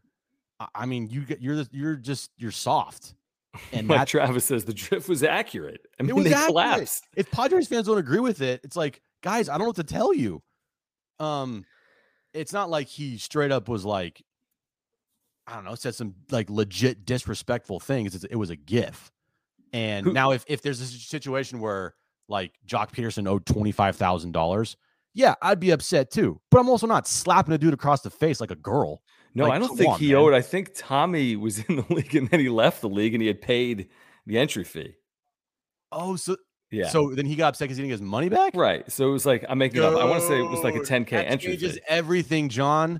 I- 0.59 0.67
I 0.75 0.85
mean, 0.85 1.07
you 1.09 1.21
get 1.25 1.41
you're 1.41 1.63
you're 1.71 1.95
just 1.95 2.29
you're 2.37 2.51
soft. 2.51 3.15
And 3.71 3.89
that's 3.89 4.11
Travis 4.11 4.45
says 4.45 4.65
the 4.65 4.73
drift 4.73 5.07
was 5.07 5.23
accurate. 5.23 5.81
I 5.99 6.03
mean, 6.03 6.11
it 6.11 6.15
was 6.15 6.23
they 6.25 6.33
accurate. 6.33 6.47
collapsed. 6.49 7.07
If 7.15 7.29
Padres 7.31 7.67
fans 7.67 7.87
don't 7.87 7.97
agree 7.97 8.19
with 8.19 8.41
it, 8.41 8.61
it's 8.63 8.75
like, 8.75 9.01
guys, 9.21 9.49
I 9.49 9.53
don't 9.53 9.61
know 9.61 9.67
what 9.67 9.75
to 9.77 9.83
tell 9.83 10.13
you. 10.13 10.41
Um, 11.19 11.65
it's 12.33 12.51
not 12.53 12.69
like 12.69 12.87
he 12.87 13.17
straight 13.17 13.51
up 13.51 13.69
was 13.69 13.85
like, 13.85 14.23
I 15.45 15.55
don't 15.55 15.65
know, 15.65 15.75
said 15.75 15.93
some 15.95 16.15
like 16.31 16.49
legit 16.49 17.05
disrespectful 17.05 17.79
things. 17.79 18.15
It's, 18.15 18.23
it 18.23 18.35
was 18.35 18.49
a 18.49 18.55
gif. 18.55 19.11
And 19.71 20.05
Who- 20.05 20.13
now, 20.13 20.31
if 20.31 20.43
if 20.47 20.61
there's 20.61 20.79
a 20.81 20.85
situation 20.85 21.59
where 21.59 21.95
like 22.29 22.53
Joc 22.65 22.91
Pederson 22.91 23.27
owed 23.27 23.45
twenty 23.45 23.71
five 23.71 23.95
thousand 23.95 24.31
dollars, 24.31 24.77
yeah, 25.13 25.35
I'd 25.41 25.59
be 25.59 25.71
upset 25.71 26.11
too. 26.11 26.39
But 26.49 26.59
I'm 26.59 26.69
also 26.69 26.87
not 26.87 27.07
slapping 27.07 27.53
a 27.53 27.57
dude 27.57 27.73
across 27.73 28.01
the 28.01 28.09
face 28.09 28.39
like 28.39 28.51
a 28.51 28.55
girl. 28.55 29.01
No, 29.35 29.45
Like, 29.45 29.53
I 29.53 29.59
don't 29.59 29.75
think 29.77 29.93
on, 29.93 29.99
he 29.99 30.07
man. 30.13 30.15
owed. 30.17 30.33
I 30.33 30.41
think 30.41 30.71
Tommy 30.75 31.35
was 31.35 31.59
in 31.67 31.77
the 31.77 31.85
league 31.93 32.15
and 32.15 32.29
then 32.29 32.39
he 32.39 32.49
left 32.49 32.81
the 32.81 32.89
league 32.89 33.13
and 33.13 33.21
he 33.21 33.27
had 33.27 33.41
paid 33.41 33.89
the 34.25 34.37
entry 34.37 34.63
fee. 34.63 34.95
Oh, 35.91 36.15
so 36.15 36.37
Yeah. 36.71 36.89
so 36.89 37.11
then 37.13 37.25
he 37.25 37.35
got 37.35 37.49
upset 37.49 37.65
because 37.65 37.77
he 37.77 37.83
didn't 37.83 37.89
get 37.91 38.01
his 38.03 38.09
money 38.09 38.29
back. 38.29 38.55
right. 38.55 38.89
So 38.91 39.07
it 39.07 39.11
was 39.11 39.25
like 39.25 39.45
I'm 39.49 39.57
making 39.57 39.77
it 39.81 39.85
up. 39.85 39.95
I 39.95 40.05
want 40.05 40.21
to 40.21 40.27
say 40.27 40.39
it 40.39 40.49
was 40.49 40.63
like 40.63 40.75
a 40.75 40.79
10k 40.79 41.09
that 41.11 41.27
entry 41.31 41.51
changes 41.51 41.73
fee. 41.73 41.81
everything, 41.87 42.49
John. 42.49 42.99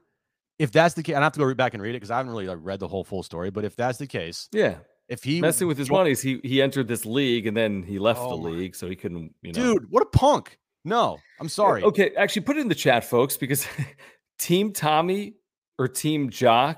If 0.59 0.71
that's 0.71 0.93
the 0.93 1.01
case, 1.03 1.15
I 1.15 1.21
have 1.21 1.33
to 1.33 1.39
go 1.39 1.53
back 1.55 1.73
and 1.73 1.81
read 1.81 1.91
it 1.91 1.93
because 1.93 2.11
I 2.11 2.17
haven't 2.17 2.31
really 2.31 2.45
like, 2.47 2.59
read 2.61 2.79
the 2.79 2.87
whole 2.87 3.03
full 3.03 3.23
story. 3.23 3.49
But 3.49 3.65
if 3.65 3.75
that's 3.75 3.97
the 3.97 4.05
case, 4.07 4.47
Yeah. 4.53 4.75
if 5.09 5.23
he 5.23 5.41
Messing 5.41 5.67
with 5.67 5.77
his 5.79 5.89
monies, 5.89 6.21
he 6.21 6.39
he 6.43 6.61
entered 6.61 6.87
this 6.87 7.05
league 7.05 7.47
and 7.47 7.57
then 7.57 7.81
he 7.83 7.97
left 7.99 8.19
Oh 8.21 8.29
the 8.29 8.35
league, 8.49 8.75
so 8.75 8.87
he 8.87 8.95
couldn't. 8.95 9.33
You 9.41 9.51
know, 9.53 9.73
dude, 9.73 9.87
what 9.89 10.01
a 10.03 10.05
punk! 10.05 10.59
No, 10.85 11.17
I'm 11.39 11.49
sorry. 11.49 11.81
Okay, 11.83 12.11
actually, 12.15 12.43
put 12.43 12.57
it 12.57 12.61
in 12.61 12.67
the 12.69 12.75
chat, 12.75 13.03
folks, 13.03 13.35
because 13.37 13.65
Team 14.39 14.71
Tommy 14.73 15.35
or 15.77 15.87
Team 15.87 16.29
Joc 16.29 16.77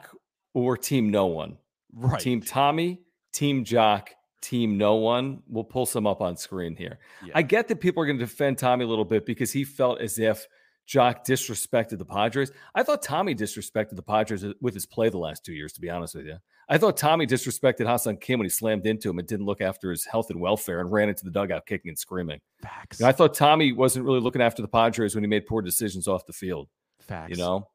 or 0.53 0.77
Team 0.77 1.09
No 1.09 1.25
One. 1.27 1.57
right? 1.93 2.19
Team 2.19 2.41
Tommy, 2.41 3.01
Team 3.33 3.63
Joc, 3.65 4.07
Team 4.41 4.77
No 4.77 4.95
One. 4.95 5.41
We'll 5.47 5.63
pull 5.63 5.85
some 5.85 6.07
up 6.07 6.21
on 6.21 6.37
screen 6.37 6.75
here. 6.75 6.99
Yeah. 7.25 7.33
I 7.35 7.41
get 7.41 7.67
that 7.67 7.79
people 7.81 8.01
are 8.03 8.05
going 8.05 8.19
to 8.19 8.25
defend 8.25 8.57
Tommy 8.57 8.85
a 8.85 8.87
little 8.87 9.05
bit 9.05 9.25
because 9.25 9.51
he 9.51 9.63
felt 9.63 9.99
as 10.01 10.17
if 10.19 10.47
Joc 10.87 11.25
disrespected 11.25 11.97
the 11.97 12.05
Padres. 12.05 12.51
I 12.75 12.83
thought 12.83 13.01
Tommy 13.01 13.33
disrespected 13.33 13.95
the 13.95 14.03
Padres 14.03 14.45
with 14.61 14.73
his 14.75 14.85
play 14.85 15.09
the 15.09 15.17
last 15.17 15.43
two 15.43 15.53
years, 15.53 15.73
to 15.73 15.81
be 15.81 15.89
honest 15.89 16.13
with 16.15 16.27
you. 16.27 16.37
I 16.69 16.77
thought 16.77 16.95
Tommy 16.97 17.27
disrespected 17.27 17.85
Ha-Seong 17.85 18.19
Kim 18.21 18.39
when 18.39 18.45
he 18.45 18.49
slammed 18.49 18.85
into 18.87 19.09
him 19.09 19.19
and 19.19 19.27
didn't 19.27 19.45
look 19.45 19.61
after 19.61 19.91
his 19.91 20.05
health 20.05 20.29
and 20.31 20.39
welfare 20.39 20.79
and 20.79 20.91
ran 20.91 21.09
into 21.09 21.23
the 21.23 21.29
dugout 21.31 21.65
kicking 21.67 21.89
and 21.89 21.97
screaming. 21.97 22.39
facts. 22.61 22.99
You 22.99 23.03
know, 23.05 23.09
I 23.09 23.11
thought 23.13 23.33
Tommy 23.35 23.71
wasn't 23.71 24.05
really 24.05 24.19
looking 24.19 24.41
after 24.41 24.61
the 24.63 24.67
Padres 24.67 25.13
when 25.15 25.23
he 25.23 25.27
made 25.27 25.45
poor 25.47 25.61
decisions 25.61 26.07
off 26.07 26.25
the 26.25 26.33
field. 26.33 26.67
facts. 26.99 27.31
You 27.31 27.37
know, 27.37 27.67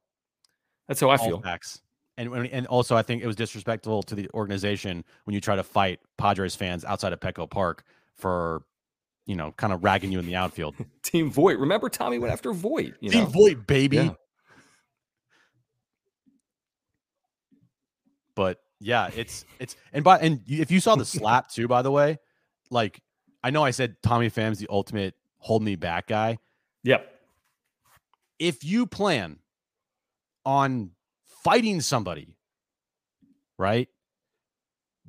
that's 0.90 1.00
how 1.00 1.10
I 1.10 1.16
feel. 1.16 1.40
facts. 1.40 1.80
And 2.16 2.34
and 2.34 2.66
also, 2.66 2.96
I 2.96 3.02
think 3.02 3.22
it 3.22 3.26
was 3.26 3.36
disrespectful 3.36 4.02
to 4.02 4.14
the 4.16 4.28
organization 4.34 5.04
when 5.24 5.34
you 5.34 5.40
try 5.40 5.54
to 5.54 5.62
fight 5.62 6.00
Padres 6.18 6.56
fans 6.56 6.84
outside 6.84 7.12
of 7.12 7.20
Petco 7.20 7.48
Park 7.48 7.84
for, 8.16 8.62
you 9.24 9.36
know, 9.36 9.52
kind 9.52 9.72
of 9.72 9.84
ragging 9.84 10.10
you 10.10 10.18
in 10.18 10.26
the 10.26 10.34
outfield. 10.34 10.74
Team 11.02 11.30
Voit. 11.30 11.58
Remember, 11.58 11.88
Tommy 11.88 12.18
went 12.18 12.32
after 12.32 12.52
Voit. 12.52 12.94
You 13.00 13.10
Team 13.10 13.24
know? 13.24 13.30
Voit, 13.30 13.66
baby. 13.66 13.96
Yeah. 13.96 14.10
but 18.34 18.58
yeah, 18.80 19.10
it's 19.14 19.44
it's 19.58 19.76
and 19.92 20.02
by 20.02 20.18
and 20.18 20.40
if 20.46 20.70
you 20.70 20.80
saw 20.80 20.96
the 20.96 21.04
slap 21.04 21.50
too, 21.50 21.68
by 21.68 21.82
the 21.82 21.90
way, 21.90 22.18
like 22.70 23.00
I 23.44 23.50
know 23.50 23.62
I 23.62 23.70
said 23.70 23.96
Tommy 24.02 24.30
Pham's 24.30 24.58
the 24.58 24.66
ultimate 24.70 25.14
hold 25.36 25.62
me 25.62 25.76
back 25.76 26.06
guy. 26.06 26.38
Yep. 26.82 27.06
If 28.38 28.64
you 28.64 28.86
plan 28.86 29.39
on 30.44 30.90
fighting 31.44 31.80
somebody, 31.80 32.36
right? 33.58 33.88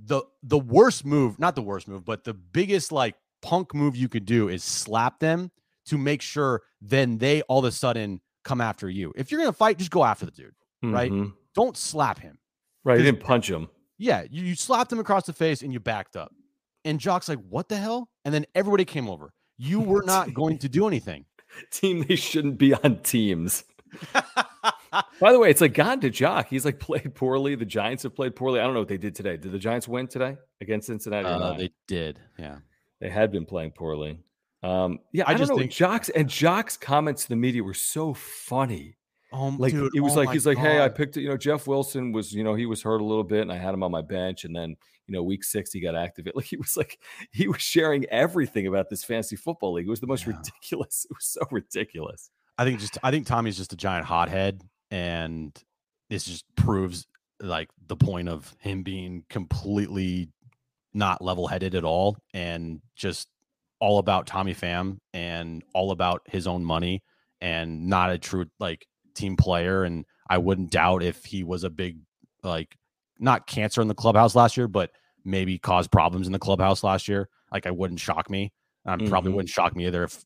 The 0.03 0.23
the 0.43 0.57
worst 0.59 1.05
move, 1.05 1.37
not 1.39 1.55
the 1.55 1.61
worst 1.61 1.87
move, 1.87 2.05
but 2.05 2.23
the 2.23 2.33
biggest 2.33 2.91
like 2.91 3.15
punk 3.41 3.73
move 3.75 3.95
you 3.95 4.07
could 4.09 4.25
do 4.25 4.49
is 4.49 4.63
slap 4.63 5.19
them 5.19 5.51
to 5.85 5.97
make 5.97 6.21
sure 6.21 6.61
then 6.81 7.17
they 7.17 7.41
all 7.43 7.59
of 7.59 7.65
a 7.65 7.71
sudden 7.71 8.21
come 8.43 8.61
after 8.61 8.89
you. 8.89 9.13
If 9.15 9.31
you're 9.31 9.39
gonna 9.39 9.53
fight, 9.53 9.77
just 9.77 9.91
go 9.91 10.03
after 10.03 10.25
the 10.25 10.31
dude. 10.31 10.53
Right. 10.83 11.11
Mhm. 11.11 11.33
Don't 11.53 11.77
slap 11.77 12.17
him. 12.19 12.39
Right. 12.83 12.95
'Cause- 12.97 13.05
didn't 13.05 13.21
punch 13.23 13.49
him. 13.49 13.67
Yeah, 13.99 14.23
you, 14.31 14.43
you 14.43 14.55
slapped 14.55 14.91
him 14.91 14.97
across 14.99 15.27
the 15.27 15.33
face 15.33 15.61
and 15.61 15.71
you 15.71 15.79
backed 15.79 16.15
up. 16.15 16.33
And 16.83 16.99
Joc's 16.99 17.29
like, 17.29 17.37
what 17.47 17.69
the 17.69 17.77
hell? 17.77 18.09
And 18.25 18.33
then 18.33 18.47
everybody 18.55 18.83
came 18.83 19.07
over. 19.07 19.31
You 19.59 19.79
were 19.79 20.01
not 20.05 20.33
going 20.33 20.57
to 20.59 20.69
do 20.69 20.87
anything. 20.87 21.25
Team 21.69 22.03
they 22.07 22.15
shouldn't 22.15 22.57
be 22.57 22.73
on 22.73 22.97
teams. 23.03 23.63
By 25.19 25.31
the 25.31 25.39
way, 25.39 25.49
it's 25.49 25.61
like 25.61 25.73
gone 25.73 25.99
to 26.01 26.09
Joc. 26.09 26.47
He's 26.47 26.65
like 26.65 26.79
played 26.79 27.15
poorly. 27.15 27.55
The 27.55 27.65
Giants 27.65 28.03
have 28.03 28.15
played 28.15 28.35
poorly. 28.35 28.59
I 28.59 28.63
don't 28.63 28.73
know 28.73 28.81
what 28.81 28.89
they 28.89 28.97
did 28.97 29.15
today. 29.15 29.37
Did 29.37 29.51
the 29.51 29.59
Giants 29.59 29.87
win 29.87 30.07
today 30.07 30.37
against 30.59 30.87
Cincinnati? 30.87 31.25
Uh, 31.27 31.53
they 31.53 31.71
did. 31.87 32.19
Yeah. 32.37 32.57
They 32.99 33.09
had 33.09 33.31
been 33.31 33.45
playing 33.45 33.71
poorly. 33.71 34.19
Um, 34.63 34.99
yeah, 35.11 35.23
I 35.25 35.31
I, 35.31 35.33
just 35.33 35.41
just 35.43 35.51
know. 35.51 35.57
think- 35.57 35.71
Joc's 35.71 36.09
and 36.09 36.27
Joc's 36.27 36.77
comments 36.77 37.23
to 37.23 37.29
the 37.29 37.35
media 37.35 37.63
were 37.63 37.73
so 37.73 38.13
funny. 38.13 38.97
Oh, 39.33 39.47
Like 39.57 39.71
dude, 39.71 39.95
it 39.95 40.01
was 40.01 40.13
oh 40.13 40.17
like 40.17 40.25
my 40.27 40.33
he's 40.33 40.45
like, 40.45 40.57
hey, 40.57 40.83
I 40.83 40.89
picked 40.89 41.15
it. 41.15 41.21
You 41.21 41.29
know, 41.29 41.37
Jeff 41.37 41.65
Wilson 41.65 42.11
was, 42.11 42.33
you 42.33 42.43
know, 42.43 42.53
he 42.53 42.65
was 42.65 42.81
hurt 42.83 42.99
a 42.99 43.05
little 43.05 43.23
bit, 43.23 43.41
and 43.41 43.51
I 43.51 43.55
had 43.57 43.73
him 43.73 43.81
on 43.81 43.89
my 43.89 44.01
bench, 44.01 44.43
and 44.43 44.53
then 44.55 44.75
you 45.07 45.13
know, 45.13 45.23
week 45.23 45.43
six 45.45 45.71
he 45.71 45.79
got 45.79 45.95
activated. 45.95 46.35
Like 46.35 46.45
he 46.45 46.57
was 46.57 46.75
like 46.75 46.99
he 47.31 47.47
was 47.47 47.61
sharing 47.61 48.05
everything 48.07 48.67
about 48.67 48.89
this 48.89 49.03
fantasy 49.05 49.37
football 49.37 49.73
league. 49.73 49.87
It 49.87 49.89
was 49.89 50.01
the 50.01 50.07
most 50.07 50.27
Yeah. 50.27 50.35
ridiculous. 50.35 51.05
It 51.09 51.15
was 51.15 51.25
so 51.25 51.41
ridiculous. 51.49 52.29
I 52.57 52.65
think 52.65 52.81
just 52.81 52.97
I 53.01 53.09
think 53.09 53.25
Tommy's 53.25 53.55
just 53.57 53.71
a 53.71 53.77
giant 53.77 54.05
hothead, 54.05 54.61
and 54.91 55.57
this 56.09 56.25
just 56.25 56.45
proves 56.55 57.07
like 57.39 57.69
the 57.87 57.95
point 57.95 58.29
of 58.29 58.53
him 58.59 58.83
being 58.83 59.23
completely 59.29 60.29
not 60.93 61.21
level 61.23 61.47
headed 61.47 61.73
at 61.73 61.83
all, 61.85 62.17
and 62.33 62.81
just 62.95 63.29
all 63.79 63.97
about 63.97 64.27
Tommy 64.27 64.53
Pham 64.53 64.97
and 65.13 65.63
all 65.73 65.91
about 65.91 66.21
his 66.27 66.45
own 66.45 66.63
money, 66.63 67.01
and 67.39 67.87
not 67.87 68.11
a 68.11 68.17
true 68.19 68.45
like 68.59 68.85
team 69.15 69.35
player. 69.37 69.83
And 69.83 70.05
I 70.29 70.37
wouldn't 70.37 70.69
doubt 70.71 71.01
if 71.01 71.25
he 71.25 71.43
was 71.43 71.63
a 71.63 71.69
big 71.69 71.97
like 72.43 72.77
not 73.19 73.47
cancer 73.47 73.81
in 73.81 73.87
the 73.87 73.95
clubhouse 73.95 74.35
last 74.35 74.57
year, 74.57 74.67
but 74.67 74.91
maybe 75.23 75.57
caused 75.57 75.91
problems 75.91 76.27
in 76.27 76.33
the 76.33 76.39
clubhouse 76.39 76.83
last 76.83 77.07
year. 77.07 77.29
Like 77.51 77.65
I 77.65 77.71
wouldn't 77.71 77.99
shock 77.99 78.29
me. 78.29 78.51
Um, 78.85 78.99
probably 79.07 79.31
Mhm. 79.31 79.35
wouldn't 79.35 79.49
shock 79.49 79.75
me 79.75 79.85
either 79.87 80.03
if 80.03 80.25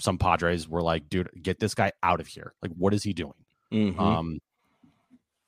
some 0.00 0.18
Padres 0.18 0.68
were 0.68 0.82
like, 0.82 1.08
dude, 1.08 1.28
get 1.42 1.58
this 1.58 1.74
guy 1.74 1.90
out 2.04 2.20
of 2.20 2.28
here. 2.28 2.54
Like, 2.62 2.70
what 2.76 2.94
is 2.94 3.02
he 3.02 3.12
doing? 3.12 3.34
Mhm. 3.72 3.98
Um, 3.98 4.38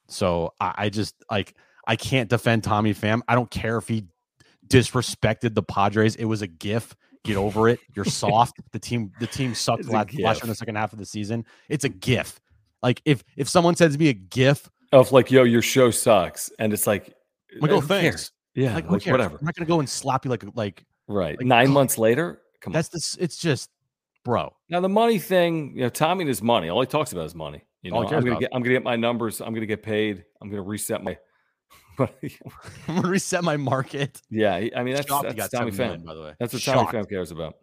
so 0.08 0.52
I, 0.60 0.74
I 0.78 0.88
just 0.88 1.14
like 1.30 1.54
I 1.86 1.96
can't 1.96 2.28
defend 2.28 2.64
Tommy 2.64 2.94
Pham. 2.94 3.20
I 3.28 3.34
don't 3.34 3.50
care 3.50 3.76
if 3.78 3.88
he 3.88 4.04
disrespected 4.66 5.54
the 5.54 5.62
Padres. 5.62 6.16
It 6.16 6.24
was 6.24 6.42
a 6.42 6.46
gif. 6.46 6.94
Get 7.24 7.36
over 7.36 7.68
it. 7.68 7.80
You're 7.94 8.04
soft. 8.06 8.56
the 8.72 8.78
team 8.78 9.12
the 9.20 9.26
team 9.26 9.54
sucked 9.54 9.84
last, 9.86 10.18
last 10.18 10.42
in 10.42 10.48
the 10.48 10.54
second 10.54 10.76
half 10.76 10.92
of 10.92 10.98
the 10.98 11.06
season. 11.06 11.44
It's 11.68 11.84
a 11.84 11.88
gif. 11.88 12.40
Like 12.82 13.02
if 13.04 13.22
if 13.36 13.48
someone 13.48 13.76
sends 13.76 13.98
me 13.98 14.08
a 14.08 14.14
gif, 14.14 14.70
of 14.92 15.12
like, 15.12 15.30
yo, 15.30 15.44
your 15.44 15.62
show 15.62 15.90
sucks, 15.90 16.50
and 16.58 16.72
it's 16.72 16.86
like, 16.86 17.12
I'm 17.54 17.60
like, 17.60 17.70
eh, 17.70 17.74
oh 17.74 17.80
thanks. 17.80 18.32
Yeah, 18.54 18.74
Like, 18.74 18.90
like, 18.90 19.06
whatever. 19.06 19.36
I'm 19.38 19.44
not 19.44 19.54
gonna 19.54 19.68
go 19.68 19.78
and 19.80 19.88
slap 19.88 20.24
you 20.24 20.30
like 20.30 20.44
like 20.54 20.84
Right. 21.06 21.36
like, 21.38 21.46
Nine 21.46 21.70
months 21.70 21.98
later, 21.98 22.40
come 22.60 22.72
on. 22.72 22.74
that's 22.74 22.88
this. 22.88 23.16
It's 23.20 23.36
just, 23.36 23.68
bro. 24.24 24.52
Now 24.68 24.80
the 24.80 24.88
money 24.88 25.18
thing, 25.18 25.72
you 25.76 25.82
know, 25.82 25.88
Tommy 25.88 26.22
and 26.22 26.28
his 26.28 26.42
money. 26.42 26.68
All 26.68 26.80
he 26.80 26.86
talks 26.86 27.12
about 27.12 27.26
is 27.26 27.34
money. 27.34 27.62
You 27.82 27.92
know, 27.92 27.98
I'm 27.98 28.10
gonna 28.10 28.30
about. 28.30 28.40
get, 28.40 28.50
I'm 28.52 28.62
gonna 28.62 28.74
get 28.74 28.82
my 28.84 28.96
numbers. 28.96 29.40
I'm 29.40 29.54
gonna 29.54 29.66
get 29.66 29.82
paid. 29.82 30.24
I'm 30.40 30.50
gonna 30.50 30.62
reset 30.62 31.02
my. 31.02 31.16
I'm 31.98 32.08
gonna 32.88 33.08
reset 33.08 33.44
my 33.44 33.56
market. 33.56 34.20
yeah, 34.30 34.54
I 34.54 34.82
mean 34.82 34.94
that's 34.94 35.06
Shocked 35.08 35.36
that's 35.36 35.52
Tommy 35.52 35.70
7 35.70 36.00
Pham. 36.00 36.04
by 36.04 36.14
the 36.14 36.22
way. 36.22 36.34
That's 36.38 36.52
what 36.52 36.62
Tommy 36.62 36.80
Shocked. 36.80 36.94
Pham 36.94 37.08
cares 37.08 37.30
about. 37.30 37.54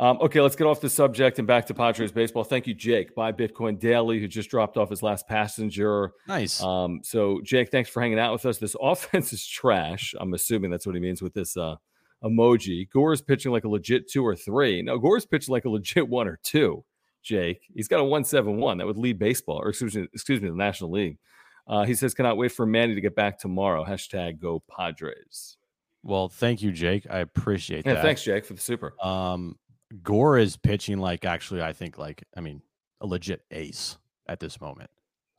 Um, 0.00 0.18
okay, 0.20 0.40
let's 0.40 0.54
get 0.54 0.66
off 0.68 0.80
the 0.80 0.88
subject 0.88 1.40
and 1.40 1.48
back 1.48 1.66
to 1.66 1.74
Padres 1.74 2.12
baseball. 2.12 2.44
Thank 2.44 2.68
you, 2.68 2.74
Jake. 2.74 3.16
Buy 3.16 3.32
Bitcoin 3.32 3.80
Daily, 3.80 4.20
who 4.20 4.28
just 4.28 4.48
dropped 4.48 4.76
off 4.76 4.90
his 4.90 5.02
last 5.02 5.26
passenger. 5.26 6.12
Nice. 6.28 6.62
Um, 6.62 7.00
so 7.02 7.40
Jake, 7.42 7.70
thanks 7.72 7.90
for 7.90 8.00
hanging 8.00 8.18
out 8.18 8.32
with 8.32 8.46
us. 8.46 8.58
This 8.58 8.76
offense 8.80 9.32
is 9.32 9.44
trash. 9.44 10.14
I'm 10.20 10.34
assuming 10.34 10.70
that's 10.70 10.86
what 10.86 10.94
he 10.94 11.00
means 11.00 11.20
with 11.20 11.34
this 11.34 11.56
uh, 11.56 11.76
emoji. 12.22 12.86
is 13.12 13.22
pitching 13.22 13.50
like 13.50 13.64
a 13.64 13.68
legit 13.68 14.08
two 14.08 14.24
or 14.24 14.36
three. 14.36 14.82
No, 14.82 14.98
Gore's 14.98 15.26
pitching 15.26 15.52
like 15.52 15.64
a 15.64 15.70
legit 15.70 16.08
one 16.08 16.28
or 16.28 16.38
two. 16.44 16.84
Jake, 17.22 17.62
he's 17.74 17.88
got 17.88 18.00
a 18.00 18.04
one 18.04 18.24
seven 18.24 18.56
one 18.58 18.78
that 18.78 18.86
would 18.86 18.96
lead 18.98 19.18
baseball, 19.18 19.60
or 19.62 19.68
excuse 19.70 19.94
me, 19.96 20.06
excuse 20.14 20.40
me, 20.40 20.48
the 20.48 20.54
National 20.56 20.90
League. 20.90 21.18
Uh, 21.66 21.84
he 21.84 21.94
says, 21.94 22.14
"Cannot 22.14 22.36
wait 22.38 22.52
for 22.52 22.64
Manny 22.64 22.94
to 22.94 23.00
get 23.00 23.14
back 23.14 23.38
tomorrow." 23.38 23.84
Hashtag 23.84 24.38
Go 24.40 24.62
Padres. 24.74 25.56
well, 26.02 26.28
thank 26.28 26.62
you, 26.62 26.72
Jake. 26.72 27.06
I 27.10 27.18
appreciate 27.18 27.84
Yeah, 27.84 27.94
that. 27.94 28.02
thanks, 28.02 28.22
Jake, 28.22 28.44
for 28.46 28.54
the 28.54 28.60
super. 28.60 28.94
Um, 29.04 29.56
Gore 30.02 30.38
is 30.38 30.56
pitching 30.56 30.98
like 30.98 31.24
actually, 31.24 31.62
I 31.62 31.72
think 31.72 31.98
like 31.98 32.24
I 32.36 32.40
mean 32.40 32.62
a 33.00 33.06
legit 33.06 33.42
ace 33.50 33.98
at 34.26 34.40
this 34.40 34.60
moment. 34.60 34.90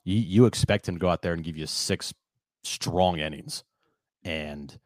You 0.03 0.15
you 0.17 0.45
expect 0.45 0.87
him 0.87 0.95
to 0.95 0.99
go 0.99 1.09
out 1.09 1.21
there 1.21 1.33
and 1.33 1.43
give 1.43 1.57
you 1.57 1.65
six 1.65 2.13
strong 2.63 3.19
innings, 3.19 3.63
and 4.23 4.77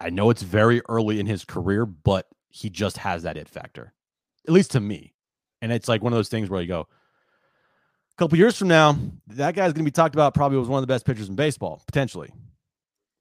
I 0.00 0.10
know 0.10 0.30
it's 0.30 0.42
very 0.42 0.82
early 0.88 1.20
in 1.20 1.26
his 1.26 1.44
career, 1.44 1.86
but 1.86 2.26
he 2.48 2.68
just 2.70 2.98
has 2.98 3.22
that 3.22 3.36
it 3.36 3.48
factor, 3.48 3.92
at 4.46 4.52
least 4.52 4.72
to 4.72 4.80
me. 4.80 5.14
And 5.62 5.72
it's 5.72 5.88
like 5.88 6.02
one 6.02 6.12
of 6.12 6.18
those 6.18 6.28
things 6.28 6.50
where 6.50 6.60
you 6.60 6.68
go, 6.68 6.80
a 6.80 8.16
couple 8.18 8.36
years 8.36 8.58
from 8.58 8.68
now, 8.68 8.98
that 9.28 9.54
guy's 9.54 9.72
going 9.72 9.84
to 9.84 9.90
be 9.90 9.90
talked 9.90 10.14
about 10.14 10.34
probably 10.34 10.58
was 10.58 10.68
one 10.68 10.78
of 10.78 10.82
the 10.82 10.92
best 10.92 11.06
pitchers 11.06 11.28
in 11.28 11.34
baseball, 11.36 11.80
potentially, 11.86 12.30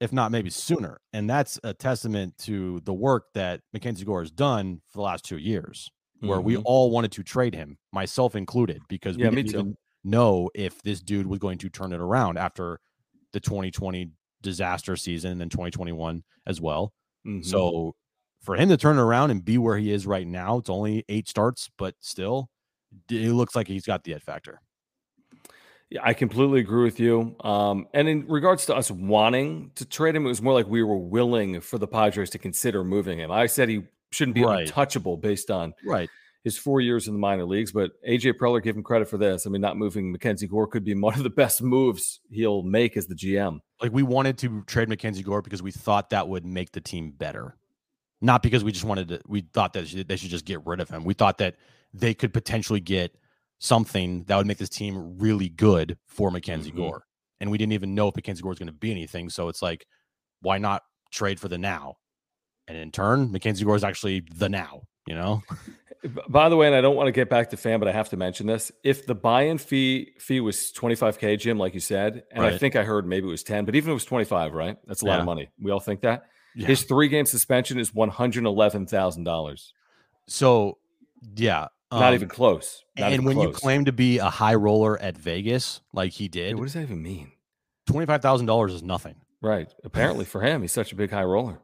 if 0.02 0.12
not 0.12 0.32
maybe 0.32 0.50
sooner. 0.50 1.00
And 1.14 1.30
that's 1.30 1.60
a 1.64 1.74
testament 1.74 2.38
to 2.40 2.82
the 2.82 2.94
work 2.94 3.28
that 3.36 3.62
MacKenzie 3.74 4.06
Gore 4.06 4.22
has 4.22 4.32
done 4.32 4.82
for 4.90 4.98
the 4.98 5.04
last 5.04 5.24
two 5.24 5.38
years, 5.38 5.90
where 6.20 6.42
we 6.42 6.56
Mhm. 6.56 6.64
all 6.66 6.92
wanted 6.92 7.12
to 7.14 7.24
trade 7.24 7.56
him, 7.56 7.78
myself 7.94 8.36
included, 8.36 8.82
because 8.90 9.16
Yeah, 9.18 9.30
we 9.30 9.44
didn't 9.44 9.78
know 10.04 10.50
if 10.56 10.82
this 10.82 11.00
dude 11.00 11.28
was 11.28 11.40
going 11.40 11.60
to 11.60 11.70
turn 11.70 11.94
it 11.94 12.00
around 12.02 12.38
after 12.38 12.80
the 13.34 13.40
2020 13.40 14.12
disaster 14.42 14.96
season 14.96 15.32
and 15.34 15.40
then 15.42 15.50
2021 15.50 16.24
as 16.48 16.60
well. 16.60 16.92
Mhm. 17.26 17.46
So 17.46 17.96
for 18.42 18.56
him 18.56 18.70
to 18.70 18.78
turn 18.78 18.98
around 18.98 19.32
and 19.32 19.44
be 19.44 19.58
where 19.58 19.78
he 19.78 19.92
is 19.92 20.06
right 20.08 20.28
now, 20.28 20.58
it's 20.58 20.70
only 20.70 21.06
eight 21.10 21.28
starts, 21.28 21.70
but 21.78 21.96
still, 22.00 22.50
it 23.10 23.32
looks 23.32 23.56
like 23.56 23.68
he's 23.68 23.86
got 23.86 24.04
the 24.04 24.14
it 24.14 24.24
factor. 24.24 24.62
Yeah, 25.90 26.00
I 26.04 26.14
completely 26.14 26.62
agree 26.62 26.84
with 26.84 27.00
you. 27.00 27.36
Um, 27.42 27.88
and 27.94 28.08
in 28.08 28.26
regards 28.28 28.66
to 28.68 28.76
us 28.76 28.90
wanting 28.90 29.72
to 29.76 29.86
trade 29.86 30.16
him, 30.16 30.26
it 30.26 30.30
was 30.30 30.42
more 30.42 30.54
like 30.54 30.68
we 30.68 30.84
were 30.84 30.98
willing 30.98 31.60
for 31.60 31.78
the 31.78 31.88
Padres 31.88 32.30
to 32.32 32.40
consider 32.40 32.84
moving 32.84 33.20
him. 33.20 33.30
I 33.30 33.46
said 33.48 33.68
he 33.68 33.84
shouldn't 34.12 34.36
be 34.36 34.44
Right. 34.44 34.62
untouchable 34.62 35.18
based 35.18 35.52
on 35.52 35.74
Right. 35.86 36.10
his 36.46 36.58
four 36.58 36.80
years 36.80 37.08
in 37.08 37.14
the 37.14 37.20
minor 37.20 37.44
leagues. 37.44 37.74
But 37.74 37.92
AJ 38.08 38.34
Preller 38.34 38.64
gave 38.64 38.76
him 38.78 38.84
credit 38.84 39.10
for 39.10 39.18
this. 39.18 39.46
I 39.46 39.50
mean, 39.50 39.60
not 39.62 39.76
moving 39.78 40.16
MacKenzie 40.16 40.50
Gore 40.50 40.66
could 40.68 40.86
be 40.86 40.94
one 41.00 41.14
of 41.16 41.24
the 41.24 41.30
best 41.30 41.62
moves 41.62 42.22
he'll 42.30 42.64
make 42.64 42.96
as 42.96 43.08
the 43.08 43.16
GM. 43.16 43.60
Like 43.82 43.92
we 43.92 44.04
wanted 44.04 44.38
to 44.40 44.64
trade 44.68 44.88
MacKenzie 44.88 45.26
Gore 45.26 45.42
because 45.42 45.62
we 45.62 45.72
thought 45.72 46.10
that 46.12 46.30
would 46.30 46.46
make 46.46 46.72
the 46.72 46.82
team 46.82 47.12
better, 47.12 47.58
not 48.22 48.44
because 48.44 48.64
we 48.64 48.72
just 48.72 48.86
wanted 48.86 49.08
to. 49.10 49.22
We 49.28 49.42
thought 49.54 49.74
that 49.74 50.06
they 50.08 50.16
should 50.16 50.30
just 50.30 50.46
get 50.46 50.66
rid 50.66 50.80
of 50.80 50.90
him. 50.90 51.04
We 51.04 51.14
thought 51.14 51.40
that 51.40 51.56
they 51.94 52.14
could 52.14 52.34
potentially 52.34 52.80
get 52.80 53.16
something 53.60 54.24
that 54.24 54.38
would 54.38 54.48
make 54.48 54.58
this 54.58 54.70
team 54.70 55.18
really 55.20 55.50
good 55.50 55.98
for 56.08 56.32
MacKenzie 56.32 56.72
Mhm. 56.72 56.78
Gore, 56.78 57.04
and 57.40 57.52
we 57.52 57.58
didn't 57.58 57.74
even 57.74 57.94
know 57.94 58.08
if 58.08 58.16
MacKenzie 58.16 58.42
Gore 58.42 58.50
was 58.50 58.60
going 58.60 58.68
to 58.68 58.74
be 58.74 58.92
anything. 58.92 59.30
So 59.30 59.50
it's 59.50 59.62
like, 59.62 59.86
why 60.42 60.58
not 60.58 60.84
trade 61.12 61.40
for 61.40 61.48
the 61.48 61.58
now? 61.58 61.96
And 62.68 62.78
in 62.78 62.92
turn, 62.92 63.30
MacKenzie 63.30 63.66
Gore 63.66 63.76
is 63.76 63.84
actually 63.84 64.24
the 64.36 64.50
now. 64.50 64.84
You 65.08 65.16
know, 65.16 65.42
By 66.30 66.50
the 66.50 66.58
way, 66.58 66.66
and 66.66 66.76
I 66.76 66.82
don't 66.82 66.96
want 66.96 67.08
to 67.08 67.12
get 67.12 67.30
back 67.30 67.52
to 67.52 67.58
Pham, 67.58 67.80
but 67.80 67.88
I 67.88 67.92
have 67.92 68.10
to 68.10 68.18
mention 68.18 68.48
this. 68.48 68.72
If 68.84 69.06
the 69.06 69.14
buy-in 69.14 69.60
fee 69.60 70.14
fee 70.18 70.40
was 70.40 70.72
25k, 70.72 71.38
Jim, 71.40 71.60
like 71.60 71.76
you 71.76 71.80
said, 71.80 72.24
and 72.32 72.44
I 72.44 72.58
think 72.58 72.76
I 72.76 72.84
heard 72.84 73.06
maybe 73.06 73.28
it 73.28 73.32
was 73.32 73.44
10, 73.44 73.66
but 73.66 73.76
even 73.76 73.90
if 73.90 73.92
it 73.92 73.94
was 73.94 74.06
25, 74.06 74.54
right? 74.54 74.78
That's 74.88 75.04
a 75.04 75.06
lot 75.06 75.20
of 75.20 75.26
money. 75.26 75.50
We 75.60 75.70
all 75.72 75.80
think 75.80 76.02
that. 76.02 76.24
Yeah. 76.56 76.68
His 76.68 76.84
three-game 76.84 77.26
suspension 77.26 77.80
is 77.80 77.92
$111,000. 77.92 79.72
so 80.28 80.78
yeah, 81.36 81.68
Not 81.92 82.10
um, 82.10 82.14
even 82.16 82.28
close. 82.30 82.84
Not 82.98 83.06
and 83.06 83.14
even 83.14 83.26
when 83.26 83.40
you 83.40 83.52
claim 83.52 83.86
to 83.86 83.92
be 83.92 84.18
a 84.18 84.30
high 84.30 84.56
roller 84.56 85.00
at 85.00 85.18
Vegas, 85.18 85.82
like 85.94 86.14
he 86.14 86.28
did, 86.28 86.56
what 86.56 86.64
does 86.64 86.74
that 86.74 86.82
even 86.84 87.02
mean? 87.02 87.32
twenty 87.86 88.06
five 88.06 88.22
thousand 88.22 88.46
dollars 88.48 88.74
is 88.74 88.82
nothing. 88.82 89.16
Right. 89.42 89.72
Apparently 89.84 90.26
for 90.26 90.42
him, 90.42 90.62
he's 90.62 90.72
such 90.72 90.92
a 90.92 90.96
big 90.96 91.12
high 91.12 91.24
roller. 91.24 91.60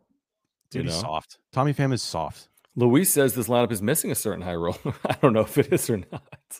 Dude, 0.69 0.85
You 0.85 0.91
he's 0.91 0.99
soft. 0.99 1.37
Tommy 1.51 1.73
Pham 1.73 1.93
is 1.93 2.01
soft. 2.03 2.49
Luis 2.75 3.09
says 3.09 3.33
this 3.33 3.47
lineup 3.47 3.71
is 3.71 3.81
missing 3.81 4.11
a 4.11 4.15
certain 4.15 4.41
high 4.43 4.55
roller. 4.55 4.77
I 5.05 5.15
don't 5.21 5.33
know 5.33 5.41
if 5.41 5.57
it 5.57 5.71
is 5.73 5.89
or 5.89 5.97
not. 5.97 6.59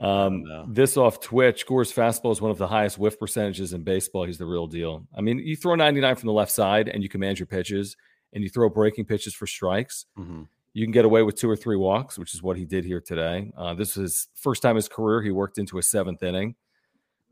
Um, 0.00 0.44
this 0.72 0.96
off 0.96 1.20
Twitch, 1.20 1.66
Gore's 1.66 1.92
fastball 1.92 2.30
is 2.32 2.40
one 2.40 2.50
of 2.50 2.58
the 2.58 2.68
highest 2.68 2.98
whiff 2.98 3.18
percentages 3.18 3.72
in 3.72 3.82
baseball. 3.82 4.24
He's 4.24 4.38
the 4.38 4.46
real 4.46 4.66
deal. 4.66 5.06
I 5.16 5.20
mean, 5.20 5.38
you 5.38 5.56
throw 5.56 5.74
99 5.74 6.14
from 6.16 6.26
the 6.28 6.32
left 6.32 6.52
side 6.52 6.88
and 6.88 7.02
you 7.02 7.08
command 7.08 7.38
your 7.38 7.46
pitches, 7.46 7.96
and 8.32 8.44
you 8.44 8.50
throw 8.50 8.68
breaking 8.68 9.06
pitches 9.06 9.34
for 9.34 9.46
strikes. 9.46 10.06
Mm-hmm. 10.18 10.42
You 10.74 10.84
can 10.84 10.92
get 10.92 11.04
away 11.04 11.22
with 11.22 11.36
two 11.36 11.50
or 11.50 11.56
three 11.56 11.76
walks, 11.76 12.18
which 12.18 12.34
is 12.34 12.42
what 12.42 12.56
he 12.56 12.64
did 12.64 12.84
here 12.84 13.00
today. 13.00 13.50
Uh, 13.56 13.74
this 13.74 13.90
is 13.90 13.94
his 13.96 14.28
first 14.34 14.62
time 14.62 14.72
in 14.72 14.76
his 14.76 14.88
career. 14.88 15.22
He 15.22 15.30
worked 15.30 15.58
into 15.58 15.78
a 15.78 15.82
seventh 15.82 16.22
inning. 16.22 16.54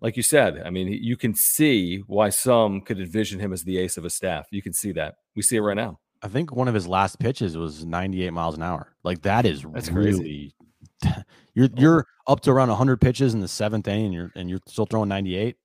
Like 0.00 0.16
you 0.16 0.22
said, 0.22 0.62
I 0.64 0.70
mean, 0.70 0.88
you 0.88 1.16
can 1.16 1.34
see 1.34 1.98
why 2.06 2.30
some 2.30 2.80
could 2.80 2.98
envision 2.98 3.40
him 3.40 3.52
as 3.52 3.62
the 3.62 3.78
ace 3.78 3.96
of 3.96 4.04
a 4.04 4.10
staff. 4.10 4.46
You 4.50 4.62
can 4.62 4.72
see 4.72 4.92
that. 4.92 5.16
We 5.34 5.42
see 5.42 5.56
it 5.56 5.60
right 5.60 5.76
now. 5.76 6.00
I 6.22 6.28
think 6.28 6.54
one 6.54 6.68
of 6.68 6.74
his 6.74 6.88
last 6.88 7.18
pitches 7.18 7.56
was 7.56 7.84
98 7.84 8.30
miles 8.32 8.56
an 8.56 8.62
hour. 8.62 8.94
Like 9.04 9.22
that 9.22 9.46
is 9.46 9.62
That's 9.72 9.88
crazy. 9.88 10.54
You're 11.56 11.68
you're 11.76 12.06
up 12.28 12.40
to 12.42 12.50
around 12.52 12.68
100 12.68 13.00
pitches 13.00 13.34
in 13.34 13.40
the 13.40 13.48
seventh 13.48 13.88
inning 13.88 14.04
and 14.04 14.14
you're 14.14 14.30
and 14.36 14.48
you're 14.48 14.60
still 14.68 14.86
throwing 14.86 15.08
98. 15.08 15.56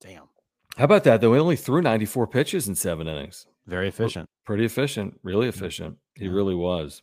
Damn, 0.00 0.28
How 0.76 0.84
about 0.84 1.02
that? 1.04 1.20
Though 1.20 1.32
he 1.34 1.40
only 1.40 1.56
threw 1.56 1.80
94 1.82 2.26
pitches 2.28 2.68
in 2.68 2.74
seven 2.76 3.08
innings. 3.08 3.46
very 3.66 3.88
efficient. 3.88 4.28
Pretty 4.44 4.64
efficient, 4.64 5.18
really 5.24 5.48
efficient. 5.48 5.96
He 6.14 6.26
Yeah. 6.26 6.32
really 6.32 6.54
was. 6.54 7.02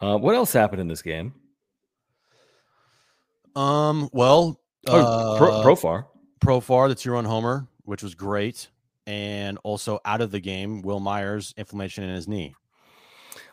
Uh, 0.00 0.16
what 0.16 0.34
else 0.34 0.52
happened 0.52 0.80
in 0.80 0.88
this 0.88 1.02
game? 1.02 1.34
Um, 3.56 4.08
well, 4.12 4.60
Oh, 4.88 5.34
pro, 5.36 5.48
uh, 5.52 5.64
Profar. 5.64 6.06
Profar, 6.40 6.88
the 6.88 6.94
two 6.94 7.10
run 7.12 7.24
homer, 7.26 7.66
which 7.82 8.02
was 8.02 8.14
great. 8.14 8.68
and 9.06 9.58
also 9.64 9.98
out 10.04 10.20
of 10.20 10.30
the 10.30 10.38
game. 10.40 10.82
Wil 10.82 11.00
Myers 11.00 11.52
inflammation 11.56 12.04
in 12.04 12.14
his 12.14 12.28
knee. 12.28 12.54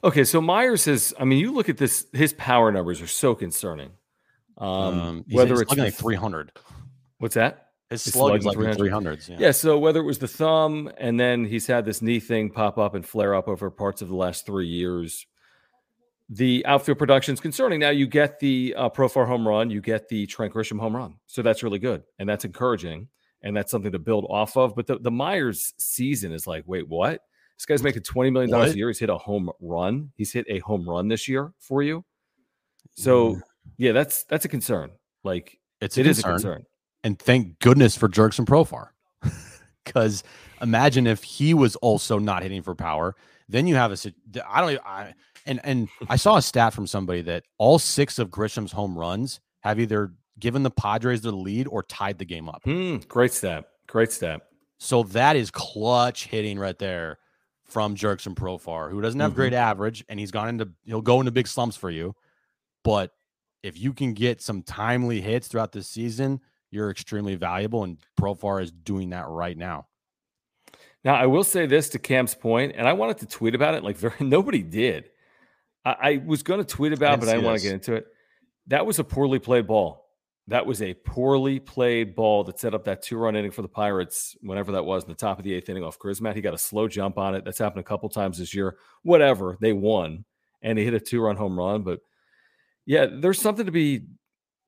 Okay, 0.04 0.24
so 0.24 0.39
Myers 0.41 0.88
is. 0.88 1.14
I 1.20 1.26
mean, 1.26 1.39
you 1.39 1.52
look 1.52 1.70
at 1.70 1.78
this. 1.78 2.06
His 2.14 2.34
power 2.34 2.72
numbers 2.72 3.02
are 3.02 3.08
so 3.08 3.36
concerning. 3.36 3.91
Um, 4.58 4.68
Um, 4.70 5.26
he's- 5.28 5.36
whether 5.38 5.62
it's 5.62 5.76
like 5.76 5.93
300. 5.93 6.52
what's 7.20 7.36
that? 7.36 7.64
His 7.89 8.04
He's 8.04 8.14
slug 8.14 8.38
is 8.39 8.45
like 8.45 8.56
300. 8.58 8.78
300s. 9.20 9.30
Yeah. 9.30 9.38
Yeah. 9.39 9.52
So 9.52 9.78
whether 9.80 10.00
it 10.02 10.06
was 10.06 10.20
the 10.20 10.28
thumb, 10.28 10.91
and 10.98 11.20
then 11.20 11.45
he's 11.45 11.68
had 11.68 11.86
this 11.86 12.02
knee 12.02 12.20
thing 12.20 12.50
pop 12.50 12.78
up 12.78 12.95
and 12.95 13.06
flare 13.06 13.34
up 13.34 13.48
over 13.48 13.70
parts 13.70 14.02
of 14.02 14.10
the 14.10 14.16
last 14.16 14.45
three 14.45 14.68
years. 14.68 15.26
The 16.30 16.66
outfield 16.66 16.98
production 16.98 17.34
is 17.34 17.39
concerning. 17.39 17.80
Now 17.80 17.91
you 17.91 18.06
get 18.06 18.39
the 18.41 18.74
uh, 18.78 18.89
Profar 18.89 19.26
home 19.26 19.48
run, 19.48 19.70
you 19.70 19.80
get 19.80 20.10
the 20.10 20.26
Trent 20.26 20.54
Grisham 20.54 20.78
home 20.80 20.93
run, 20.95 21.16
so 21.28 21.41
that's 21.41 21.64
really 21.64 21.80
good 21.80 22.04
and 22.20 22.28
that's 22.28 22.43
encouraging, 22.43 23.08
and 23.41 23.56
that's 23.56 23.72
something 23.72 23.93
to 23.93 24.00
build 24.00 24.26
off 24.30 24.58
of. 24.58 24.76
But 24.76 24.88
the, 24.88 25.00
the 25.00 25.12
Myers 25.12 25.74
season 25.78 26.34
is 26.34 26.45
like, 26.45 26.64
wait, 26.68 26.89
what? 26.89 27.22
This 27.58 27.66
guy's 27.66 27.82
making 27.84 28.03
twenty 28.03 28.30
million 28.30 28.51
dollars 28.51 28.70
What? 28.70 28.76
a 28.76 28.78
year. 28.78 28.88
He's 28.88 28.99
hit 28.99 29.10
a 29.10 29.18
home 29.18 29.49
run. 29.60 30.12
He's 30.16 30.32
hit 30.32 30.45
a 30.49 30.60
home 30.60 30.88
run 30.88 31.08
this 31.08 31.28
year 31.28 31.53
for 31.60 31.82
you. 31.82 32.05
So 32.95 33.38
yeah, 33.78 33.91
that's 33.91 34.24
that's 34.26 34.45
a 34.45 34.49
concern. 34.49 34.91
Like 35.24 35.58
it's 35.82 35.97
a 35.97 36.01
it 36.01 36.08
is 36.08 36.18
concern. 36.18 36.32
a 36.32 36.36
concern. 36.36 36.66
And 37.03 37.20
thank 37.20 37.60
goodness 37.60 37.95
for 37.97 38.08
Jurickson 38.10 38.45
Profar. 38.45 38.89
Because 39.86 40.22
imagine 40.62 41.08
if 41.08 41.24
he 41.24 41.53
was 41.53 41.78
also 41.78 42.20
not 42.20 42.43
hitting 42.43 42.62
for 42.62 42.76
power. 42.76 43.16
Then 43.47 43.68
you 43.68 43.76
have 43.76 43.93
a 43.93 44.14
I 44.45 44.60
don't 44.60 44.72
even- 44.72 44.84
I 44.86 45.14
and 45.45 45.62
and 45.64 45.88
I 46.10 46.18
saw 46.18 46.36
a 46.36 46.41
stat 46.41 46.74
from 46.74 46.86
somebody 46.88 47.22
that 47.22 47.43
all 47.58 47.80
six 47.80 48.20
of 48.20 48.30
Grisham's 48.30 48.74
home 48.74 48.97
runs 48.99 49.39
have 49.62 49.80
either 49.80 50.12
given 50.39 50.64
the 50.64 50.70
Padres 50.72 51.22
the 51.22 51.32
lead 51.32 51.68
or 51.70 51.84
tied 51.84 52.18
the 52.18 52.26
game 52.26 52.49
up. 52.49 52.64
Hmm, 52.66 52.97
great 53.08 53.32
stat. 53.32 53.64
Great 53.88 54.12
stat. 54.12 54.41
So 54.78 55.03
that 55.03 55.38
is 55.38 55.51
clutch 55.51 56.26
hitting 56.28 56.60
right 56.60 56.78
there 56.78 57.18
from 57.68 57.95
Jurickson 57.95 58.36
Profar, 58.36 58.89
who 58.89 59.01
doesn't 59.01 59.20
have 59.20 59.36
great 59.36 59.53
mm-hmm. 59.53 59.61
average, 59.61 60.03
and 60.07 60.20
he's 60.20 60.32
gone 60.32 60.49
into 60.49 60.70
he'll 60.86 61.01
go 61.01 61.20
into 61.20 61.32
big 61.32 61.47
slumps 61.47 61.76
for 61.76 61.89
you. 61.89 62.15
But 62.84 63.11
if 63.63 63.80
you 63.80 63.93
can 63.93 64.13
get 64.13 64.41
some 64.41 64.61
timely 64.61 65.20
hits 65.22 65.47
throughout 65.47 65.72
the 65.72 65.84
season, 65.84 66.39
you're 66.72 66.89
extremely 66.89 67.36
valuable, 67.36 67.84
and 67.84 67.97
Profar 68.20 68.61
is 68.61 68.72
doing 68.72 69.09
that 69.09 69.28
right 69.28 69.57
now. 69.57 69.88
Now, 71.03 71.15
I 71.15 71.26
will 71.26 71.43
say 71.43 71.65
this 71.65 71.89
to 71.89 71.99
Cam's 71.99 72.36
point, 72.36 72.74
and 72.76 72.88
I 72.88 72.93
wanted 72.93 73.20
to 73.20 73.28
tweet 73.28 73.55
about 73.55 73.76
it. 73.76 73.84
Like, 73.84 73.97
very, 73.97 74.15
nobody 74.20 74.61
did. 74.61 75.09
I, 75.86 75.95
I 76.01 76.22
was 76.26 76.43
going 76.43 76.59
to 76.59 76.65
tweet 76.65 76.93
about, 76.93 77.15
it, 77.15 77.20
but 77.22 77.30
I 77.30 77.34
didn't 77.34 77.45
want 77.45 77.59
to 77.59 77.63
get 77.63 77.74
into 77.74 77.93
it. 77.93 78.07
That 78.68 78.86
was 78.86 78.99
a 78.99 79.03
poorly 79.03 79.39
played 79.39 79.68
ball. 79.68 80.07
That 80.48 80.66
was 80.66 80.82
a 80.82 80.93
poorly 80.93 81.60
played 81.60 82.16
ball 82.16 82.43
that 82.45 82.60
set 82.60 82.74
up 82.74 82.86
that 82.86 83.02
two 83.02 83.18
run 83.18 83.36
inning 83.36 83.52
for 83.52 83.62
the 83.62 83.68
Pirates, 83.68 84.38
whenever 84.41 84.72
that 84.72 84.86
was 84.86 85.04
in 85.04 85.10
the 85.10 85.16
top 85.16 85.38
of 85.38 85.43
the 85.43 85.54
eighth 85.54 85.68
inning 85.68 85.84
off 85.84 86.00
Crismatt. 86.00 86.36
He 86.36 86.41
got 86.41 86.54
a 86.54 86.58
slow 86.58 86.88
jump 86.88 87.18
on 87.18 87.36
it. 87.36 87.43
That's 87.43 87.58
happened 87.58 87.82
a 87.82 87.84
couple 87.84 88.08
times 88.08 88.38
this 88.38 88.54
year. 88.54 88.78
Whatever. 89.04 89.58
They 89.60 89.74
won 89.74 90.24
and 90.62 90.78
he 90.78 90.86
hit 90.86 90.93
a 90.93 91.00
two 91.00 91.22
run 91.22 91.36
home 91.36 91.58
run. 91.58 91.84
But 91.84 92.00
yeah, 92.86 93.08
there's 93.12 93.41
something 93.41 93.66
to 93.66 93.72
be 93.72 94.06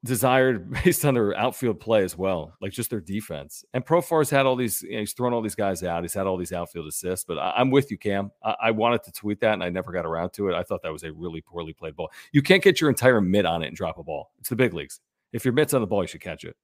desired 0.04 0.72
based 0.84 1.06
on 1.06 1.14
their 1.14 1.36
outfield 1.38 1.80
play 1.80 2.04
as 2.04 2.18
well, 2.18 2.54
like 2.62 2.72
just 2.72 2.90
their 2.90 3.02
defense. 3.02 3.64
And 3.74 3.86
Profar's 3.86 4.30
had 4.30 4.46
all 4.46 4.56
these, 4.56 4.82
you 4.82 4.94
know, 4.94 5.00
he's 5.00 5.14
thrown 5.14 5.34
all 5.34 5.42
these 5.42 5.56
guys 5.56 5.84
out. 5.84 6.04
He's 6.04 6.14
had 6.14 6.28
all 6.28 6.38
these 6.38 6.54
outfield 6.54 6.88
assists. 6.88 7.26
But 7.26 7.38
I, 7.38 7.54
I'm 7.58 7.72
with 7.72 7.92
you, 7.92 7.98
Cam. 7.98 8.32
I, 8.44 8.56
I 8.64 8.72
wanted 8.72 9.04
to 9.04 9.12
tweet 9.12 9.40
that 9.42 9.54
and 9.54 9.64
I 9.64 9.70
never 9.70 9.92
got 9.92 10.06
around 10.06 10.32
to 10.34 10.50
it. 10.50 10.56
I 10.56 10.64
thought 10.64 10.82
that 10.84 10.94
was 10.94 11.04
a 11.04 11.12
really 11.12 11.42
poorly 11.42 11.74
played 11.74 11.96
ball. 11.96 12.12
You 12.32 12.42
can't 12.42 12.64
get 12.64 12.80
your 12.80 12.90
entire 12.90 13.22
mitt 13.22 13.46
on 13.46 13.64
it 13.64 13.68
and 13.68 13.76
drop 13.76 13.98
a 13.98 14.04
ball. 14.04 14.32
It's 14.40 14.50
the 14.50 14.56
big 14.56 14.74
leagues. 14.74 15.00
If 15.32 15.46
your 15.46 15.54
mitt's 15.54 15.74
on 15.74 15.82
the 15.82 15.88
ball, 15.88 16.04
you 16.04 16.08
should 16.08 16.22
catch 16.22 16.44
it. 16.44 16.56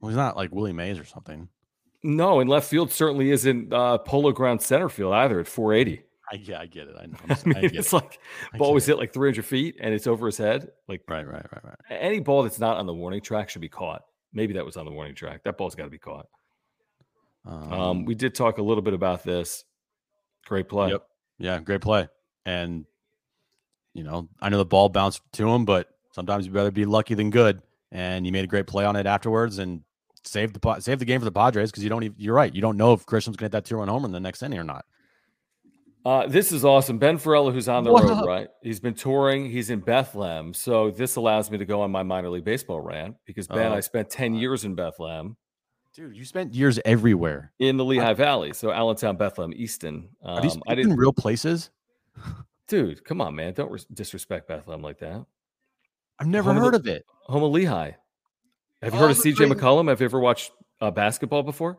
Well, 0.00 0.10
he's 0.10 0.16
not 0.16 0.36
like 0.36 0.52
Willie 0.52 0.72
Mays 0.72 0.98
or 0.98 1.04
something. 1.04 1.48
No, 2.02 2.40
and 2.40 2.50
left 2.50 2.68
field 2.68 2.92
certainly 2.92 3.30
isn't 3.30 3.72
uh, 3.72 3.98
polo 3.98 4.30
ground 4.32 4.60
center 4.60 4.90
field 4.90 5.14
either 5.14 5.40
at 5.40 5.48
480. 5.48 6.04
I 6.30 6.36
yeah, 6.36 6.60
I 6.60 6.66
get 6.66 6.88
it. 6.88 6.96
I 6.98 7.06
know. 7.06 7.16
I 7.28 7.36
mean, 7.46 7.56
I 7.56 7.60
it's 7.72 7.92
it. 7.92 7.96
like 7.96 8.18
ball 8.54 8.74
was 8.74 8.86
hit 8.86 8.98
like 8.98 9.12
300 9.12 9.44
feet 9.44 9.76
and 9.80 9.94
it's 9.94 10.06
over 10.06 10.26
his 10.26 10.36
head. 10.36 10.70
Like 10.88 11.02
right, 11.08 11.26
right, 11.26 11.46
right, 11.52 11.64
right. 11.64 11.76
any 11.88 12.20
ball 12.20 12.42
that's 12.42 12.58
not 12.58 12.76
on 12.76 12.86
the 12.86 12.94
warning 12.94 13.20
track 13.20 13.48
should 13.48 13.62
be 13.62 13.68
caught. 13.68 14.02
Maybe 14.32 14.54
that 14.54 14.64
was 14.64 14.76
on 14.76 14.84
the 14.84 14.90
warning 14.90 15.14
track. 15.14 15.44
That 15.44 15.56
ball's 15.56 15.74
got 15.74 15.84
to 15.84 15.90
be 15.90 15.98
caught. 15.98 16.26
Um, 17.46 17.72
Um, 17.72 18.04
we 18.04 18.14
did 18.14 18.34
talk 18.34 18.58
a 18.58 18.62
little 18.62 18.82
bit 18.82 18.94
about 18.94 19.22
this. 19.22 19.64
Great 20.46 20.68
play. 20.68 20.90
Yep. 20.90 21.06
Yeah, 21.38 21.60
great 21.60 21.80
play. 21.80 22.08
And 22.44 22.84
you 23.92 24.02
know, 24.02 24.28
I 24.40 24.48
know 24.48 24.58
the 24.58 24.64
ball 24.64 24.88
bounced 24.88 25.22
to 25.34 25.48
him, 25.48 25.64
but 25.64 25.88
sometimes 26.12 26.46
you 26.46 26.52
better 26.52 26.70
be 26.70 26.84
lucky 26.84 27.14
than 27.14 27.30
good. 27.30 27.62
And 27.94 28.26
he 28.26 28.30
made 28.32 28.44
a 28.44 28.48
great 28.48 28.66
play 28.66 28.84
on 28.84 28.96
it 28.96 29.06
afterwards 29.06 29.58
and 29.58 29.80
saved 30.24 30.60
the 30.60 30.80
saved 30.80 31.00
the 31.00 31.04
game 31.06 31.20
for 31.20 31.24
the 31.24 31.32
Padres 31.32 31.70
because 31.70 31.82
you 31.84 31.88
don't 31.88 32.02
even, 32.02 32.16
you're 32.18 32.34
right. 32.34 32.52
You 32.54 32.60
don't 32.60 32.76
know 32.76 32.92
if 32.92 33.06
Grisham's 33.06 33.36
gonna 33.36 33.46
hit 33.46 33.52
that 33.52 33.64
two 33.64 33.76
run 33.76 33.88
homer 33.88 34.06
in 34.06 34.12
the 34.12 34.20
next 34.20 34.42
inning 34.42 34.58
or 34.58 34.64
not. 34.64 34.84
Uh, 36.04 36.26
this 36.26 36.52
is 36.52 36.64
awesome. 36.66 36.98
Ben 36.98 37.16
Farella, 37.18 37.50
who's 37.52 37.66
on 37.68 37.82
the 37.84 37.90
What 37.92 38.04
road, 38.04 38.12
up? 38.18 38.26
right? 38.26 38.48
He's 38.62 38.78
been 38.78 38.92
touring. 38.92 39.48
He's 39.50 39.70
in 39.70 39.80
Bethlehem. 39.80 40.52
So 40.52 40.90
this 40.90 41.16
allows 41.16 41.50
me 41.50 41.56
to 41.56 41.64
go 41.64 41.80
on 41.80 41.90
my 41.90 42.02
minor 42.02 42.28
league 42.28 42.44
baseball 42.44 42.80
rant 42.80 43.16
because 43.24 43.46
Ben, 43.48 43.72
Oh, 43.72 43.76
I 43.76 43.80
spent 43.80 44.10
10 44.10 44.34
years 44.34 44.64
in 44.66 44.74
Bethlehem 44.74 45.36
Dude, 45.94 46.14
you 46.16 46.24
spent 46.24 46.52
years 46.54 46.78
everywhere. 46.84 47.52
in 47.60 47.76
the 47.76 47.84
Lehigh 47.84 48.12
Valley. 48.14 48.52
So 48.52 48.70
Allentown, 48.72 49.16
Bethlehem, 49.16 49.52
Easton. 49.56 50.08
Are 50.24 50.40
these 50.42 50.56
Um, 50.56 50.62
I 50.68 50.72
in 50.72 50.78
didn't, 50.78 50.96
real 50.96 51.12
places? 51.12 51.70
dude, 52.68 53.04
come 53.04 53.20
on, 53.20 53.34
man. 53.36 53.54
Don't 53.54 53.70
res- 53.70 53.84
disrespect 53.86 54.48
Bethlehem 54.48 54.82
like 54.82 54.98
that. 54.98 55.24
I've 56.18 56.26
never 56.26 56.50
Home 56.52 56.58
of 56.58 56.62
heard 56.64 56.74
the- 56.74 56.78
of 56.78 56.86
it. 56.96 57.06
Home 57.26 57.42
of 57.42 57.52
Lehigh. 57.52 57.92
Have 58.82 58.92
you 58.92 58.98
Oh, 58.98 59.02
heard 59.02 59.10
of 59.12 59.16
CJ 59.16 59.50
McCollum? 59.50 59.88
Have 59.88 60.00
you 60.00 60.04
ever 60.04 60.20
watched 60.20 60.52
uh, 60.80 60.90
basketball 60.90 61.42
before? 61.42 61.78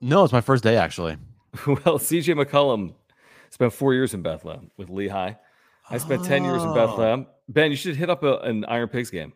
No, 0.00 0.24
it's 0.24 0.32
my 0.32 0.40
first 0.40 0.64
day 0.64 0.76
actually. 0.76 1.16
well, 1.66 1.98
CJ 1.98 2.42
McCollum 2.42 2.94
spent 3.50 3.72
four 3.72 3.92
years 3.92 4.14
in 4.14 4.22
Bethlehem 4.22 4.70
with 4.78 4.88
Lehigh. 4.88 5.34
I 5.90 5.98
spent 5.98 6.24
10 6.24 6.44
years 6.44 6.62
in 6.62 6.70
Oh. 6.70 6.74
Bethlehem. 6.74 7.26
Ben, 7.48 7.70
you 7.70 7.76
should 7.76 7.96
hit 7.96 8.08
up 8.08 8.22
a, 8.22 8.38
an 8.38 8.64
Iron 8.64 8.88
Pigs 8.88 9.10
game. 9.10 9.34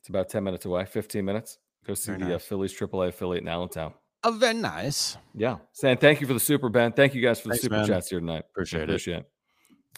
It's 0.00 0.08
about 0.08 0.28
10 0.30 0.42
minutes 0.42 0.64
away, 0.64 0.84
15 0.86 1.24
minutes. 1.24 1.58
Go 1.86 1.94
see 1.94 2.12
Very 2.12 2.24
the 2.30 2.36
uh. 2.36 2.38
Phillies 2.38 2.72
AAA 2.72 3.08
affiliate 3.08 3.42
in 3.42 3.48
Allentown. 3.48 3.92
Oh, 4.24 4.30
very 4.32 4.54
nice. 4.54 5.16
Yeah. 5.34 5.56
Saying 5.72 5.98
thank 5.98 6.20
you 6.20 6.26
for 6.26 6.32
the 6.34 6.40
super, 6.40 6.68
Ben. 6.68 6.92
Thank 6.92 7.14
you 7.14 7.20
guys 7.22 7.40
for 7.40 7.48
the 7.48 7.54
Thanks, 7.54 7.62
super 7.64 7.76
man. 7.76 7.86
chats 7.86 8.08
here 8.08 8.20
tonight. 8.20 8.44
Appreciate 8.50 8.82
it. 8.82 8.84
Appreciate 8.84 9.18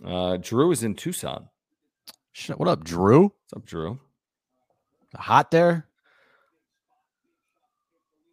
it. 0.03 0.05
Uh, 0.05 0.37
Drew 0.39 0.73
is 0.73 0.83
in 0.83 0.95
Tucson. 0.95 1.49
What 2.57 2.69
up, 2.69 2.83
Drew? 2.85 3.23
What's 3.25 3.53
up, 3.57 3.65
Drew? 3.65 4.01
Hot 5.15 5.51
there? 5.53 5.87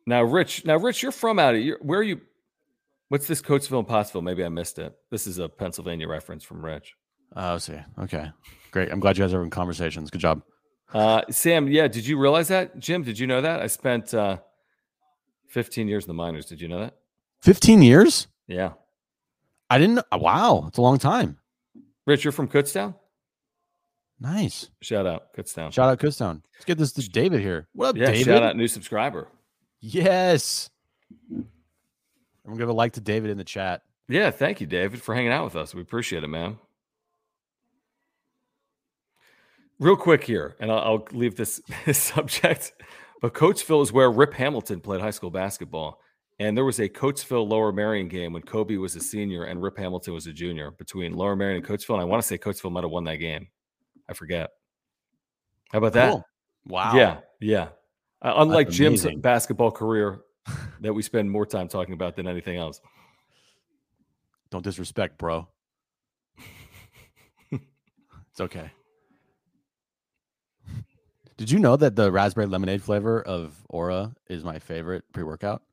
Now, 0.07 0.23
Rich. 0.23 0.65
Now, 0.65 0.77
Rich, 0.77 1.03
you're 1.03 1.11
from 1.11 1.37
out 1.37 1.53
of 1.55 1.61
you're, 1.61 1.77
where 1.81 1.99
are 1.99 2.03
you? 2.03 2.21
What's 3.09 3.27
this 3.27 3.41
Coatesville 3.41 3.79
and 3.79 3.87
Pottsville? 3.87 4.21
Maybe 4.23 4.43
I 4.43 4.49
missed 4.49 4.79
it. 4.79 4.95
This 5.11 5.27
is 5.27 5.37
a 5.37 5.47
Pennsylvania 5.47 6.07
reference 6.07 6.43
from 6.43 6.65
Rich. 6.65 6.95
Oh, 7.35 7.57
see. 7.59 7.77
Okay. 7.99 8.31
Great. 8.71 8.91
I'm 8.91 8.99
glad 8.99 9.17
you 9.17 9.23
guys 9.23 9.33
are 9.33 9.43
in 9.43 9.49
conversations. 9.49 10.09
Good 10.09 10.21
job. 10.21 10.41
Uh, 10.93 11.21
Sam, 11.29 11.67
yeah, 11.67 11.87
did 11.87 12.07
you 12.07 12.17
realize 12.17 12.47
that? 12.47 12.79
Jim, 12.79 13.03
did 13.03 13.19
you 13.19 13.27
know 13.27 13.41
that? 13.41 13.61
I 13.61 13.67
spent 13.67 14.13
uh, 14.13 14.37
15 15.49 15.87
years 15.87 16.05
in 16.05 16.07
the 16.07 16.13
minors. 16.15 16.45
Did 16.47 16.59
you 16.59 16.67
know 16.67 16.79
that? 16.79 16.95
15 17.43 17.81
years? 17.81 18.27
Yeah. 18.47 18.73
I 19.69 19.77
didn't. 19.77 19.99
uh, 19.99 20.17
Wow. 20.17 20.65
It's 20.67 20.77
a 20.77 20.81
long 20.81 20.97
time. 20.97 21.37
Rich, 22.07 22.23
you're 22.23 22.31
from 22.31 22.47
Kutztown? 22.47 22.95
Nice. 24.21 24.69
Shout 24.81 25.07
out, 25.07 25.33
Kutztown. 25.35 25.73
Shout 25.73 25.89
out 25.89 25.99
Kutztown. 25.99 26.43
Let's 26.53 26.65
get 26.65 26.77
this 26.77 26.91
to 26.91 27.09
David 27.09 27.41
here. 27.41 27.67
What 27.73 27.89
up, 27.89 27.97
yeah, 27.97 28.05
David? 28.05 28.25
shout 28.25 28.43
out, 28.43 28.55
new 28.55 28.67
subscriber. 28.67 29.27
Yes. 29.79 30.69
I'm 31.31 31.47
gonna 32.45 32.59
give 32.59 32.69
a 32.69 32.73
like 32.73 32.93
to 32.93 33.01
David 33.01 33.31
in 33.31 33.37
the 33.39 33.43
chat. 33.43 33.81
Yeah, 34.07 34.29
thank 34.29 34.61
you, 34.61 34.67
David, 34.67 35.01
for 35.01 35.15
hanging 35.15 35.31
out 35.31 35.45
with 35.45 35.55
us. 35.55 35.73
We 35.73 35.81
appreciate 35.81 36.23
it, 36.23 36.27
man. 36.27 36.59
Real 39.79 39.95
quick 39.95 40.23
here, 40.23 40.55
and 40.59 40.71
I'll, 40.71 40.79
I'll 40.79 41.07
leave 41.13 41.35
this, 41.35 41.59
this 41.85 41.97
subject, 41.97 42.73
but 43.21 43.33
Coatesville 43.33 43.81
is 43.81 43.91
where 43.91 44.11
Rip 44.11 44.35
Hamilton 44.35 44.81
played 44.81 45.01
high 45.01 45.09
school 45.09 45.31
basketball. 45.31 45.99
And 46.39 46.57
there 46.57 46.65
was 46.65 46.79
a 46.79 46.89
Coatesville 46.89 47.47
Lower 47.47 47.71
Merion 47.71 48.07
game 48.07 48.33
when 48.33 48.41
Kobe 48.41 48.77
was 48.77 48.95
a 48.95 48.99
senior 48.99 49.43
and 49.43 49.61
Rip 49.61 49.77
Hamilton 49.77 50.13
was 50.15 50.25
a 50.25 50.33
junior 50.33 50.71
between 50.71 51.13
Lower 51.13 51.35
Merion 51.35 51.57
and 51.57 51.65
Coatesville. 51.65 51.93
And 51.93 52.01
I 52.01 52.05
want 52.05 52.21
to 52.21 52.27
say 52.27 52.37
Coatesville 52.39 52.71
might 52.71 52.83
have 52.83 52.89
won 52.89 53.03
that 53.03 53.17
game. 53.17 53.47
I 54.11 54.13
forget. 54.13 54.49
How 55.71 55.77
about 55.77 55.93
that? 55.93 56.11
Cool. 56.11 56.25
Wow. 56.67 56.95
Yeah, 56.95 57.19
yeah. 57.39 57.69
Uh, 58.21 58.33
unlike 58.35 58.67
That's 58.67 58.77
Jim's 58.77 59.05
amazing. 59.05 59.21
basketball 59.21 59.71
career 59.71 60.19
that 60.81 60.93
we 60.93 61.01
spend 61.01 61.31
more 61.31 61.45
time 61.45 61.69
talking 61.69 61.93
about 61.93 62.17
than 62.17 62.27
anything 62.27 62.57
else. 62.57 62.81
Don't 64.49 64.63
disrespect, 64.63 65.17
bro. 65.17 65.47
it's 67.51 68.41
okay. 68.41 68.69
Did 71.37 71.49
you 71.49 71.57
know 71.57 71.77
that 71.77 71.95
the 71.95 72.11
raspberry 72.11 72.47
lemonade 72.47 72.83
flavor 72.83 73.21
of 73.21 73.55
Ora 73.69 74.13
is 74.27 74.43
my 74.43 74.59
favorite 74.59 75.05
pre-workout? 75.13 75.63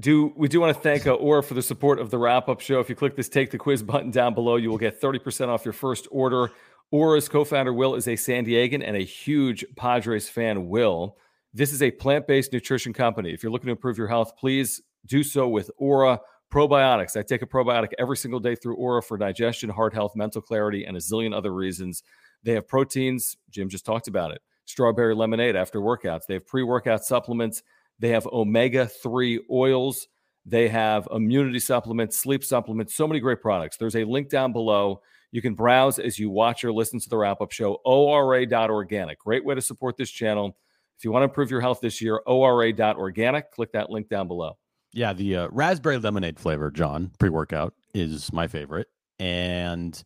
Do 0.00 0.32
we 0.36 0.46
do 0.46 0.60
want 0.60 0.76
to 0.76 0.80
thank 0.80 1.08
uh, 1.08 1.14
Ora 1.14 1.42
for 1.42 1.54
the 1.54 1.62
support 1.62 1.98
of 1.98 2.10
the 2.10 2.18
wrap 2.18 2.48
up 2.48 2.60
show? 2.60 2.78
If 2.78 2.88
you 2.88 2.94
click 2.94 3.16
this 3.16 3.28
take 3.28 3.50
the 3.50 3.58
quiz 3.58 3.82
button 3.82 4.12
down 4.12 4.32
below, 4.32 4.54
you 4.54 4.70
will 4.70 4.78
get 4.78 5.00
30% 5.00 5.48
off 5.48 5.64
your 5.64 5.72
first 5.72 6.06
order. 6.12 6.52
Ora's 6.92 7.28
co 7.28 7.44
founder, 7.44 7.72
Will, 7.72 7.96
is 7.96 8.06
a 8.06 8.14
San 8.14 8.46
Diegan 8.46 8.82
and 8.86 8.96
a 8.96 9.04
huge 9.04 9.64
Padres 9.76 10.28
fan, 10.28 10.68
Will. 10.68 11.16
This 11.52 11.72
is 11.72 11.82
a 11.82 11.90
plant 11.90 12.28
based 12.28 12.52
nutrition 12.52 12.92
company. 12.92 13.32
If 13.32 13.42
you're 13.42 13.50
looking 13.50 13.66
to 13.66 13.72
improve 13.72 13.98
your 13.98 14.06
health, 14.06 14.36
please 14.36 14.80
do 15.06 15.24
so 15.24 15.48
with 15.48 15.68
Ora 15.78 16.20
probiotics. 16.52 17.16
I 17.16 17.22
take 17.22 17.42
a 17.42 17.46
probiotic 17.46 17.88
every 17.98 18.16
single 18.16 18.40
day 18.40 18.54
through 18.54 18.76
Ora 18.76 19.02
for 19.02 19.18
digestion, 19.18 19.68
heart 19.68 19.92
health, 19.92 20.14
mental 20.14 20.40
clarity, 20.40 20.84
and 20.84 20.96
a 20.96 21.00
zillion 21.00 21.34
other 21.34 21.52
reasons. 21.52 22.04
They 22.44 22.52
have 22.52 22.68
proteins. 22.68 23.36
Jim 23.50 23.68
just 23.68 23.84
talked 23.84 24.06
about 24.06 24.30
it. 24.30 24.40
Strawberry 24.64 25.14
lemonade 25.14 25.56
after 25.56 25.80
workouts. 25.80 26.26
They 26.26 26.34
have 26.34 26.46
pre 26.46 26.62
workout 26.62 27.04
supplements. 27.04 27.64
They 27.98 28.10
have 28.10 28.26
omega 28.26 28.86
3 28.86 29.40
oils. 29.50 30.08
They 30.46 30.68
have 30.68 31.08
immunity 31.10 31.58
supplements, 31.58 32.16
sleep 32.16 32.42
supplements, 32.42 32.94
so 32.94 33.06
many 33.06 33.20
great 33.20 33.42
products. 33.42 33.76
There's 33.76 33.96
a 33.96 34.04
link 34.04 34.30
down 34.30 34.52
below. 34.52 35.02
You 35.30 35.42
can 35.42 35.54
browse 35.54 35.98
as 35.98 36.18
you 36.18 36.30
watch 36.30 36.64
or 36.64 36.72
listen 36.72 36.98
to 37.00 37.08
the 37.08 37.18
wrap 37.18 37.42
up 37.42 37.52
show, 37.52 37.80
ora.organic. 37.84 39.18
Great 39.18 39.44
way 39.44 39.54
to 39.54 39.60
support 39.60 39.98
this 39.98 40.10
channel. 40.10 40.56
If 40.96 41.04
you 41.04 41.12
want 41.12 41.22
to 41.22 41.24
improve 41.24 41.50
your 41.50 41.60
health 41.60 41.80
this 41.80 42.00
year, 42.00 42.22
ora.organic. 42.26 43.52
Click 43.52 43.72
that 43.72 43.90
link 43.90 44.08
down 44.08 44.26
below. 44.26 44.56
Yeah, 44.92 45.12
the 45.12 45.36
uh, 45.36 45.48
raspberry 45.50 45.98
lemonade 45.98 46.40
flavor, 46.40 46.70
John, 46.70 47.10
pre 47.18 47.28
workout 47.28 47.74
is 47.92 48.32
my 48.32 48.48
favorite. 48.48 48.88
And 49.18 50.02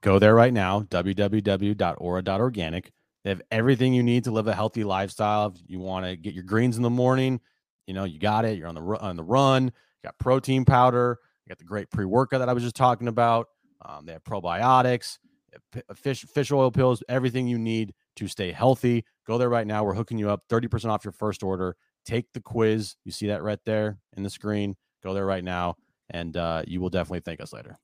go 0.00 0.18
there 0.18 0.34
right 0.34 0.52
now, 0.52 0.80
www.ora.organic. 0.80 2.90
They 3.28 3.32
have 3.32 3.42
everything 3.50 3.92
you 3.92 4.02
need 4.02 4.24
to 4.24 4.30
live 4.30 4.46
a 4.46 4.54
healthy 4.54 4.84
lifestyle. 4.84 5.52
If 5.54 5.60
you 5.66 5.80
want 5.80 6.06
to 6.06 6.16
get 6.16 6.32
your 6.32 6.44
greens 6.44 6.78
in 6.78 6.82
the 6.82 6.88
morning, 6.88 7.42
you 7.86 7.92
know, 7.92 8.04
you 8.04 8.18
got 8.18 8.46
it. 8.46 8.56
You're 8.56 8.68
on 8.68 8.74
the 8.74 8.80
on 8.80 9.16
the 9.16 9.22
run. 9.22 9.64
You 9.64 9.70
got 10.02 10.16
protein 10.16 10.64
powder. 10.64 11.18
You 11.44 11.50
got 11.50 11.58
the 11.58 11.64
great 11.64 11.90
pre 11.90 12.06
workout 12.06 12.38
that 12.38 12.48
I 12.48 12.54
was 12.54 12.62
just 12.62 12.74
talking 12.74 13.06
about. 13.06 13.48
Um, 13.84 14.06
they 14.06 14.14
have 14.14 14.24
probiotics, 14.24 15.18
have 15.52 15.98
fish 15.98 16.24
fish 16.24 16.50
oil 16.50 16.70
pills, 16.70 17.02
everything 17.06 17.46
you 17.46 17.58
need 17.58 17.92
to 18.16 18.28
stay 18.28 18.50
healthy. 18.50 19.04
Go 19.26 19.36
there 19.36 19.50
right 19.50 19.66
now. 19.66 19.84
We're 19.84 19.92
hooking 19.92 20.16
you 20.16 20.30
up 20.30 20.44
30% 20.48 20.86
off 20.86 21.04
your 21.04 21.12
first 21.12 21.42
order. 21.42 21.76
Take 22.06 22.32
the 22.32 22.40
quiz. 22.40 22.96
You 23.04 23.12
see 23.12 23.26
that 23.26 23.42
right 23.42 23.60
there 23.66 23.98
in 24.16 24.22
the 24.22 24.30
screen. 24.30 24.74
Go 25.02 25.12
there 25.12 25.26
right 25.26 25.44
now, 25.44 25.76
and 26.08 26.34
uh, 26.34 26.62
you 26.66 26.80
will 26.80 26.88
definitely 26.88 27.20
thank 27.20 27.42
us 27.42 27.52
later. 27.52 27.76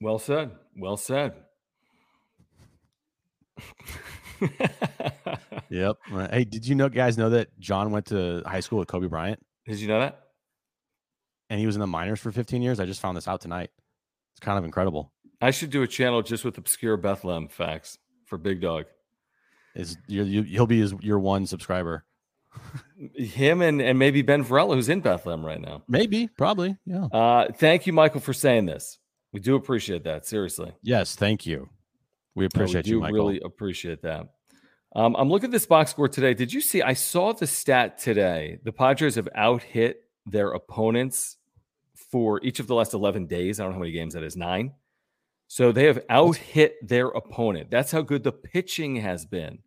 Well 0.00 0.18
said. 0.18 0.50
Well 0.76 0.96
said. 0.96 1.34
yep. 5.70 5.96
Hey, 6.30 6.44
did 6.44 6.66
you 6.66 6.74
know 6.74 6.88
guys 6.88 7.18
know 7.18 7.30
that 7.30 7.58
John 7.58 7.90
went 7.90 8.06
to 8.06 8.42
high 8.46 8.60
school 8.60 8.78
with 8.78 8.88
Kobe 8.88 9.06
Bryant? 9.06 9.44
Did 9.66 9.78
you 9.78 9.88
know 9.88 10.00
that? 10.00 10.20
And 11.50 11.60
he 11.60 11.66
was 11.66 11.76
in 11.76 11.80
the 11.80 11.86
minors 11.86 12.20
for 12.20 12.32
15 12.32 12.62
years. 12.62 12.80
I 12.80 12.86
just 12.86 13.00
found 13.00 13.16
this 13.16 13.28
out 13.28 13.40
tonight. 13.40 13.70
It's 14.32 14.40
kind 14.40 14.58
of 14.58 14.64
incredible. 14.64 15.12
I 15.40 15.50
should 15.50 15.70
do 15.70 15.82
a 15.82 15.86
channel 15.86 16.22
just 16.22 16.44
with 16.44 16.58
obscure 16.58 16.96
Bethlehem 16.96 17.48
facts 17.48 17.98
for 18.24 18.38
Big 18.38 18.60
Dog. 18.60 18.86
Is 19.74 19.96
you, 20.06 20.24
you 20.24 20.42
he'll 20.42 20.66
be 20.66 20.80
his 20.80 20.94
your 21.00 21.18
one 21.18 21.46
subscriber. 21.46 22.04
Him 23.14 23.60
and 23.60 23.82
and 23.82 23.98
maybe 23.98 24.22
Ben 24.22 24.42
Varela, 24.42 24.74
who's 24.74 24.88
in 24.88 25.00
Bethlehem 25.00 25.44
right 25.44 25.60
now. 25.60 25.82
Maybe, 25.86 26.28
probably, 26.28 26.78
yeah. 26.86 27.04
Uh, 27.04 27.52
thank 27.52 27.86
you, 27.86 27.92
Michael, 27.92 28.20
for 28.20 28.32
saying 28.32 28.64
this. 28.64 28.98
We 29.32 29.40
do 29.40 29.54
appreciate 29.54 30.04
that. 30.04 30.26
Seriously. 30.26 30.72
Yes, 30.82 31.14
thank 31.14 31.44
you. 31.44 31.68
We 32.36 32.44
appreciate 32.44 32.86
no, 32.86 32.90
we 32.90 32.94
you, 32.94 33.00
Michael. 33.00 33.26
Really 33.28 33.40
appreciate 33.40 34.02
that. 34.02 34.28
Um, 34.94 35.16
I'm 35.16 35.28
looking 35.28 35.46
at 35.46 35.52
this 35.52 35.66
box 35.66 35.90
score 35.90 36.08
today. 36.08 36.34
Did 36.34 36.52
you 36.52 36.60
see? 36.60 36.82
I 36.82 36.92
saw 36.92 37.32
the 37.32 37.46
stat 37.46 37.98
today. 37.98 38.58
The 38.62 38.72
Padres 38.72 39.16
have 39.16 39.28
out 39.34 39.62
hit 39.62 40.02
their 40.26 40.50
opponents 40.50 41.38
for 41.94 42.40
each 42.44 42.60
of 42.60 42.66
the 42.66 42.74
last 42.74 42.94
11 42.94 43.26
days. 43.26 43.58
I 43.58 43.64
don't 43.64 43.72
know 43.72 43.76
how 43.76 43.80
many 43.80 43.92
games 43.92 44.14
that 44.14 44.22
is. 44.22 44.36
Nine. 44.36 44.74
So 45.48 45.72
they 45.72 45.84
have 45.84 46.00
out 46.10 46.36
hit 46.36 46.76
their 46.86 47.08
opponent. 47.08 47.70
That's 47.70 47.90
how 47.90 48.02
good 48.02 48.22
the 48.22 48.32
pitching 48.32 48.96
has 48.96 49.24
been. 49.24 49.58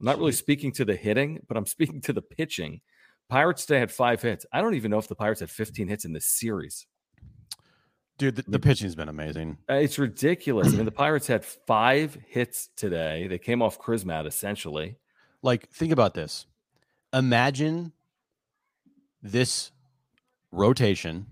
I'm 0.00 0.06
not 0.06 0.18
really 0.18 0.32
speaking 0.32 0.70
to 0.72 0.84
the 0.84 0.96
hitting, 0.96 1.40
but 1.48 1.56
I'm 1.56 1.66
speaking 1.76 2.00
to 2.02 2.12
the 2.12 2.22
pitching. 2.22 2.80
Pirates 3.30 3.66
today 3.66 3.80
had 3.80 3.92
five 3.92 4.20
hits. 4.20 4.46
I 4.52 4.60
don't 4.60 4.74
even 4.74 4.90
know 4.90 4.98
if 4.98 5.08
the 5.08 5.14
Pirates 5.14 5.40
had 5.40 5.50
15 5.50 5.88
hits 5.88 6.04
in 6.04 6.12
this 6.12 6.26
series. 6.26 6.86
Dude, 8.18 8.36
the, 8.36 8.44
the 8.48 8.58
pitching's 8.58 8.96
been 8.96 9.08
amazing. 9.08 9.58
Uh, 9.70 9.74
it's 9.74 9.98
ridiculous. 9.98 10.68
I 10.68 10.70
mean, 10.72 10.84
the 10.84 10.90
Pirates 10.90 11.28
had 11.28 11.44
five 11.44 12.18
hits 12.26 12.68
today. 12.76 13.28
They 13.28 13.38
came 13.38 13.62
off 13.62 13.78
Crismatt 13.78 14.26
essentially. 14.26 14.96
Like, 15.40 15.70
think 15.70 15.92
about 15.92 16.14
this. 16.14 16.46
Imagine 17.12 17.92
this 19.22 19.70
rotation 20.50 21.26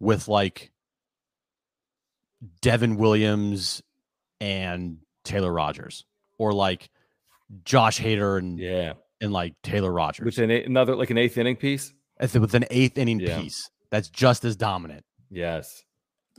with 0.00 0.26
like 0.26 0.72
Devin 2.60 2.96
Williams 2.96 3.82
and 4.40 4.98
Taylor 5.24 5.52
Rogers, 5.52 6.04
or 6.38 6.52
like 6.52 6.90
Josh 7.64 8.00
Hader 8.00 8.38
and 8.38 8.58
yeah, 8.58 8.94
and 9.20 9.32
like 9.32 9.54
Taylor 9.62 9.92
Rogers 9.92 10.24
with 10.24 10.38
an 10.38 10.50
eight, 10.50 10.66
another 10.66 10.96
like 10.96 11.10
an 11.10 11.18
eighth 11.18 11.38
inning 11.38 11.56
piece. 11.56 11.92
With 12.20 12.54
an 12.54 12.64
eighth 12.70 12.96
inning 12.96 13.20
yeah. 13.20 13.40
piece 13.40 13.70
that's 13.90 14.08
just 14.08 14.44
as 14.44 14.56
dominant. 14.56 15.04
Yes, 15.34 15.84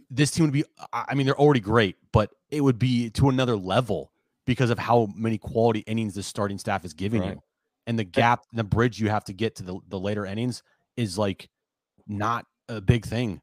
this 0.09 0.31
team 0.31 0.45
would 0.45 0.53
be. 0.53 0.63
I 0.93 1.15
mean, 1.15 1.25
they're 1.25 1.39
already 1.39 1.59
great, 1.59 1.97
but 2.11 2.31
it 2.49 2.61
would 2.61 2.79
be 2.79 3.09
to 3.11 3.29
another 3.29 3.55
level 3.55 4.11
because 4.45 4.69
of 4.69 4.79
how 4.79 5.09
many 5.15 5.37
quality 5.37 5.79
innings 5.81 6.15
this 6.15 6.27
starting 6.27 6.57
staff 6.57 6.85
is 6.85 6.93
giving 6.93 7.21
right. 7.21 7.31
you, 7.31 7.43
and 7.87 7.99
the 7.99 8.03
gap, 8.03 8.43
the 8.53 8.63
bridge 8.63 8.99
you 8.99 9.09
have 9.09 9.25
to 9.25 9.33
get 9.33 9.55
to 9.57 9.63
the 9.63 9.79
the 9.89 9.99
later 9.99 10.25
innings 10.25 10.63
is 10.95 11.17
like 11.17 11.49
not 12.07 12.45
a 12.69 12.81
big 12.81 13.05
thing. 13.05 13.41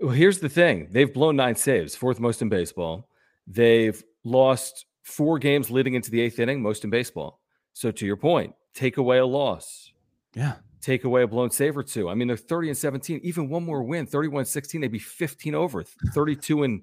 Well, 0.00 0.12
here's 0.12 0.38
the 0.38 0.48
thing 0.48 0.88
they've 0.90 1.12
blown 1.12 1.36
nine 1.36 1.56
saves, 1.56 1.94
fourth 1.94 2.20
most 2.20 2.40
in 2.40 2.48
baseball. 2.48 3.10
They've 3.46 4.02
lost 4.24 4.86
four 5.02 5.38
games 5.38 5.70
leading 5.70 5.94
into 5.94 6.10
the 6.10 6.20
eighth 6.20 6.38
inning, 6.38 6.62
most 6.62 6.84
in 6.84 6.90
baseball. 6.90 7.40
So, 7.74 7.90
to 7.90 8.06
your 8.06 8.16
point, 8.16 8.54
take 8.74 8.96
away 8.96 9.18
a 9.18 9.26
loss. 9.26 9.92
Yeah. 10.34 10.54
Take 10.80 11.04
away 11.04 11.22
a 11.22 11.26
blown 11.26 11.50
save 11.50 11.76
or 11.76 11.82
two. 11.82 12.08
I 12.08 12.14
mean, 12.14 12.28
they're 12.28 12.36
30 12.36 12.70
and 12.70 12.78
17. 12.78 13.20
Even 13.22 13.48
one 13.48 13.64
more 13.64 13.82
win, 13.82 14.06
31 14.06 14.46
16, 14.46 14.80
they'd 14.80 14.88
be 14.88 14.98
15 14.98 15.54
over, 15.54 15.82
32 15.82 16.62
and, 16.62 16.82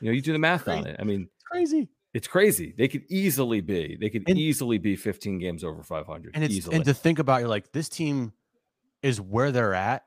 you 0.00 0.06
know, 0.06 0.12
you 0.12 0.20
do 0.20 0.32
the 0.32 0.38
math 0.38 0.68
on 0.68 0.86
it. 0.86 0.96
I 0.98 1.04
mean, 1.04 1.28
it's 1.36 1.44
crazy. 1.44 1.88
It's 2.12 2.26
crazy. 2.26 2.74
They 2.76 2.88
could 2.88 3.04
easily 3.08 3.60
be, 3.60 3.96
they 4.00 4.08
could 4.08 4.24
and, 4.26 4.38
easily 4.38 4.78
be 4.78 4.96
15 4.96 5.38
games 5.38 5.62
over 5.62 5.82
500. 5.82 6.32
And, 6.34 6.42
it's, 6.42 6.54
easily. 6.54 6.76
and 6.76 6.84
to 6.86 6.94
think 6.94 7.18
about, 7.18 7.40
you're 7.40 7.48
like, 7.48 7.72
this 7.72 7.88
team 7.88 8.32
is 9.02 9.20
where 9.20 9.52
they're 9.52 9.74
at 9.74 10.04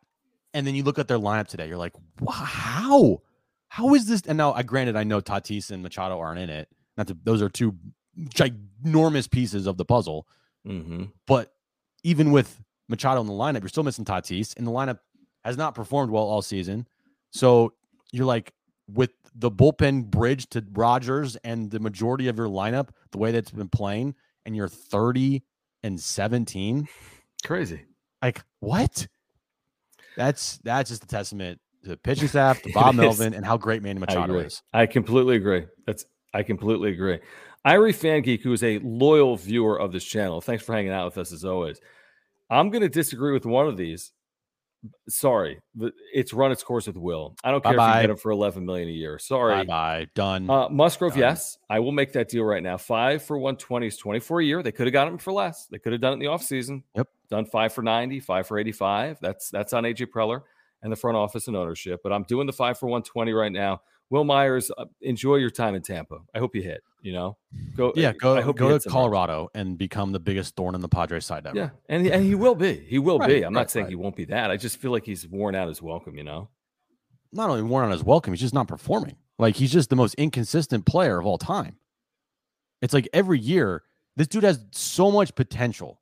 and 0.53 0.65
then 0.65 0.75
you 0.75 0.83
look 0.83 0.99
at 0.99 1.07
their 1.07 1.19
lineup 1.19 1.47
today, 1.47 1.67
you're 1.67 1.77
like, 1.77 1.93
wow, 2.19 2.33
how? 2.33 3.21
How 3.67 3.93
is 3.93 4.07
this? 4.07 4.21
And 4.25 4.37
now, 4.37 4.53
I 4.53 4.63
granted, 4.63 4.95
I 4.95 5.03
know 5.03 5.21
Tatis 5.21 5.69
and 5.69 5.83
Machado 5.83 6.19
aren't 6.19 6.39
in 6.39 6.49
it. 6.49 6.67
Not 6.97 7.07
to, 7.07 7.17
those 7.23 7.41
are 7.41 7.49
two 7.49 7.75
ginormous 8.17 9.29
pieces 9.29 9.67
of 9.67 9.77
the 9.77 9.85
puzzle. 9.85 10.27
Mm-hmm. 10.67 11.05
But 11.27 11.53
even 12.03 12.31
with 12.31 12.59
Machado 12.89 13.21
in 13.21 13.27
the 13.27 13.33
lineup, 13.33 13.61
you're 13.61 13.69
still 13.69 13.83
missing 13.83 14.05
Tatis, 14.05 14.57
and 14.57 14.67
the 14.67 14.71
lineup 14.71 14.99
has 15.45 15.57
not 15.57 15.75
performed 15.75 16.11
well 16.11 16.23
all 16.23 16.41
season. 16.41 16.87
So 17.31 17.73
you're 18.11 18.25
like, 18.25 18.53
with 18.91 19.11
the 19.35 19.51
bullpen 19.51 20.05
bridge 20.05 20.49
to 20.49 20.65
Rogers 20.73 21.37
and 21.37 21.69
the 21.69 21.79
majority 21.79 22.27
of 22.27 22.37
your 22.37 22.47
lineup, 22.47 22.89
the 23.11 23.19
way 23.19 23.31
that's 23.31 23.51
been 23.51 23.69
playing, 23.69 24.15
and 24.45 24.55
you're 24.55 24.67
30 24.67 25.43
and 25.83 25.99
17. 25.99 26.87
Crazy. 27.45 27.85
Like, 28.21 28.41
what? 28.59 29.07
that's 30.19 30.59
that's 30.63 30.89
just 30.89 31.03
a 31.03 31.07
testament 31.07 31.59
to 31.83 31.89
the 31.89 31.97
pitching 31.97 32.27
staff, 32.29 32.61
to 32.61 32.71
Bob 32.73 32.95
Melvin, 32.95 33.33
and 33.33 33.45
how 33.45 33.57
great 33.57 33.81
Manny 33.81 33.99
Machado 33.99 34.37
I 34.37 34.43
is. 34.43 34.61
I 34.73 34.85
completely 34.85 35.37
agree. 35.37 35.65
That's 35.87 36.05
I 36.33 36.43
completely 36.43 36.91
agree. 36.91 37.19
Irie 37.65 37.95
Fan 37.95 38.21
Geek, 38.21 38.41
who 38.43 38.53
is 38.53 38.63
a 38.63 38.79
loyal 38.79 39.35
viewer 39.35 39.79
of 39.79 39.91
this 39.91 40.03
channel, 40.03 40.41
thanks 40.41 40.63
for 40.63 40.73
hanging 40.73 40.91
out 40.91 41.05
with 41.05 41.17
us 41.17 41.31
as 41.31 41.43
always. 41.43 41.79
I'm 42.49 42.69
going 42.69 42.81
to 42.81 42.89
disagree 42.89 43.33
with 43.33 43.45
one 43.45 43.67
of 43.67 43.77
these. 43.77 44.11
Sorry, 45.09 45.59
it's 46.13 46.31
run 46.33 46.53
its 46.53 46.63
course 46.63 46.87
with 46.87 46.95
Will. 46.95 47.35
I 47.43 47.51
don't 47.51 47.61
care 47.61 47.73
Bye-bye. 47.73 47.91
if 47.91 47.95
you 47.97 48.01
get 48.03 48.09
him 48.11 48.17
for 48.17 48.31
11 48.31 48.65
million 48.65 48.87
a 48.87 48.91
year. 48.91 49.19
Sorry. 49.19 49.53
Bye 49.55 49.65
bye. 49.65 50.07
Done. 50.15 50.49
Uh, 50.49 50.69
Musgrove, 50.69 51.11
Done. 51.11 51.19
yes, 51.19 51.57
I 51.69 51.79
will 51.79 51.91
make 51.91 52.13
that 52.13 52.29
deal 52.29 52.45
right 52.45 52.63
now. 52.63 52.77
Five 52.77 53.21
for 53.21 53.37
120 53.37 53.87
is 53.87 53.97
24 53.97 54.39
a 54.39 54.45
year. 54.45 54.63
They 54.63 54.71
could 54.71 54.87
have 54.87 54.93
got 54.93 55.09
him 55.09 55.17
for 55.17 55.33
less. 55.33 55.65
They 55.65 55.79
could 55.79 55.91
have 55.91 56.01
done 56.01 56.11
it 56.11 56.15
in 56.15 56.19
the 56.19 56.27
offseason. 56.27 56.83
Yep 56.95 57.09
done 57.29 57.45
five 57.45 57.73
for 57.73 57.81
90, 57.81 58.19
five 58.19 58.47
for 58.47 58.57
85. 58.57 59.19
That's 59.21 59.49
that's 59.49 59.73
on 59.73 59.83
AJ 59.83 60.07
Preller 60.07 60.41
and 60.81 60.91
the 60.91 60.95
front 60.95 61.17
office 61.17 61.47
and 61.47 61.55
ownership. 61.55 62.01
But 62.03 62.11
I'm 62.11 62.23
doing 62.23 62.47
the 62.47 62.53
five 62.53 62.77
for 62.77 62.87
120 62.87 63.31
right 63.33 63.51
now. 63.51 63.81
Wil 64.09 64.23
Myers, 64.23 64.71
uh, 64.77 64.85
enjoy 65.01 65.35
your 65.35 65.49
time 65.49 65.75
in 65.75 65.81
Tampa. 65.81 66.19
I 66.33 66.39
hope 66.39 66.55
you 66.55 66.61
hit. 66.61 66.81
You 67.01 67.13
know, 67.13 67.37
go. 67.77 67.93
Yeah, 67.95 68.11
go. 68.13 68.35
I 68.35 68.41
hope 68.41 68.57
go 68.57 68.77
to 68.77 68.89
Colorado 68.89 69.49
and 69.53 69.77
become 69.77 70.11
the 70.11 70.19
biggest 70.19 70.55
thorn 70.55 70.75
in 70.75 70.81
the 70.81 70.89
Padres 70.89 71.25
side 71.25 71.45
ever. 71.45 71.55
Yeah, 71.55 71.69
and 71.87 72.05
and 72.07 72.25
he 72.25 72.35
will 72.35 72.55
be. 72.55 72.73
He 72.75 72.99
will 72.99 73.19
right, 73.19 73.27
be. 73.27 73.37
I'm 73.37 73.53
right, 73.53 73.61
not 73.61 73.71
saying 73.71 73.85
right. 73.85 73.89
he 73.89 73.95
won't 73.95 74.15
be 74.15 74.25
that. 74.25 74.51
I 74.51 74.57
just 74.57 74.77
feel 74.77 74.91
like 74.91 75.05
he's 75.05 75.27
worn 75.27 75.55
out 75.55 75.69
his 75.69 75.81
welcome. 75.81 76.17
You 76.17 76.23
know, 76.23 76.49
not 77.31 77.49
only 77.49 77.63
worn 77.63 77.85
out 77.85 77.91
his 77.91 78.03
welcome, 78.03 78.33
he's 78.33 78.41
just 78.41 78.53
not 78.53 78.67
performing. 78.67 79.15
Like 79.37 79.55
he's 79.55 79.71
just 79.71 79.89
the 79.89 79.95
most 79.95 80.15
inconsistent 80.15 80.85
player 80.85 81.19
of 81.19 81.25
all 81.25 81.37
time. 81.37 81.77
It's 82.81 82.93
like 82.93 83.07
every 83.13 83.39
year, 83.39 83.83
this 84.17 84.27
dude 84.27 84.43
has 84.43 84.65
so 84.71 85.11
much 85.11 85.35
potential 85.35 85.99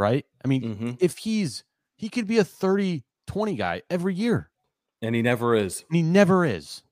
right? 0.00 0.24
I 0.42 0.48
mean, 0.48 0.62
mm-hmm. 0.62 0.90
if 0.98 1.18
he's 1.18 1.62
he 1.96 2.08
could 2.08 2.26
be 2.26 2.38
a 2.38 2.44
30 2.44 3.04
20 3.26 3.54
guy 3.54 3.82
every 3.90 4.14
year. 4.14 4.50
And 5.02 5.14
he 5.14 5.22
never 5.22 5.54
is. 5.54 5.84
And 5.88 5.96
he 5.96 6.02
never 6.02 6.44
is. 6.44 6.82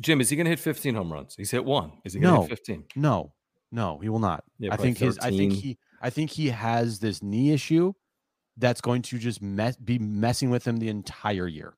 Jim, 0.00 0.20
is 0.20 0.30
he 0.30 0.36
going 0.36 0.44
to 0.44 0.50
hit 0.50 0.60
15 0.60 0.94
home 0.94 1.12
runs? 1.12 1.34
He's 1.36 1.50
hit 1.50 1.64
one. 1.64 1.92
Is 2.04 2.12
he 2.14 2.20
going 2.20 2.32
to 2.34 2.40
No. 2.40 2.42
hit 2.42 2.50
15? 2.50 2.84
No, 2.96 3.32
no, 3.72 3.98
he 3.98 4.08
will 4.08 4.18
not. 4.20 4.44
Yeah, 4.58 4.72
I 4.72 4.76
think 4.76 4.98
his. 4.98 5.18
I 5.18 5.30
think 5.30 5.52
he. 5.52 5.78
I 6.00 6.10
think 6.10 6.30
he 6.30 6.48
has 6.50 7.00
this 7.00 7.22
knee 7.22 7.52
issue 7.52 7.92
that's 8.56 8.80
going 8.80 9.02
to 9.02 9.18
just 9.18 9.42
mess, 9.42 9.76
be 9.76 9.98
messing 9.98 10.50
with 10.50 10.66
him 10.66 10.76
the 10.78 10.88
entire 10.88 11.46
year. 11.48 11.74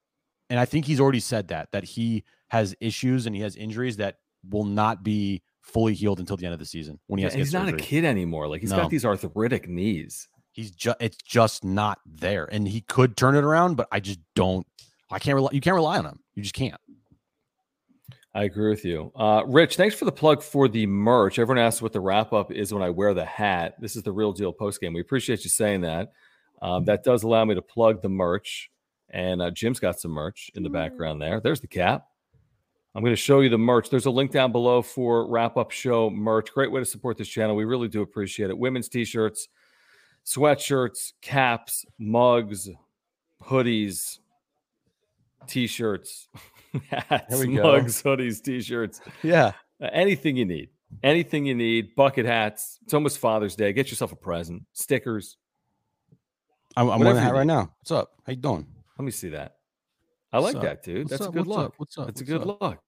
And 0.51 0.59
I 0.59 0.65
think 0.67 0.85
he's 0.85 1.01
already 1.01 1.21
said 1.21 1.49
that 1.49 1.73
that 1.73 1.85
he 1.85 2.25
has 2.49 2.75
issues 2.81 3.27
and 3.27 3.35
he 3.35 3.41
has 3.43 3.57
injuries 3.57 3.97
that 3.99 4.17
will 4.49 4.65
not 4.65 5.03
be 5.03 5.43
fully 5.63 5.95
healed 5.95 6.19
until 6.21 6.37
the 6.37 6.45
end 6.47 6.53
of 6.53 6.59
the 6.59 6.67
season 6.67 6.99
when 7.07 7.19
he 7.19 7.25
Yeah, 7.25 7.31
has 7.31 7.35
he's 7.35 7.53
not 7.53 7.69
a 7.69 7.77
kid 7.77 8.05
anymore. 8.05 8.49
Like 8.49 8.61
he's 8.61 8.71
No. 8.71 8.79
got 8.79 8.91
these 8.91 9.05
arthritic 9.05 9.69
knees. 9.69 10.29
He's 10.53 10.71
just 10.73 10.97
it's 11.01 11.17
just 11.25 11.65
not 11.65 11.99
there, 12.05 12.45
and 12.53 12.67
he 12.69 12.81
could 12.83 13.17
turn 13.17 13.37
it 13.37 13.45
around, 13.45 13.77
but 13.77 13.87
I 13.93 14.01
just 14.01 14.19
don't. 14.35 14.67
I 15.11 15.19
can't 15.19 15.37
rely. 15.37 15.51
You 15.53 15.61
can't 15.61 15.75
rely 15.77 15.99
on 15.99 16.05
him. 16.07 16.19
You 16.35 16.43
just 16.43 16.55
can't. 16.55 16.81
I 18.33 18.45
agree 18.45 18.71
with 18.71 18.85
you. 18.85 19.11
Uh, 19.17 19.43
Rich, 19.47 19.77
thanks 19.77 19.97
for 19.97 20.05
the 20.05 20.13
plug 20.13 20.43
for 20.43 20.69
the 20.69 20.87
merch. 20.87 21.39
Everyone 21.39 21.63
asks 21.63 21.83
what 21.83 21.93
the 21.93 22.01
wrap 22.01 22.33
up 22.33 22.53
is 22.53 22.73
when 22.73 22.83
I 22.83 22.91
wear 22.91 23.13
the 23.13 23.25
hat. 23.25 23.75
This 23.81 23.97
is 23.97 24.05
the 24.05 24.13
real 24.13 24.33
deal 24.33 24.53
post 24.53 24.81
game. 24.81 24.93
We 24.93 25.01
appreciate 25.01 25.43
you 25.43 25.51
saying 25.51 25.81
that. 25.81 26.13
Um, 26.63 26.85
that 26.85 27.03
does 27.03 27.25
allow 27.25 27.45
me 27.45 27.55
to 27.55 27.63
plug 27.63 28.03
the 28.03 28.09
merch. 28.09 28.71
And 29.11 29.43
uh, 29.43 29.51
Jim's 29.51 29.81
got 29.81 29.99
some 29.99 30.13
merch 30.13 30.51
in 30.55 30.63
the 30.63 30.71
background 30.71 31.21
there. 31.21 31.41
There's 31.41 31.61
the 31.61 31.67
cap. 31.67 32.07
I'm 32.95 33.03
going 33.03 33.13
to 33.13 33.17
show 33.17 33.41
you 33.41 33.49
the 33.49 33.59
merch. 33.59 33.89
There's 33.89 34.07
a 34.07 34.11
link 34.11 34.33
down 34.33 34.53
below 34.53 34.83
for 34.83 35.29
wrap 35.29 35.57
up 35.57 35.71
show 35.71 36.11
merch. 36.11 36.53
Great 36.53 36.73
way 36.73 36.81
to 36.81 36.87
support 36.87 37.17
this 37.17 37.29
channel. 37.29 37.55
We 37.55 37.65
really 37.65 37.89
do 37.89 38.03
appreciate 38.03 38.51
it. 38.51 38.59
Women's 38.59 38.89
t 38.89 39.05
shirts, 39.05 39.49
sweatshirts, 40.25 41.13
caps, 41.21 41.85
mugs, 41.99 42.69
hoodies, 43.45 44.19
t 45.47 45.69
shirts, 45.69 46.29
hats, 46.91 47.45
go. 47.45 47.51
mugs, 47.51 48.03
hoodies, 48.03 48.43
t 48.43 48.61
shirts, 48.61 49.01
Yeah. 49.23 49.53
anything 49.93 50.37
you 50.37 50.45
need. 50.45 50.69
Anything 51.03 51.47
you 51.47 51.55
need. 51.55 51.95
Bucket 51.95 52.27
hats. 52.27 52.79
It's 52.83 52.95
almost 52.95 53.19
Father's 53.19 53.55
Day. 53.55 53.73
Get 53.73 53.91
yourself 53.91 54.13
a 54.13 54.17
present. 54.17 54.65
Stickers. 54.73 55.37
I'm, 56.77 56.89
I'm 56.91 57.01
wearing 57.01 57.17
a 57.17 57.21
hat 57.21 57.33
right 57.35 57.47
now. 57.47 57.73
What's 57.81 57.91
up? 57.93 58.11
How 58.27 58.33
you 58.33 58.37
doing? 58.37 58.67
Let 58.99 59.05
me 59.05 59.11
see 59.11 59.29
that. 59.31 59.57
I 60.33 60.39
like 60.39 60.55
What's 60.55 60.57
up? 60.57 60.63
that, 60.63 60.83
dude. 60.85 60.99
What's 60.99 61.11
That's 61.11 61.23
up? 61.23 61.29
a 61.29 61.33
good 61.33 61.47
What's 61.47 61.57
look. 61.57 61.67
up? 61.67 61.75
What's 61.77 61.99
up? 61.99 62.07
That's 62.07 62.21
a 62.21 62.25
good 62.25 62.43
up? 62.43 62.61
look. 62.61 62.79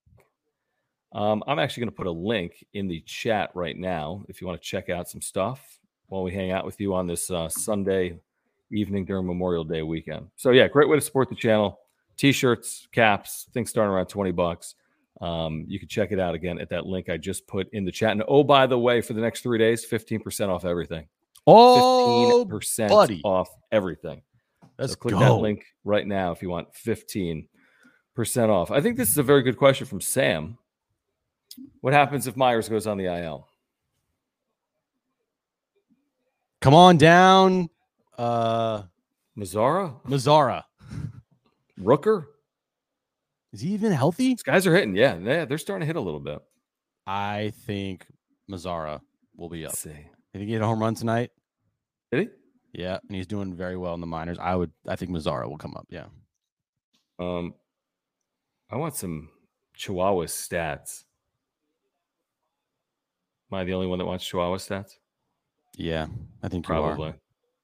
Um, 1.13 1.43
I'm 1.47 1.59
actually 1.59 1.83
going 1.83 1.91
to 1.91 1.97
put 1.97 2.07
a 2.07 2.11
link 2.13 2.65
in 2.73 2.89
the 2.89 3.01
chat 3.03 3.51
right 3.55 3.77
now 3.77 4.25
if 4.29 4.41
you 4.41 4.47
want 4.47 4.61
to 4.61 4.67
check 4.67 4.89
out 4.89 5.09
some 5.09 5.21
stuff 5.21 5.79
while 6.07 6.23
we 6.23 6.33
hang 6.33 6.51
out 6.53 6.65
with 6.65 6.81
you 6.81 6.95
on 6.95 7.07
this 7.07 7.31
uh, 7.31 7.49
Sunday 7.49 8.19
evening 8.71 9.05
during 9.05 9.27
Memorial 9.27 9.65
Day 9.65 9.83
weekend. 9.83 10.29
So 10.37 10.51
yeah, 10.51 10.69
great 10.69 10.89
way 10.89 10.97
to 10.97 11.03
support 11.03 11.29
the 11.29 11.35
channel. 11.35 11.79
T-shirts, 12.23 12.87
caps, 12.93 13.49
things 13.53 13.69
starting 13.69 13.93
around 13.93 14.07
20 14.07 14.31
bucks. 14.31 14.77
Um, 15.21 15.65
you 15.67 15.81
can 15.81 15.89
check 15.89 16.13
it 16.13 16.21
out 16.21 16.37
again 16.37 16.61
at 16.61 16.69
that 16.69 16.87
link 16.87 17.09
I 17.09 17.17
just 17.17 17.49
put 17.49 17.69
in 17.73 17.85
the 17.85 17.91
chat. 17.91 18.13
And 18.13 18.23
oh, 18.29 18.45
by 18.45 18.69
the 18.69 18.79
way, 18.79 19.01
for 19.01 19.13
the 19.13 19.21
next 19.21 19.41
three 19.41 19.59
days, 19.59 19.85
15% 19.85 20.49
off 20.49 20.65
everything. 20.65 21.09
Oh, 21.49 22.47
15% 22.49 22.89
buddy. 22.91 23.21
off 23.25 23.49
everything. 23.73 24.23
let's 24.79 24.93
So 24.93 24.99
click 25.01 25.15
go. 25.15 25.19
that 25.19 25.33
link 25.33 25.65
right 25.83 26.07
now 26.07 26.31
if 26.31 26.43
you 26.43 26.49
want 26.49 26.69
15% 26.75 27.49
off. 28.49 28.71
I 28.71 28.81
think 28.81 28.97
this 28.97 29.11
is 29.11 29.19
a 29.19 29.25
very 29.25 29.43
good 29.43 29.57
question 29.57 29.89
from 29.89 30.01
Sam. 30.01 30.59
What 31.81 31.93
happens 31.93 32.29
if 32.29 32.37
Myers 32.37 32.69
goes 32.69 32.87
on 32.87 32.99
the 32.99 33.07
IL? 33.07 33.49
Come 36.61 36.75
on 36.75 36.99
down, 36.99 37.69
uh, 38.17 38.83
Mazara? 39.37 40.01
Mazara. 40.07 40.63
Rooker? 41.85 42.25
Is 43.53 43.61
he 43.61 43.71
even 43.71 43.93
healthy? 43.93 44.29
These 44.29 44.43
guys 44.43 44.67
are 44.67 44.75
hitting. 44.75 44.97
Yeah, 44.97 45.19
yeah, 45.19 45.45
they're 45.45 45.59
starting 45.59 45.81
to 45.83 45.87
hit 45.87 45.97
a 45.97 46.01
little 46.01 46.21
bit. 46.21 46.39
I 47.07 47.53
think 47.67 48.07
Mazara 48.51 49.01
will 49.37 49.49
be 49.49 49.65
up. 49.65 49.71
Let's 49.73 49.81
see. 49.81 50.07
If 50.35 50.41
he 50.41 50.47
get 50.47 50.63
a 50.63 50.67
home 50.67 50.81
run 50.81 50.95
tonight, 50.95 51.31
Did 52.11 52.21
he? 52.73 52.81
yeah, 52.83 52.99
and 53.07 53.15
he's 53.17 53.27
doing 53.27 53.55
very 53.55 53.77
well 53.77 53.93
in 53.95 54.01
the 54.01 54.07
minors. 54.07 54.39
I 54.39 54.55
would. 54.55 54.71
I 54.89 54.97
think 54.97 55.11
Mazara 55.11 55.49
will 55.49 55.59
come 55.59 55.75
up. 55.77 55.87
Yeah. 55.91 56.07
Um, 57.19 57.55
I 58.71 58.77
want 58.77 58.95
some 58.97 59.29
Chihuahua 59.77 60.25
stats. 60.25 61.05
Am 63.51 63.59
I 63.59 63.65
the 63.65 63.75
only 63.75 63.87
one 63.87 63.99
that 63.99 64.07
wants 64.07 64.25
Chihuahua 64.25 64.57
stats? 64.57 64.93
Yeah, 65.77 66.07
I 66.43 66.49
think. 66.49 66.65
Probably. 66.65 67.13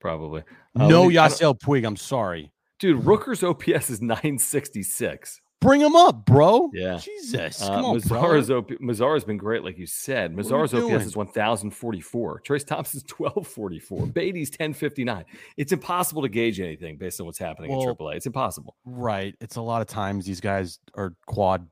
Probably. 0.01 0.43
Uh, 0.79 0.87
no 0.89 1.07
me- 1.07 1.15
Yasiel 1.15 1.59
Puig. 1.59 1.87
I'm 1.87 1.97
sorry. 1.97 2.53
Dude, 2.79 3.05
Rooker's 3.05 3.43
OPS 3.43 3.91
is 3.91 4.01
966. 4.01 5.41
Bring 5.61 5.81
him 5.81 5.97
up, 5.97 6.25
bro. 6.25 6.71
Yeah. 6.73 6.99
Jesus. 6.99 7.61
Uh, 7.61 7.69
Come 7.71 7.85
on, 7.85 7.97
Mazara's, 8.01 8.47
bro. 8.47 8.59
OP, 8.59 8.69
Mazara's 8.81 9.25
been 9.25 9.37
great, 9.39 9.65
like 9.65 9.77
you 9.77 9.87
said. 9.87 10.37
What 10.37 10.47
are 10.47 10.59
we 10.59 10.63
Mazara's 10.69 10.75
OPS 10.75 10.87
doing? 10.87 11.01
is 11.01 11.17
1,044. 11.17 12.43
Trayce 12.47 12.65
Thompson's 12.65 13.03
1,244. 13.19 14.07
Beaty's 14.07 14.51
1059. 14.51 15.25
It's 15.57 15.73
impossible 15.73 16.23
to 16.23 16.29
gauge 16.29 16.61
anything 16.61 16.97
based 16.97 17.19
on 17.19 17.27
what's 17.27 17.39
happening 17.41 17.73
Well, 17.73 17.81
in 17.89 17.89
AAA. 17.97 18.15
It's 18.17 18.27
impossible. 18.27 18.77
Right. 18.85 19.35
It's 19.41 19.57
a 19.57 19.61
lot 19.63 19.83
of 19.83 19.89
times 19.89 20.25
these 20.27 20.41
guys 20.41 20.79
are 20.95 21.15
quad 21.27 21.67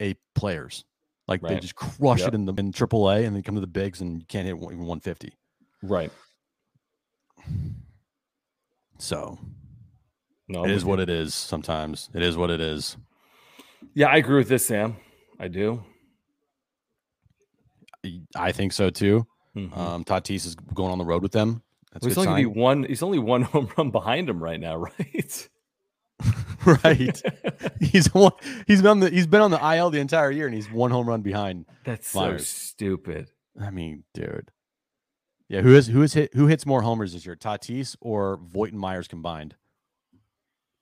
A 0.00 0.14
players. 0.36 0.84
Like 1.26 1.40
they 1.42 1.58
just 1.58 1.74
crush 1.74 2.20
Yep. 2.20 2.28
it 2.28 2.34
in 2.34 2.44
the 2.44 2.52
in 2.54 2.72
AAA 2.72 3.26
and 3.26 3.34
then 3.34 3.42
come 3.42 3.54
to 3.56 3.60
the 3.60 3.66
bigs 3.66 4.00
and 4.00 4.20
you 4.20 4.26
can't 4.28 4.46
hit 4.46 4.54
even 4.56 4.78
150. 4.86 5.32
Right. 5.82 6.12
So 8.98 9.38
No, 10.52 10.64
it 10.64 10.70
is 10.70 10.84
what 10.84 11.00
it 11.00 11.08
is. 11.10 11.34
Sometimes 11.34 12.10
it 12.14 12.22
is 12.22 12.36
what 12.36 12.50
it 12.50 12.60
is. 12.60 12.96
Yeah, 13.94 14.08
I 14.08 14.16
agree 14.16 14.36
with 14.38 14.48
this, 14.48 14.66
Sam. 14.66 14.96
I 15.40 15.48
do. 15.48 15.82
I- 18.04 18.22
I 18.36 18.52
think 18.52 18.72
so 18.72 18.90
too. 18.90 19.26
Mhm. 19.56 19.76
Um, 19.76 20.04
Tatis 20.04 20.46
is 20.46 20.54
going 20.54 20.90
on 20.92 20.98
the 20.98 21.04
road 21.04 21.22
with 21.22 21.32
them. 21.32 21.62
That's 21.92 22.04
Well, 22.04 22.10
he's 22.10 22.26
only 22.26 22.46
one. 22.46 22.84
He's 22.84 23.02
only 23.02 23.18
one 23.18 23.42
home 23.52 23.68
run 23.76 23.90
behind 23.90 24.28
him 24.28 24.42
right 24.42 24.58
now, 24.60 24.76
right? 24.98 25.48
right. 26.84 27.22
he's 27.80 28.12
one, 28.14 28.32
he's 28.66 28.80
been 28.80 28.90
on 28.92 29.00
the 29.00 29.10
he's 29.10 29.26
been 29.26 29.40
on 29.40 29.50
the 29.50 29.74
IL 29.76 29.90
the 29.90 30.00
entire 30.00 30.30
year 30.30 30.46
and 30.46 30.54
he's 30.54 30.70
one 30.70 30.90
home 30.90 31.08
run 31.08 31.20
behind. 31.22 31.66
That's 31.84 32.08
so 32.08 32.36
stupid. 32.38 33.30
I 33.60 33.70
mean, 33.70 34.04
dude. 34.14 34.50
Yeah, 35.48 35.60
who 35.60 35.74
is 35.74 35.88
who 35.88 36.02
is 36.02 36.14
hit 36.14 36.32
who 36.34 36.46
hits 36.46 36.64
more 36.64 36.82
homers 36.82 37.12
this 37.12 37.26
year, 37.26 37.36
Tatis 37.36 37.96
or 38.00 38.38
Voit 38.42 38.72
and 38.72 38.80
Myers 38.80 39.06
combined? 39.08 39.56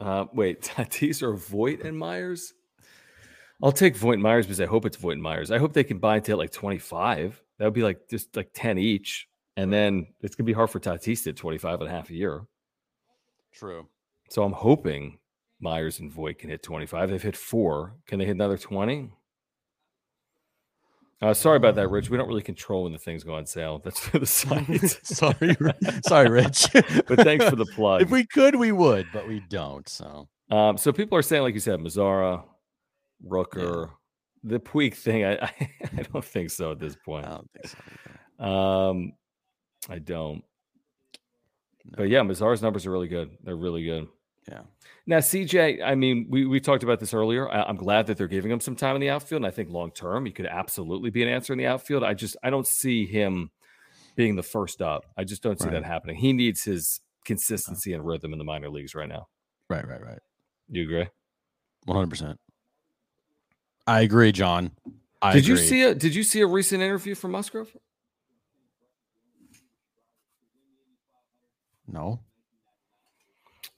Uh, 0.01 0.27
wait, 0.33 0.63
Tatis 0.63 1.23
or 1.23 1.35
Voit 1.35 1.83
and 1.83 1.97
Myers? 1.97 2.55
I'll 3.63 3.73
take 3.73 3.97
Voit 3.97 4.15
and 4.15 4.23
Myers 4.23 4.47
because 4.47 4.61
I 4.61 4.67
hope 4.67 4.87
it's 4.87 4.97
Voit 4.97 5.13
and 5.13 5.23
Myers. 5.23 5.51
I 5.51 5.59
hope 5.59 5.73
they 5.75 5.85
combine 5.85 6.23
to 6.23 6.33
hit 6.33 6.37
like 6.37 6.53
25. 6.53 7.43
That 7.59 7.65
would 7.67 7.75
be 7.75 7.83
like 7.83 8.09
just 8.09 8.35
like 8.35 8.51
10 8.55 8.79
each. 8.79 9.29
And 9.57 9.71
then 9.71 10.07
it's 10.23 10.35
going 10.35 10.47
to 10.47 10.51
be 10.51 10.55
hard 10.55 10.71
for 10.71 10.81
Tatis 10.81 11.25
to 11.25 11.31
hit 11.31 11.37
25 11.37 11.81
and 11.81 11.89
a 11.91 11.93
half 11.93 12.09
a 12.09 12.15
year. 12.15 12.47
True. 13.53 13.87
So 14.31 14.45
I'm 14.45 14.53
hoping 14.53 15.19
Myers 15.61 16.01
and 16.01 16.11
Voit 16.11 16.39
can 16.39 16.49
hit 16.49 16.63
25. 16.63 17.11
They've 17.11 17.23
hit 17.23 17.37
four. 17.37 17.97
Can 18.07 18.19
they 18.19 18.25
hit 18.25 18.37
another 18.37 18.57
20? 18.57 19.11
Uh, 21.23 21.35
sorry 21.35 21.59
about 21.59 21.75
that, 21.75 21.89
Rich. 21.91 22.09
We 22.09 22.17
don't 22.17 22.29
really 22.29 22.43
control 22.43 22.85
when 22.85 22.93
the 22.93 22.99
things 22.99 23.25
go 23.25 23.35
on 23.35 23.45
sale. 23.45 23.79
That's 23.85 24.01
for 24.01 24.19
the 24.19 24.27
site. 24.27 24.67
sorry, 25.05 25.55
sorry, 26.07 26.31
Rich. 26.31 26.67
but 26.73 27.21
thanks 27.21 27.47
for 27.49 27.57
the 27.57 27.67
plug. 27.75 28.01
if 28.03 28.11
we 28.11 28.25
could, 28.25 28.57
we 28.57 28.73
would, 28.73 29.07
but 29.13 29.29
we 29.29 29.41
don't. 29.51 29.87
So 29.89 30.29
Um, 30.51 30.79
so 30.79 30.93
people 30.93 31.19
are 31.19 31.23
saying, 31.23 31.43
like 31.43 31.53
you 31.55 31.61
said, 31.61 31.79
Mazara, 31.79 32.43
Rooker, 33.27 33.91
the 34.45 34.59
Puig 34.61 34.95
thing. 34.95 35.25
I, 35.27 35.33
I 35.45 35.53
I 35.99 36.03
don't 36.11 36.25
think 36.25 36.51
so 36.51 36.73
at 36.73 36.79
this 36.79 36.97
point. 37.05 37.27
I 37.27 37.31
don't 37.31 37.51
think 37.53 37.67
so. 37.69 37.79
either. 38.39 38.51
Um, 38.51 39.13
I 39.91 39.99
don't. 39.99 40.43
But 41.85 42.09
yeah, 42.09 42.21
Mazara's 42.21 42.63
numbers 42.63 42.87
are 42.87 42.91
really 42.91 43.09
good. 43.09 43.31
They're 43.43 43.57
really 43.57 43.85
good. 43.85 44.07
Yeah. 44.51 44.63
Now, 45.07 45.19
CJ, 45.19 45.83
I 45.83 45.95
mean, 45.95 46.27
we, 46.29 46.45
we 46.45 46.61
talked 46.61 46.83
about 46.83 46.99
this 47.01 47.15
earlier. 47.15 47.51
I, 47.51 47.63
I'm 47.63 47.77
glad 47.77 48.07
that 48.09 48.19
they're 48.19 48.27
giving 48.29 48.51
him 48.51 48.61
some 48.61 48.75
time 48.77 48.97
in 48.97 49.01
the 49.01 49.09
outfield. 49.11 49.41
And 49.43 49.47
I 49.47 49.51
think 49.51 49.71
long 49.71 49.93
term, 49.93 50.27
he 50.27 50.33
could 50.33 50.47
absolutely 50.47 51.11
be 51.11 51.23
an 51.23 51.29
answer 51.29 51.53
in 51.53 51.59
the 51.59 51.67
outfield. 51.67 52.03
I 52.03 52.15
just, 52.15 52.37
I 52.43 52.51
don't 52.51 52.67
see 52.67 53.07
him 53.07 53.51
being 54.17 54.37
the 54.37 54.43
first 54.43 54.83
up. 54.83 55.07
I 55.17 55.25
just 55.25 55.43
don't 55.43 55.59
see 55.59 55.67
Right. 55.67 55.75
that 55.75 55.85
happening. 55.85 56.17
He 56.17 56.33
needs 56.33 56.65
his 56.65 57.01
consistency 57.25 57.93
and 57.93 58.05
rhythm 58.05 58.33
in 58.33 58.39
the 58.39 58.45
minor 58.45 58.69
leagues 58.69 58.95
right 58.95 59.09
now. 59.09 59.29
Right, 59.69 59.87
right, 59.87 60.03
right. 60.03 60.19
You 60.69 60.83
agree? 60.83 61.07
One 61.85 61.97
hundred 61.97 62.11
percent. 62.11 62.41
I 63.87 64.01
agree, 64.03 64.33
John. 64.33 64.73
I 65.23 65.33
did 65.33 65.47
you 65.47 65.57
see 65.57 65.83
a 65.83 65.95
Did 65.95 66.15
you 66.15 66.23
see 66.23 66.41
a 66.41 66.47
recent 66.47 66.83
interview 66.83 67.15
from 67.15 67.33
Musgrove? 67.33 67.75
No. 71.89 72.21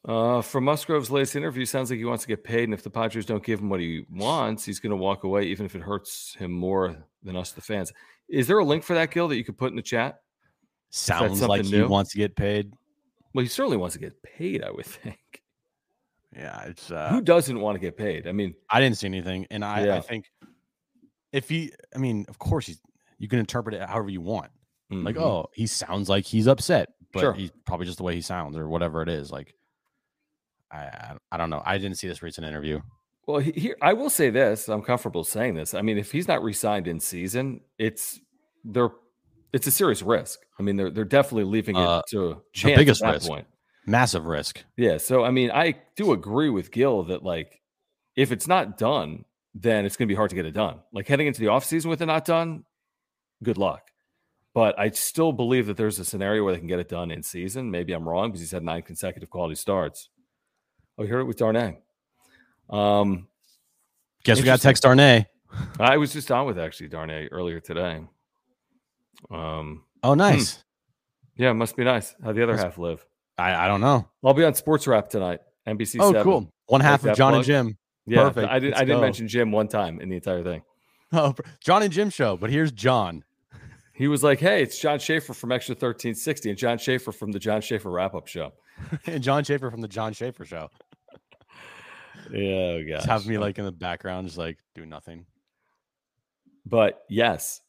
Uh, 0.04 0.42
from 0.42 0.64
Musgrove's 0.64 1.10
latest 1.12 1.36
interview, 1.36 1.64
sounds 1.64 1.88
like 1.90 1.98
he 1.98 2.04
wants 2.04 2.24
to 2.24 2.28
get 2.28 2.42
paid, 2.42 2.64
and 2.64 2.74
if 2.74 2.82
the 2.82 2.90
Padres 2.90 3.24
don't 3.24 3.44
give 3.44 3.60
him 3.60 3.68
what 3.68 3.78
he 3.78 4.04
wants, 4.10 4.64
he's 4.64 4.80
going 4.80 4.90
to 4.90 4.96
walk 4.96 5.22
away, 5.22 5.44
even 5.44 5.64
if 5.64 5.76
it 5.76 5.82
hurts 5.82 6.34
him 6.34 6.50
more 6.50 6.96
than 7.22 7.36
us, 7.36 7.52
the 7.52 7.60
fans. 7.60 7.92
Is 8.28 8.48
there 8.48 8.58
a 8.58 8.64
link 8.64 8.82
for 8.82 8.94
that, 8.94 9.12
Gil, 9.12 9.28
that 9.28 9.36
you 9.36 9.44
could 9.44 9.56
put 9.56 9.70
in 9.70 9.76
the 9.76 9.82
chat? 9.82 10.20
Sounds 10.90 11.40
like 11.40 11.64
he 11.64 11.70
new? 11.70 11.86
wants 11.88 12.10
to 12.12 12.18
get 12.18 12.34
paid. 12.34 12.72
Well, 13.32 13.42
he 13.44 13.48
certainly 13.48 13.76
wants 13.76 13.94
to 13.94 14.00
get 14.00 14.20
paid, 14.24 14.64
I 14.64 14.70
would 14.72 14.86
think. 14.86 15.18
Yeah, 16.34 16.62
it's 16.64 16.90
uh 16.90 17.10
Who 17.10 17.20
doesn't 17.20 17.60
want 17.60 17.76
to 17.76 17.78
get 17.80 17.96
paid? 17.96 18.26
I 18.26 18.32
mean, 18.32 18.54
I 18.70 18.80
didn't 18.80 18.96
see 18.96 19.06
anything, 19.06 19.46
and 19.50 19.64
I, 19.64 19.84
Yeah. 19.86 19.96
I 19.96 20.00
think 20.00 20.30
if 21.32 21.48
he, 21.48 21.72
I 21.94 21.98
mean, 21.98 22.24
of 22.28 22.38
course 22.38 22.66
he's. 22.66 22.80
You 23.18 23.28
can 23.28 23.38
interpret 23.38 23.74
it 23.76 23.82
however 23.88 24.10
you 24.10 24.20
want. 24.20 24.50
Like, 24.90 25.14
Mhm. 25.14 25.20
oh, 25.22 25.46
he 25.54 25.66
sounds 25.68 26.08
like 26.08 26.24
he's 26.24 26.48
upset, 26.48 26.88
but 27.12 27.20
Sure. 27.20 27.32
he's 27.32 27.50
probably 27.64 27.86
just 27.86 27.98
the 27.98 28.04
way 28.04 28.14
he 28.16 28.20
sounds 28.20 28.56
or 28.56 28.68
whatever 28.68 29.00
it 29.00 29.08
is. 29.08 29.30
Like, 29.30 29.54
I, 30.72 31.14
I, 31.30 31.36
don't 31.36 31.50
know. 31.50 31.62
I 31.64 31.78
didn't 31.78 31.98
see 31.98 32.08
this 32.08 32.22
recent 32.22 32.46
interview. 32.46 32.80
Well, 33.26 33.38
here 33.38 33.76
I 33.80 33.92
will 33.92 34.10
say 34.10 34.30
this. 34.30 34.68
I'm 34.68 34.82
comfortable 34.82 35.22
saying 35.22 35.54
this. 35.54 35.74
I 35.74 35.82
mean, 35.82 35.98
if 35.98 36.10
he's 36.10 36.26
not 36.26 36.42
re-signed 36.42 36.88
in 36.88 36.98
season, 36.98 37.60
it's 37.78 38.18
they're 38.64 38.90
it's 39.52 39.66
a 39.66 39.70
serious 39.70 40.02
risk. 40.02 40.40
I 40.58 40.62
mean, 40.62 40.76
they're 40.76 40.90
they're 40.90 41.04
definitely 41.04 41.44
leaving 41.44 41.76
it 41.76 41.86
Uh, 41.86 42.02
to 42.10 42.42
chance 42.52 42.78
biggest 42.78 43.02
risk. 43.02 43.28
point. 43.28 43.46
Massive 43.86 44.26
risk. 44.26 44.64
Yeah. 44.76 44.96
So 44.96 45.24
I 45.24 45.30
mean, 45.30 45.50
I 45.52 45.74
do 45.96 46.12
agree 46.12 46.50
with 46.50 46.72
Gil 46.72 47.04
that 47.04 47.22
like 47.22 47.60
if 48.16 48.32
it's 48.32 48.48
not 48.48 48.76
done, 48.76 49.24
then 49.54 49.84
it's 49.84 49.96
going 49.96 50.08
to 50.08 50.12
be 50.12 50.16
hard 50.16 50.30
to 50.30 50.36
get 50.36 50.46
it 50.46 50.54
done. 50.54 50.80
Like 50.92 51.06
heading 51.06 51.26
into 51.26 51.40
the 51.40 51.46
offseason 51.46 51.86
with 51.86 52.02
it 52.02 52.06
not 52.06 52.24
done, 52.24 52.64
good 53.42 53.58
luck. 53.58 53.82
But 54.54 54.78
I 54.78 54.90
still 54.90 55.32
believe 55.32 55.66
that 55.66 55.76
there's 55.76 55.98
a 55.98 56.04
scenario 56.04 56.44
where 56.44 56.52
they 56.52 56.58
can 56.58 56.68
get 56.68 56.78
it 56.78 56.88
done 56.88 57.10
in 57.10 57.22
season. 57.22 57.70
Maybe 57.70 57.92
I'm 57.92 58.06
wrong 58.06 58.28
because 58.28 58.40
he's 58.40 58.50
had 58.50 58.62
nine 58.62 58.82
consecutive 58.82 59.30
quality 59.30 59.54
starts. 59.54 60.10
Oh, 60.98 61.02
you 61.04 61.08
heard 61.08 61.20
it 61.20 61.24
with 61.24 61.36
Darnay. 61.38 61.78
Um, 62.70 63.28
Guess 64.24 64.38
we 64.38 64.44
got 64.44 64.52
Interesting. 64.52 64.68
text 64.68 64.82
Darnay. 64.84 65.26
I 65.80 65.96
was 65.96 66.12
just 66.12 66.30
on 66.30 66.46
with 66.46 66.58
actually 66.58 66.88
Darnay 66.88 67.28
earlier 67.30 67.60
today. 67.60 68.00
Um, 69.30 69.84
Oh, 70.02 70.14
nice. 70.14 70.62
yeah, 71.36 71.50
it 71.50 71.54
must 71.54 71.76
be 71.76 71.84
nice. 71.84 72.14
How 72.22 72.32
the 72.32 72.42
other 72.42 72.52
That's- 72.52 72.72
half 72.74 72.78
live? 72.78 73.04
I, 73.38 73.64
I 73.64 73.68
don't 73.68 73.80
know. 73.80 74.08
I'll 74.22 74.34
be 74.34 74.44
on 74.44 74.54
Sports 74.54 74.86
Wrap 74.86 75.08
tonight. 75.08 75.40
NBC. 75.66 75.96
Oh, 76.00 76.10
7. 76.12 76.22
cool. 76.22 76.52
One 76.66 76.80
half 76.80 77.04
of 77.04 77.16
John 77.16 77.34
and? 77.34 77.44
Jim. 77.44 77.76
Yeah, 78.06 78.24
Perfect. 78.24 78.48
I 78.50 78.58
didn't. 78.58 78.74
I 78.74 78.84
didn't 78.84 79.00
mention 79.00 79.28
Jim 79.28 79.52
one 79.52 79.68
time 79.68 80.00
in 80.00 80.08
the 80.08 80.16
entire 80.16 80.42
thing. 80.42 80.62
Oh, 81.14 81.34
John 81.60 81.82
and 81.82 81.92
Jim 81.92 82.08
show, 82.08 82.38
but 82.38 82.48
here's 82.48 82.72
John. 82.72 83.22
He 83.92 84.08
was 84.08 84.22
like, 84.24 84.40
"Hey, 84.40 84.62
it's 84.62 84.78
John 84.80 84.98
Schaefer 84.98 85.34
from 85.34 85.52
Extra 85.52 85.74
thirteen 85.74 86.14
sixty, 86.14 86.48
and 86.48 86.58
John 86.58 86.78
Schaefer 86.78 87.12
from 87.12 87.32
the 87.32 87.38
John 87.38 87.60
Schaefer 87.60 87.90
Wrap 87.90 88.14
Up 88.14 88.26
Show." 88.28 88.54
And 89.06 89.22
John 89.22 89.44
Schaefer 89.44 89.70
from 89.70 89.80
the 89.80 89.88
John 89.88 90.12
Schaefer 90.12 90.44
show. 90.44 90.70
Yeah, 92.30 92.80
Just 92.86 93.06
have 93.06 93.26
me 93.26 93.36
like 93.38 93.58
in 93.58 93.64
the 93.64 93.72
background, 93.72 94.26
just 94.28 94.38
like 94.38 94.58
do 94.74 94.86
nothing. 94.86 95.26
But 96.64 97.02
yes, 97.08 97.60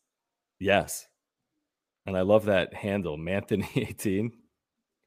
yes, 0.59 1.07
and 2.05 2.15
I 2.15 2.21
love 2.21 2.45
that 2.45 2.73
handle, 2.73 3.17
Manthony 3.17 3.67
eighteen. 3.77 4.31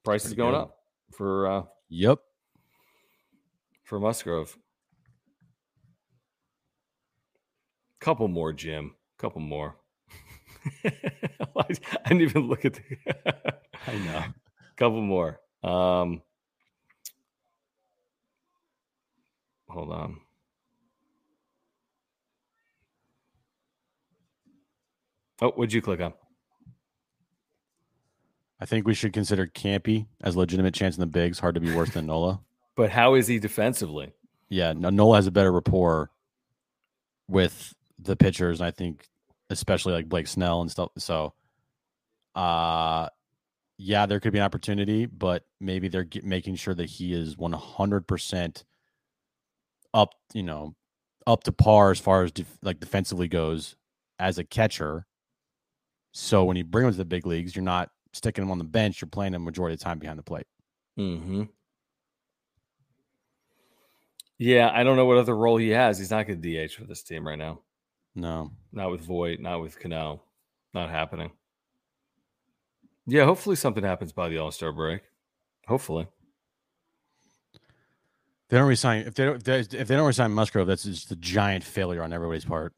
Price 0.04 0.24
is 0.24 0.34
going 0.34 0.52
good. 0.52 0.60
up 0.60 0.78
for 1.16 1.46
uh 1.46 1.62
Yep. 1.88 2.18
for 3.84 4.00
Musgrove. 4.00 4.56
Couple 8.00 8.28
more, 8.28 8.52
Jim. 8.52 8.94
Couple 9.18 9.40
more. 9.40 9.76
I 10.84 10.92
didn't 12.08 12.22
even 12.22 12.48
look 12.48 12.64
at 12.64 12.74
the. 12.74 12.82
I 13.86 13.94
know. 13.98 14.24
Couple 14.76 15.00
more. 15.02 15.40
Um, 15.62 16.22
hold 19.68 19.92
on. 19.92 20.20
Oh, 25.42 25.50
what'd 25.50 25.72
you 25.72 25.82
click 25.82 26.00
on? 26.00 26.14
I 28.58 28.64
think 28.64 28.86
we 28.86 28.94
should 28.94 29.12
consider 29.12 29.46
Campy 29.46 30.06
as 30.22 30.34
a 30.34 30.38
legitimate 30.38 30.72
chance 30.72 30.96
in 30.96 31.00
the 31.00 31.06
bigs. 31.06 31.38
Hard 31.38 31.56
to 31.56 31.60
be 31.60 31.74
worse 31.74 31.90
than 31.90 32.06
Nola. 32.06 32.40
But 32.74 32.90
how 32.90 33.14
is 33.14 33.26
he 33.26 33.38
defensively? 33.38 34.12
Yeah, 34.48 34.72
no, 34.72 34.90
Nola 34.90 35.16
has 35.16 35.26
a 35.26 35.30
better 35.30 35.52
rapport 35.52 36.10
with 37.28 37.74
the 37.98 38.16
pitchers, 38.16 38.60
and 38.60 38.66
I 38.66 38.70
think 38.70 39.06
especially 39.50 39.92
like 39.92 40.08
Blake 40.08 40.26
Snell 40.26 40.60
and 40.60 40.70
stuff. 40.70 40.90
So, 40.98 41.34
uh, 42.34 43.08
yeah, 43.78 44.06
there 44.06 44.20
could 44.20 44.32
be 44.32 44.38
an 44.38 44.44
opportunity, 44.44 45.06
but 45.06 45.44
maybe 45.60 45.88
they're 45.88 46.04
get, 46.04 46.24
making 46.24 46.56
sure 46.56 46.74
that 46.74 46.88
he 46.88 47.12
is 47.12 47.36
one 47.36 47.52
hundred 47.52 48.06
percent 48.06 48.64
up, 49.92 50.14
you 50.32 50.42
know, 50.42 50.74
up 51.26 51.44
to 51.44 51.52
par 51.52 51.90
as 51.90 52.00
far 52.00 52.22
as 52.22 52.32
def- 52.32 52.58
like 52.62 52.80
defensively 52.80 53.28
goes 53.28 53.76
as 54.18 54.38
a 54.38 54.44
catcher. 54.44 55.06
So 56.12 56.44
when 56.44 56.56
you 56.56 56.64
bring 56.64 56.86
him 56.86 56.92
to 56.92 56.96
the 56.96 57.04
big 57.04 57.26
leagues, 57.26 57.54
you're 57.54 57.62
not 57.64 57.90
sticking 58.12 58.42
him 58.42 58.50
on 58.50 58.58
the 58.58 58.64
bench; 58.64 59.00
you're 59.00 59.08
playing 59.08 59.34
him 59.34 59.44
majority 59.44 59.74
of 59.74 59.80
the 59.80 59.84
time 59.84 59.98
behind 59.98 60.18
the 60.18 60.22
plate. 60.22 60.46
Mm-hmm. 60.98 61.44
Yeah, 64.38 64.70
I 64.72 64.84
don't 64.84 64.96
know 64.96 65.06
what 65.06 65.18
other 65.18 65.36
role 65.36 65.56
he 65.56 65.70
has. 65.70 65.98
He's 65.98 66.10
not 66.10 66.26
going 66.26 66.40
to 66.40 66.66
DH 66.66 66.72
for 66.72 66.84
this 66.84 67.02
team 67.02 67.26
right 67.26 67.38
now. 67.38 67.60
No, 68.14 68.50
Not 68.72 68.90
with 68.90 69.02
Voit, 69.02 69.40
not 69.40 69.60
with 69.60 69.78
Cano. 69.78 70.22
Not 70.72 70.90
happening. 70.90 71.32
Yeah, 73.06 73.24
hopefully 73.24 73.56
something 73.56 73.84
happens 73.84 74.12
by 74.12 74.28
the 74.28 74.38
All 74.38 74.50
Star 74.50 74.72
break. 74.72 75.02
Hopefully. 75.66 76.06
They 78.48 78.58
don't 78.58 78.68
resign 78.68 79.06
if 79.06 79.14
they 79.14 79.24
don't 79.24 79.36
if 79.36 79.42
they, 79.44 79.58
if 79.78 79.88
they 79.88 79.96
don't 79.96 80.06
resign 80.06 80.30
Musgrove. 80.32 80.66
That's 80.68 80.84
just 80.84 81.10
a 81.10 81.16
giant 81.16 81.64
failure 81.64 82.02
on 82.02 82.12
everybody's 82.12 82.44
part. 82.44 82.74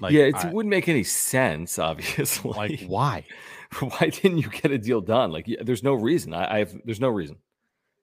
Like, 0.00 0.12
yeah, 0.12 0.30
I- 0.34 0.48
it 0.48 0.52
wouldn't 0.54 0.70
make 0.70 0.88
any 0.88 1.04
sense, 1.04 1.78
obviously. 1.78 2.50
like 2.52 2.82
why? 2.86 3.24
why 3.78 4.08
didn't 4.10 4.38
you 4.38 4.48
get 4.48 4.72
a 4.72 4.78
deal 4.78 5.00
done? 5.00 5.30
Like, 5.30 5.46
yeah, 5.46 5.58
there's 5.62 5.82
no 5.84 5.94
reason. 5.94 6.34
I, 6.34 6.54
I 6.54 6.58
have. 6.60 6.74
There's 6.84 7.00
no 7.00 7.08
reason. 7.08 7.36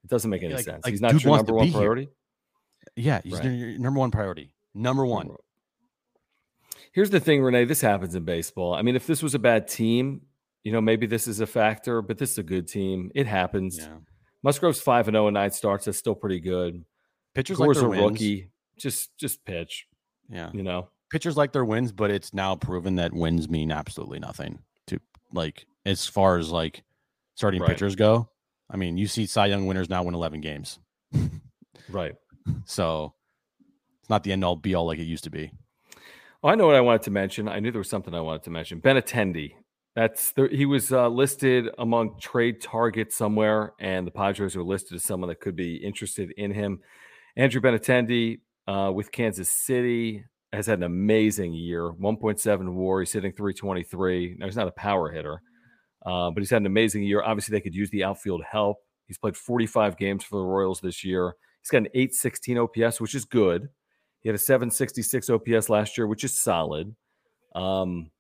It 0.04 0.10
doesn't 0.10 0.30
make 0.30 0.44
any 0.44 0.54
Like- 0.54 0.64
sense. 0.66 0.86
like, 0.86 0.92
He's 0.92 1.02
not 1.02 1.22
your 1.22 1.36
number 1.36 1.54
one 1.54 1.66
be 1.66 1.72
here. 1.72 1.80
priority. 1.80 2.10
Yeah, 2.96 3.20
he's 3.24 3.34
Right. 3.34 3.44
your 3.46 3.78
number 3.80 4.00
one 4.00 4.12
priority. 4.12 4.54
Number 4.74 5.06
one. 5.06 5.30
Here's 6.94 7.10
the 7.10 7.20
thing, 7.20 7.44
Renee. 7.44 7.66
This 7.66 7.82
happens 7.82 8.16
in 8.16 8.24
baseball. 8.24 8.74
I 8.74 8.82
mean, 8.82 8.96
if 8.96 9.06
this 9.06 9.22
was 9.22 9.36
a 9.36 9.40
bad 9.40 9.68
team, 9.68 10.22
you 10.68 10.74
know, 10.74 10.82
maybe 10.82 11.06
this 11.08 11.30
is 11.30 11.40
a 11.40 11.48
factor, 11.48 12.02
but 12.02 12.18
this 12.18 12.32
is 12.34 12.38
a 12.40 12.44
good 12.44 12.68
team. 12.68 13.10
It 13.16 13.26
happens. 13.26 13.78
Yeah. 13.78 14.00
Musgrove's 14.44 14.82
five 14.82 15.08
and 15.08 15.16
zero 15.16 15.30
in 15.30 15.34
nine 15.36 15.52
starts. 15.52 15.86
That's 15.86 15.98
still 15.98 16.14
pretty 16.14 16.42
good. 16.42 16.84
Pitchers 17.34 17.58
like 17.58 17.68
Gore's 17.68 17.78
a 17.82 17.88
wins. 17.88 18.02
rookie. 18.04 18.52
Just, 18.78 19.18
just 19.18 19.46
pitch. 19.46 19.88
Yeah. 20.30 20.50
You 20.54 20.64
know. 20.64 20.90
Pitchers 21.10 21.38
like 21.38 21.54
their 21.54 21.64
wins, 21.64 21.94
but 21.94 22.12
it's 22.12 22.34
now 22.34 22.58
proven 22.58 22.96
that 22.96 23.14
wins 23.14 23.48
mean 23.48 23.72
absolutely 23.72 24.20
nothing. 24.20 24.60
To 24.88 25.00
like 25.32 25.66
as 25.86 26.06
far 26.06 26.38
as 26.38 26.52
like 26.52 26.84
starting 27.36 27.62
Right. 27.62 27.70
pitchers 27.70 27.96
go. 27.96 28.28
I 28.70 28.76
mean, 28.76 28.98
you 28.98 29.08
see 29.08 29.26
Cy 29.26 29.46
Young 29.46 29.68
winners 29.68 29.90
now 29.90 30.04
win 30.04 30.16
11 30.16 30.42
games. 30.42 30.80
Right. 31.90 32.16
So 32.66 33.14
it's 34.02 34.10
not 34.10 34.24
the 34.24 34.32
end 34.34 34.44
all 34.44 34.56
be 34.58 34.74
all 34.76 34.86
like 34.88 35.00
it 35.00 35.04
used 35.04 35.24
to 35.26 35.30
be. 35.30 35.52
Oh, 36.44 36.50
I 36.50 36.56
know 36.56 36.66
what 36.68 36.76
I 36.76 36.82
wanted 36.82 37.02
to 37.04 37.12
mention. 37.12 37.48
I 37.50 37.60
knew 37.60 37.72
there 37.72 37.80
was 37.80 37.90
something 37.90 38.14
I 38.14 38.22
wanted 38.22 38.44
to 38.44 38.50
mention. 38.52 38.80
Benintendi. 38.82 39.54
That's 39.98 40.32
he 40.52 40.68
was 40.68 40.92
uh, 40.92 41.08
listed 41.08 41.70
among 41.80 42.20
trade 42.20 42.62
targets 42.62 43.16
somewhere, 43.16 43.74
and 43.80 44.06
the 44.06 44.12
Padres 44.12 44.56
are 44.56 44.62
listed 44.62 44.96
as 44.96 45.04
someone 45.04 45.28
that 45.30 45.40
could 45.40 45.56
be 45.56 45.78
interested 45.78 46.32
in 46.38 46.52
him. 46.52 46.82
Andrew 47.36 47.60
Benintendi 47.60 48.42
uh, 48.68 48.92
with 48.94 49.12
Kansas 49.12 49.50
City 49.50 50.24
has 50.54 50.68
had 50.68 50.78
an 50.78 50.84
amazing 50.84 51.56
year. 51.56 51.92
1.7 51.94 52.74
WAR. 52.74 53.00
He's 53.00 53.12
hitting 53.12 53.32
323. 53.32 54.36
Now 54.38 54.46
he's 54.46 54.56
not 54.56 54.68
a 54.68 54.72
power 54.74 55.10
hitter, 55.10 55.42
uh, 56.06 56.30
but 56.30 56.42
he's 56.42 56.52
had 56.52 56.62
an 56.62 56.68
amazing 56.68 57.02
year. 57.02 57.24
Obviously, 57.24 57.58
they 57.58 57.62
could 57.62 57.74
use 57.74 57.90
the 57.90 58.04
outfield 58.04 58.44
help. 58.48 58.78
He's 59.08 59.18
played 59.18 59.36
45 59.36 59.98
games 59.98 60.24
for 60.24 60.38
the 60.38 60.46
Royals 60.46 60.80
this 60.80 61.04
year. 61.04 61.34
He's 61.64 61.72
got 61.72 61.80
an 61.80 61.88
816 61.96 62.56
OPS, 62.60 63.02
which 63.02 63.16
is 63.16 63.26
good. 63.26 63.68
He 64.20 64.30
had 64.30 64.36
a 64.36 64.38
766 64.38 65.28
OPS 65.32 65.70
last 65.70 65.98
year, 65.98 66.06
which 66.06 66.24
is 66.24 66.40
solid. 66.40 66.96
Um, 67.56 68.12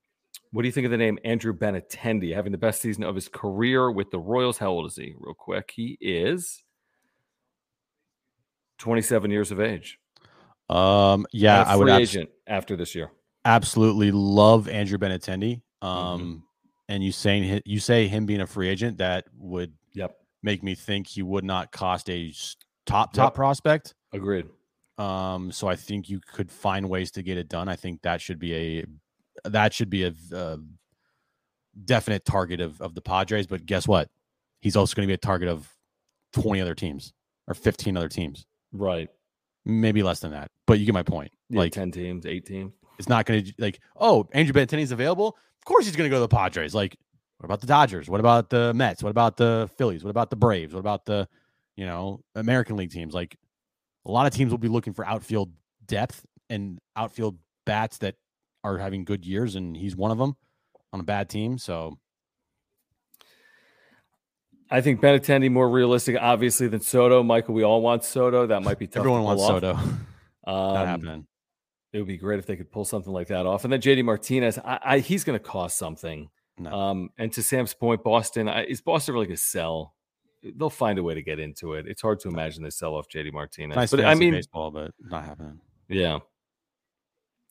what 0.51 0.61
do 0.61 0.67
you 0.67 0.71
think 0.71 0.85
of 0.85 0.91
the 0.91 0.97
name 0.97 1.19
Andrew 1.23 1.53
Benintendi 1.53 2.33
having 2.33 2.51
the 2.51 2.57
best 2.57 2.81
season 2.81 3.03
of 3.03 3.15
his 3.15 3.27
career 3.27 3.91
with 3.91 4.09
the 4.11 4.19
Royals? 4.19 4.57
How 4.57 4.69
old 4.69 4.85
is 4.87 4.95
he? 4.95 5.13
Real 5.17 5.33
quick, 5.33 5.71
he 5.75 5.97
is 6.01 6.63
27 8.79 9.31
years 9.31 9.51
of 9.51 9.59
age. 9.59 9.99
Um, 10.69 11.25
yeah, 11.31 11.63
I 11.65 11.75
would 11.75 11.85
free 11.85 11.93
abs- 11.93 12.15
agent 12.15 12.29
after 12.45 12.75
this 12.75 12.93
year. 12.93 13.11
absolutely 13.45 14.11
love 14.11 14.67
Andrew 14.67 14.97
Benintendi. 14.97 15.61
Mm-hmm. 15.83 15.85
Um, 15.87 16.43
and 16.89 17.03
you 17.03 17.11
saying 17.11 17.61
you 17.65 17.79
say 17.79 18.07
him 18.07 18.25
being 18.25 18.41
a 18.41 18.47
free 18.47 18.69
agent 18.69 18.97
that 18.97 19.25
would 19.37 19.73
Yep, 19.93 20.15
make 20.43 20.63
me 20.63 20.75
think 20.75 21.07
he 21.07 21.21
would 21.23 21.43
not 21.43 21.71
cost 21.71 22.09
a 22.09 22.33
top 22.85 23.13
top 23.13 23.31
Yep. 23.31 23.35
prospect. 23.35 23.93
agreed. 24.13 24.45
Um, 24.97 25.51
so 25.51 25.67
I 25.67 25.75
think 25.75 26.09
you 26.09 26.19
could 26.19 26.49
find 26.51 26.89
ways 26.89 27.11
to 27.11 27.21
get 27.23 27.37
it 27.37 27.49
done. 27.49 27.67
I 27.69 27.75
think 27.75 28.01
that 28.01 28.19
should 28.21 28.39
be 28.39 28.53
a 28.79 28.85
that 29.45 29.73
should 29.73 29.89
be 29.89 30.03
a, 30.03 30.13
uh 30.33 30.57
definite 31.85 32.25
target 32.25 32.59
of 32.61 32.79
of 32.81 32.95
the 32.95 33.01
Padres. 33.01 33.47
But 33.47 33.65
guess 33.65 33.88
what? 33.88 34.09
He's 34.61 34.75
also 34.75 34.95
going 34.95 35.03
to 35.05 35.07
be 35.07 35.13
a 35.13 35.17
target 35.17 35.47
of 35.49 35.67
twenty 36.33 36.61
other 36.61 36.75
teams 36.75 37.13
or 37.47 37.53
fifteen 37.53 37.95
other 37.97 38.09
teams, 38.09 38.45
Right. 38.71 39.09
maybe 39.65 40.03
less 40.03 40.19
than 40.19 40.31
that. 40.31 40.51
But 40.65 40.79
you 40.79 40.85
get 40.85 40.93
my 40.93 41.03
point. 41.03 41.31
Yeah, 41.49 41.59
like 41.59 41.71
10 41.71 41.91
teams, 41.91 42.25
eight 42.25 42.45
teams. 42.45 42.73
it's 42.99 43.07
not 43.07 43.25
going 43.25 43.45
to 43.45 43.53
like 43.57 43.79
oh 43.95 44.27
Andrew 44.33 44.53
Benintendi's 44.53 44.91
available. 44.91 45.38
Of 45.59 45.65
course 45.65 45.85
he's 45.85 45.95
going 45.95 46.09
to 46.09 46.13
go 46.13 46.17
to 46.17 46.27
the 46.27 46.35
Padres. 46.35 46.73
Like 46.75 46.97
what 47.38 47.45
about 47.45 47.61
the 47.61 47.67
Dodgers? 47.67 48.09
What 48.09 48.19
about 48.19 48.49
the 48.49 48.73
Mets? 48.73 49.03
What 49.03 49.11
about 49.11 49.38
the 49.38 49.69
Phillies? 49.77 50.03
What 50.03 50.09
about 50.09 50.29
the 50.31 50.35
Braves? 50.35 50.73
What 50.73 50.79
about 50.79 51.05
the 51.05 51.27
you 51.75 51.85
know 51.85 52.21
American 52.35 52.75
League 52.75 52.91
teams? 52.91 53.13
Like 53.13 53.38
a 54.05 54.11
lot 54.11 54.25
of 54.25 54.33
teams 54.33 54.51
will 54.51 54.57
be 54.57 54.67
looking 54.67 54.93
for 54.93 55.05
outfield 55.05 55.51
depth 55.85 56.25
and 56.49 56.79
outfield 56.95 57.38
bats 57.65 57.99
that 57.99 58.15
are 58.74 58.78
having 58.78 59.05
good 59.05 59.26
years, 59.26 59.55
and 59.55 59.76
he's 59.76 59.95
one 59.95 60.11
of 60.11 60.18
them 60.18 60.36
on 60.93 60.99
a 60.99 61.03
bad 61.03 61.30
team. 61.30 61.57
So 61.57 61.97
I 64.70 64.82
think 64.82 65.01
Benintendi 65.01 65.49
more 65.49 65.70
realistic, 65.70 66.18
obviously, 66.20 66.68
than 66.68 66.82
Soto. 66.82 67.24
Michael, 67.24 67.53
we 67.53 67.63
all 67.63 67.82
want 67.82 68.03
Soto. 68.03 68.47
That 68.47 68.63
might 68.63 68.80
be 68.80 68.88
tough. 68.88 69.01
everyone 69.01 69.22
to 69.22 69.26
wants 69.26 69.43
off. 69.43 69.61
Soto. 69.61 69.80
Um, 70.45 70.74
Not 70.76 70.88
happening. 70.88 71.28
It 71.91 71.97
would 71.97 72.07
be 72.07 72.15
great 72.15 72.39
if 72.39 72.45
they 72.45 72.55
could 72.55 72.72
pull 72.72 72.86
something 72.86 73.11
like 73.11 73.28
that 73.28 73.45
off. 73.45 73.65
And 73.65 73.74
then 73.74 73.82
JD 73.82 74.05
Martinez, 74.05 74.57
I, 74.57 74.80
I, 74.82 74.99
he's 74.99 75.26
going 75.26 75.38
to 75.38 75.43
cost 75.43 75.78
something. 75.78 76.30
No. 76.57 76.72
Um, 76.72 77.09
and 77.18 77.34
to 77.34 77.43
Sam's 77.43 77.74
point, 77.74 78.01
Boston 78.01 78.47
I, 78.47 78.63
is 78.63 78.80
Boston 78.80 79.13
really 79.13 79.26
going 79.26 79.36
to 79.36 79.43
sell? 79.43 79.93
They'll 80.41 80.70
find 80.70 80.99
a 80.99 81.03
way 81.03 81.15
to 81.15 81.22
get 81.22 81.38
into 81.38 81.74
it. 81.74 81.86
It's 81.86 82.01
hard 82.01 82.22
to 82.22 82.30
imagine 82.30 82.63
they 82.63 82.70
sell 82.70 82.95
off 82.95 83.09
JD 83.09 83.34
Martinez. 83.34 83.76
nice 83.76 83.91
but 83.91 84.05
I 84.05 84.15
mean, 84.15 84.32
baseball, 84.32 84.72
but 84.72 84.91
not 85.01 85.26
happening. 85.26 85.59
yeah. 85.89 86.20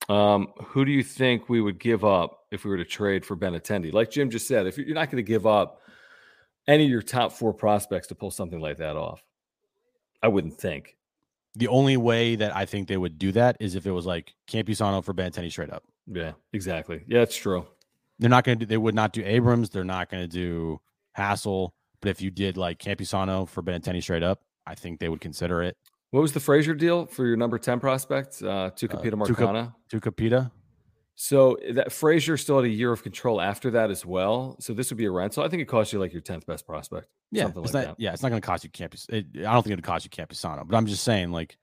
Um, 0.09 0.49
who 0.67 0.85
do 0.85 0.93
you 0.93 1.03
think 1.03 1.49
we 1.49 1.61
would 1.61 1.79
give 1.81 2.05
up 2.05 2.45
if 2.51 2.65
we 2.65 2.71
were 2.71 2.77
to 2.77 2.85
trade 2.85 3.25
for 3.25 3.35
Ben 3.35 3.53
Benintendi? 3.53 3.93
Like 3.93 4.11
Jim 4.11 4.31
just 4.31 4.47
said, 4.47 4.67
if 4.67 4.79
you're 4.79 4.95
not 4.95 5.11
going 5.11 5.25
to 5.25 5.27
give 5.27 5.47
up 5.47 5.81
any 6.69 6.85
of 6.85 6.91
your 6.91 7.03
top 7.03 7.33
four 7.33 7.53
prospects 7.53 8.09
to 8.09 8.15
pull 8.15 8.31
something 8.31 8.61
like 8.61 8.79
that 8.79 8.97
off, 8.97 9.25
I 10.23 10.29
wouldn't 10.29 10.59
think. 10.59 10.97
The 11.55 11.69
only 11.69 11.97
way 11.97 12.37
that 12.37 12.55
I 12.55 12.67
think 12.67 12.87
they 12.87 12.97
would 12.97 13.19
do 13.19 13.33
that 13.33 13.57
is 13.61 13.75
if 13.75 13.87
it 13.87 13.91
was 13.91 14.07
like 14.07 14.35
Campusano 14.47 15.03
for 15.03 15.15
Benintendi 15.15 15.51
straight 15.51 15.73
up. 15.73 15.85
Yeah, 16.07 16.33
exactly. 16.53 17.03
Yeah, 17.07 17.23
it's 17.23 17.37
true. 17.37 17.67
They're 18.19 18.31
not 18.31 18.45
going 18.45 18.59
to 18.59 18.65
do. 18.65 18.69
They 18.69 18.77
would 18.77 18.95
not 18.95 19.13
do 19.13 19.23
Abrams. 19.25 19.71
They're 19.71 19.85
not 19.85 20.11
going 20.11 20.23
to 20.23 20.29
do 20.29 20.81
Hassell. 21.17 21.71
But 22.01 22.11
if 22.11 22.21
you 22.21 22.31
did 22.31 22.57
like 22.57 22.79
Campusano 22.79 23.49
for 23.49 23.63
Benintendi 23.63 24.03
straight 24.03 24.23
up, 24.23 24.43
I 24.67 24.75
think 24.75 25.01
they 25.01 25.09
would 25.09 25.21
consider 25.21 25.63
it. 25.63 25.77
What 26.11 26.21
was 26.21 26.33
the 26.33 26.41
Frazier 26.41 26.75
deal 26.75 27.07
for 27.07 27.27
your 27.27 27.37
number 27.37 27.59
10 27.59 27.81
prospect, 27.81 28.43
uh, 28.43 28.71
Tucupita 28.71 29.13
Uh, 29.13 29.17
Marcano? 29.17 29.75
Tucupita. 29.91 30.51
So 31.19 31.57
that 31.71 31.93
Frazier 31.93 32.37
still 32.37 32.57
had 32.57 32.67
a 32.67 32.69
year 32.71 32.93
of 32.93 33.03
control 33.03 33.41
after 33.41 33.71
that 33.73 33.91
as 33.91 34.05
well. 34.05 34.57
So 34.61 34.75
this 34.75 34.91
would 34.91 34.99
be 34.99 35.07
a 35.07 35.11
rental. 35.11 35.43
I 35.43 35.49
think 35.49 35.63
it 35.63 35.67
costs 35.67 35.93
you 35.93 35.99
like 35.99 36.13
your 36.13 36.21
10th 36.23 36.45
best 36.47 36.67
prospect. 36.67 37.09
Yeah, 37.33 37.45
something 37.45 37.63
like 37.63 37.73
not. 37.73 37.85
that. 37.85 37.95
Yeah, 37.99 38.13
it's 38.13 38.23
not 38.23 38.29
going 38.29 38.41
to 38.41 38.47
cost 38.47 38.65
you 38.65 38.71
Campus. 38.71 39.07
It, 39.09 39.27
I 39.39 39.53
don't 39.53 39.63
think 39.63 39.73
it 39.73 39.77
would 39.77 39.85
cost 39.85 40.05
you 40.05 40.11
Campusano. 40.11 40.67
But 40.69 40.77
I'm 40.77 40.87
just 40.87 41.03
saying, 41.03 41.33
like, 41.33 41.57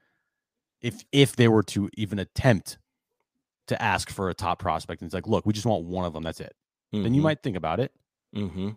if 0.82 1.06
if 1.12 1.36
they 1.36 1.48
were 1.48 1.64
to 1.64 1.90
even 1.94 2.20
attempt 2.20 2.80
to 3.68 3.82
ask 3.82 4.10
for 4.10 4.30
a 4.30 4.34
top 4.34 4.60
prospect, 4.60 5.02
and 5.02 5.08
it's 5.08 5.14
like, 5.14 5.28
look, 5.28 5.46
we 5.46 5.54
just 5.54 5.66
want 5.66 5.86
one 5.86 6.04
of 6.06 6.14
them. 6.14 6.24
That's 6.24 6.42
it. 6.42 6.54
Then 6.92 7.14
you 7.14 7.22
might 7.24 7.42
think 7.42 7.56
about 7.58 7.80
it. 7.80 7.92
hmm 8.36 8.72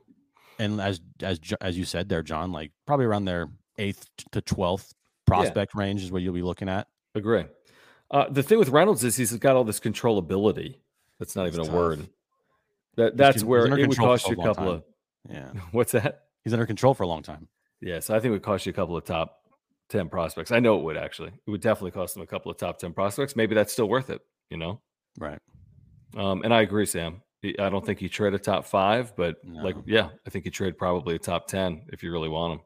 And 0.58 0.80
as 0.80 1.00
as 1.22 1.40
as 1.60 1.76
you 1.76 1.84
said 1.84 2.08
there, 2.08 2.22
John, 2.22 2.52
like 2.52 2.70
probably 2.86 3.06
around 3.06 3.24
their 3.24 3.48
eighth 3.78 4.08
to 4.32 4.40
twelfth 4.40 4.94
prospect 5.26 5.74
range 5.74 6.02
is 6.02 6.10
what 6.12 6.22
you'll 6.22 6.34
be 6.34 6.42
looking 6.42 6.68
at. 6.68 6.86
agree. 7.14 7.44
Uh, 8.10 8.26
the 8.30 8.42
thing 8.42 8.58
with 8.58 8.68
Reynolds 8.68 9.02
is 9.02 9.16
he's 9.16 9.32
got 9.38 9.56
all 9.56 9.64
this 9.64 9.80
controllability. 9.80 10.76
That's 11.18 11.34
not 11.34 11.46
even 11.48 11.60
It's 11.60 11.68
a 11.68 11.72
tough. 11.72 11.76
word. 11.80 12.08
That 12.96 13.16
that's 13.16 13.38
con- 13.42 13.48
where 13.48 13.66
it 13.66 13.88
would 13.88 13.96
cost 13.96 14.26
you 14.28 14.34
a 14.34 14.36
couple 14.36 14.54
time. 14.54 14.68
of. 14.68 14.84
Yeah, 15.28 15.48
What's 15.72 15.92
that? 15.92 16.22
he's 16.44 16.52
under 16.52 16.66
control 16.66 16.94
for 16.94 17.02
a 17.02 17.08
long 17.08 17.22
time. 17.22 17.48
Yes, 17.80 17.90
yeah, 17.90 17.98
so 18.00 18.14
I 18.14 18.20
think 18.20 18.26
it 18.30 18.32
would 18.32 18.42
cost 18.42 18.64
you 18.64 18.70
a 18.70 18.72
couple 18.74 18.96
of 18.96 19.04
top 19.04 19.40
10 19.88 20.08
prospects. 20.08 20.52
I 20.52 20.60
know 20.60 20.78
it 20.78 20.84
would 20.84 20.96
actually. 20.96 21.32
It 21.46 21.50
would 21.50 21.60
definitely 21.60 21.90
cost 21.90 22.14
them 22.14 22.22
a 22.22 22.26
couple 22.26 22.50
of 22.50 22.56
top 22.56 22.78
10 22.78 22.92
prospects. 22.92 23.34
Maybe 23.36 23.54
that's 23.56 23.72
still 23.72 23.88
worth 23.88 24.08
it, 24.10 24.20
you 24.50 24.56
know? 24.56 24.80
Right. 25.18 25.38
Um, 26.16 26.42
and 26.44 26.54
I 26.54 26.62
agree, 26.62 26.86
Sam. 26.86 27.22
I 27.58 27.68
don't 27.68 27.84
think 27.84 28.00
you 28.00 28.08
trade 28.08 28.34
a 28.34 28.38
top 28.38 28.64
five, 28.64 29.14
but 29.16 29.36
like, 29.44 29.76
yeah, 29.84 30.08
I 30.26 30.30
think 30.30 30.44
you 30.46 30.50
trade 30.50 30.78
probably 30.78 31.16
a 31.16 31.18
top 31.18 31.46
10 31.48 31.86
if 31.92 32.02
you 32.02 32.10
really 32.12 32.28
want 32.28 32.54
him. 32.54 32.60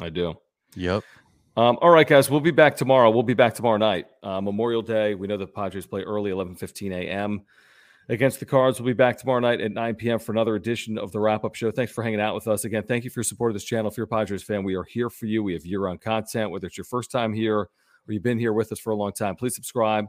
I 0.00 0.08
do. 0.08 0.34
Yep. 0.76 1.04
Um, 1.58 1.76
all 1.82 1.90
right, 1.90 2.06
guys, 2.06 2.30
we'll 2.30 2.38
be 2.38 2.52
back 2.52 2.76
tomorrow. 2.76 3.10
We'll 3.10 3.24
be 3.24 3.34
back 3.34 3.52
tomorrow 3.52 3.78
night, 3.78 4.06
uh, 4.22 4.40
Memorial 4.40 4.80
Day. 4.80 5.16
We 5.16 5.26
know 5.26 5.36
the 5.36 5.48
Padres 5.48 5.88
play 5.88 6.02
early, 6.02 6.30
11 6.30 6.54
15 6.54 6.92
a.m. 6.92 7.40
against 8.08 8.38
the 8.38 8.46
Cards. 8.46 8.78
We'll 8.78 8.86
be 8.86 8.92
back 8.92 9.18
tomorrow 9.18 9.40
night 9.40 9.60
at 9.60 9.72
9 9.72 9.96
p.m. 9.96 10.20
for 10.20 10.30
another 10.30 10.54
edition 10.54 10.96
of 10.98 11.10
the 11.10 11.18
wrap 11.18 11.42
up 11.42 11.56
show. 11.56 11.72
Thanks 11.72 11.90
for 11.90 12.04
hanging 12.04 12.20
out 12.20 12.36
with 12.36 12.46
us. 12.46 12.64
Again, 12.64 12.84
thank 12.84 13.02
you 13.02 13.10
for 13.10 13.18
your 13.18 13.24
support 13.24 13.50
of 13.50 13.54
this 13.54 13.64
channel. 13.64 13.90
If 13.90 13.96
you're 13.96 14.04
a 14.04 14.06
Padres 14.06 14.44
fan, 14.44 14.62
we 14.62 14.76
are 14.76 14.84
here 14.84 15.10
for 15.10 15.26
you. 15.26 15.42
We 15.42 15.52
have 15.54 15.66
year 15.66 15.80
round 15.80 16.00
content, 16.00 16.52
whether 16.52 16.68
it's 16.68 16.78
your 16.78 16.84
first 16.84 17.10
time 17.10 17.32
here 17.32 17.56
or 17.56 17.70
you've 18.06 18.22
been 18.22 18.38
here 18.38 18.52
with 18.52 18.70
us 18.70 18.78
for 18.78 18.90
a 18.90 18.96
long 18.96 19.10
time. 19.10 19.34
Please 19.34 19.56
subscribe. 19.56 20.04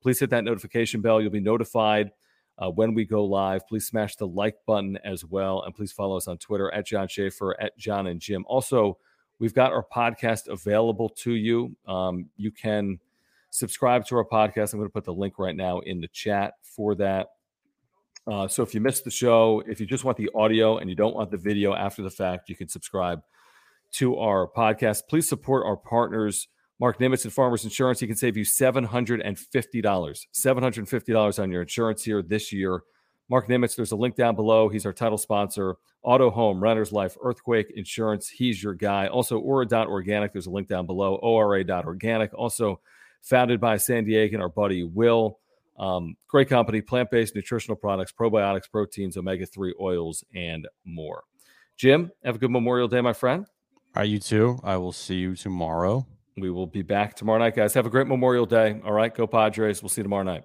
Please 0.00 0.18
hit 0.18 0.30
that 0.30 0.44
notification 0.44 1.02
bell. 1.02 1.20
You'll 1.20 1.30
be 1.30 1.38
notified 1.38 2.12
uh, 2.56 2.70
when 2.70 2.94
we 2.94 3.04
go 3.04 3.26
live. 3.26 3.68
Please 3.68 3.86
smash 3.86 4.16
the 4.16 4.26
like 4.26 4.56
button 4.66 4.96
as 5.04 5.22
well. 5.22 5.64
And 5.64 5.74
please 5.74 5.92
follow 5.92 6.16
us 6.16 6.28
on 6.28 6.38
Twitter 6.38 6.72
at 6.72 6.86
John 6.86 7.08
Schaefer, 7.08 7.60
at 7.60 7.76
John 7.76 8.06
and 8.06 8.20
Jim. 8.20 8.46
Also, 8.48 8.96
we've 9.38 9.54
got 9.54 9.72
our 9.72 9.84
podcast 9.84 10.48
available 10.48 11.08
to 11.08 11.32
you. 11.32 11.76
Um, 11.86 12.28
you 12.36 12.50
can 12.50 12.98
subscribe 13.50 14.06
to 14.06 14.16
our 14.16 14.24
podcast. 14.24 14.72
I'm 14.72 14.80
going 14.80 14.88
to 14.88 14.92
put 14.92 15.04
the 15.04 15.14
link 15.14 15.38
right 15.38 15.56
now 15.56 15.80
in 15.80 16.00
the 16.00 16.08
chat 16.08 16.54
for 16.62 16.94
that. 16.96 17.28
Uh, 18.26 18.48
so 18.48 18.62
if 18.62 18.74
you 18.74 18.80
missed 18.80 19.04
the 19.04 19.10
show, 19.10 19.62
if 19.66 19.80
you 19.80 19.86
just 19.86 20.04
want 20.04 20.16
the 20.16 20.30
audio 20.34 20.78
and 20.78 20.88
you 20.88 20.96
don't 20.96 21.14
want 21.14 21.30
the 21.30 21.36
video 21.36 21.74
after 21.74 22.02
the 22.02 22.10
fact, 22.10 22.48
you 22.48 22.56
can 22.56 22.68
subscribe 22.68 23.20
to 23.92 24.16
our 24.16 24.48
podcast. 24.48 25.02
Please 25.08 25.28
support 25.28 25.66
our 25.66 25.76
partners, 25.76 26.48
Marc 26.80 26.98
Nimetz 26.98 27.24
and 27.24 27.32
Farmers 27.32 27.64
Insurance. 27.64 28.00
He 28.00 28.06
can 28.06 28.16
save 28.16 28.36
you 28.36 28.44
$750, 28.44 29.22
$750 29.82 31.42
on 31.42 31.50
your 31.50 31.62
insurance 31.62 32.02
here 32.02 32.22
this 32.22 32.52
year. 32.52 32.82
Marc 33.30 33.48
Nimetz, 33.48 33.74
there's 33.74 33.92
a 33.92 33.96
link 33.96 34.16
down 34.16 34.36
below. 34.36 34.68
He's 34.68 34.84
our 34.84 34.92
title 34.92 35.18
sponsor. 35.18 35.76
Auto, 36.02 36.30
home, 36.30 36.62
renter's 36.62 36.92
life, 36.92 37.16
earthquake 37.22 37.72
insurance. 37.74 38.28
He's 38.28 38.62
your 38.62 38.74
guy. 38.74 39.06
Also, 39.06 39.38
Ora.organic. 39.38 40.32
There's 40.32 40.46
a 40.46 40.50
link 40.50 40.68
down 40.68 40.86
below. 40.86 41.16
ORA.organic. 41.16 42.34
Also, 42.34 42.80
founded 43.22 43.60
by 43.60 43.78
San 43.78 44.04
Diego 44.04 44.34
and 44.34 44.42
our 44.42 44.50
buddy 44.50 44.84
Will. 44.84 45.38
Um, 45.78 46.16
great 46.28 46.48
company, 46.48 46.80
plant 46.82 47.10
based 47.10 47.34
nutritional 47.34 47.76
products, 47.76 48.12
probiotics, 48.12 48.70
proteins, 48.70 49.16
omega 49.16 49.46
3 49.46 49.74
oils, 49.80 50.22
and 50.34 50.68
more. 50.84 51.24
Jim, 51.76 52.12
have 52.22 52.36
a 52.36 52.38
good 52.38 52.50
Memorial 52.50 52.86
Day, 52.86 53.00
my 53.00 53.12
friend. 53.12 53.46
All 53.96 54.00
right, 54.00 54.08
you 54.08 54.20
too. 54.20 54.60
I 54.62 54.76
will 54.76 54.92
see 54.92 55.16
you 55.16 55.34
tomorrow. 55.34 56.06
We 56.36 56.50
will 56.50 56.66
be 56.66 56.82
back 56.82 57.14
tomorrow 57.14 57.38
night, 57.38 57.56
guys. 57.56 57.74
Have 57.74 57.86
a 57.86 57.90
great 57.90 58.06
Memorial 58.06 58.46
Day. 58.46 58.80
All 58.84 58.92
right, 58.92 59.12
go 59.12 59.26
Padres. 59.26 59.82
We'll 59.82 59.88
see 59.88 60.00
you 60.00 60.04
tomorrow 60.04 60.24
night. 60.24 60.44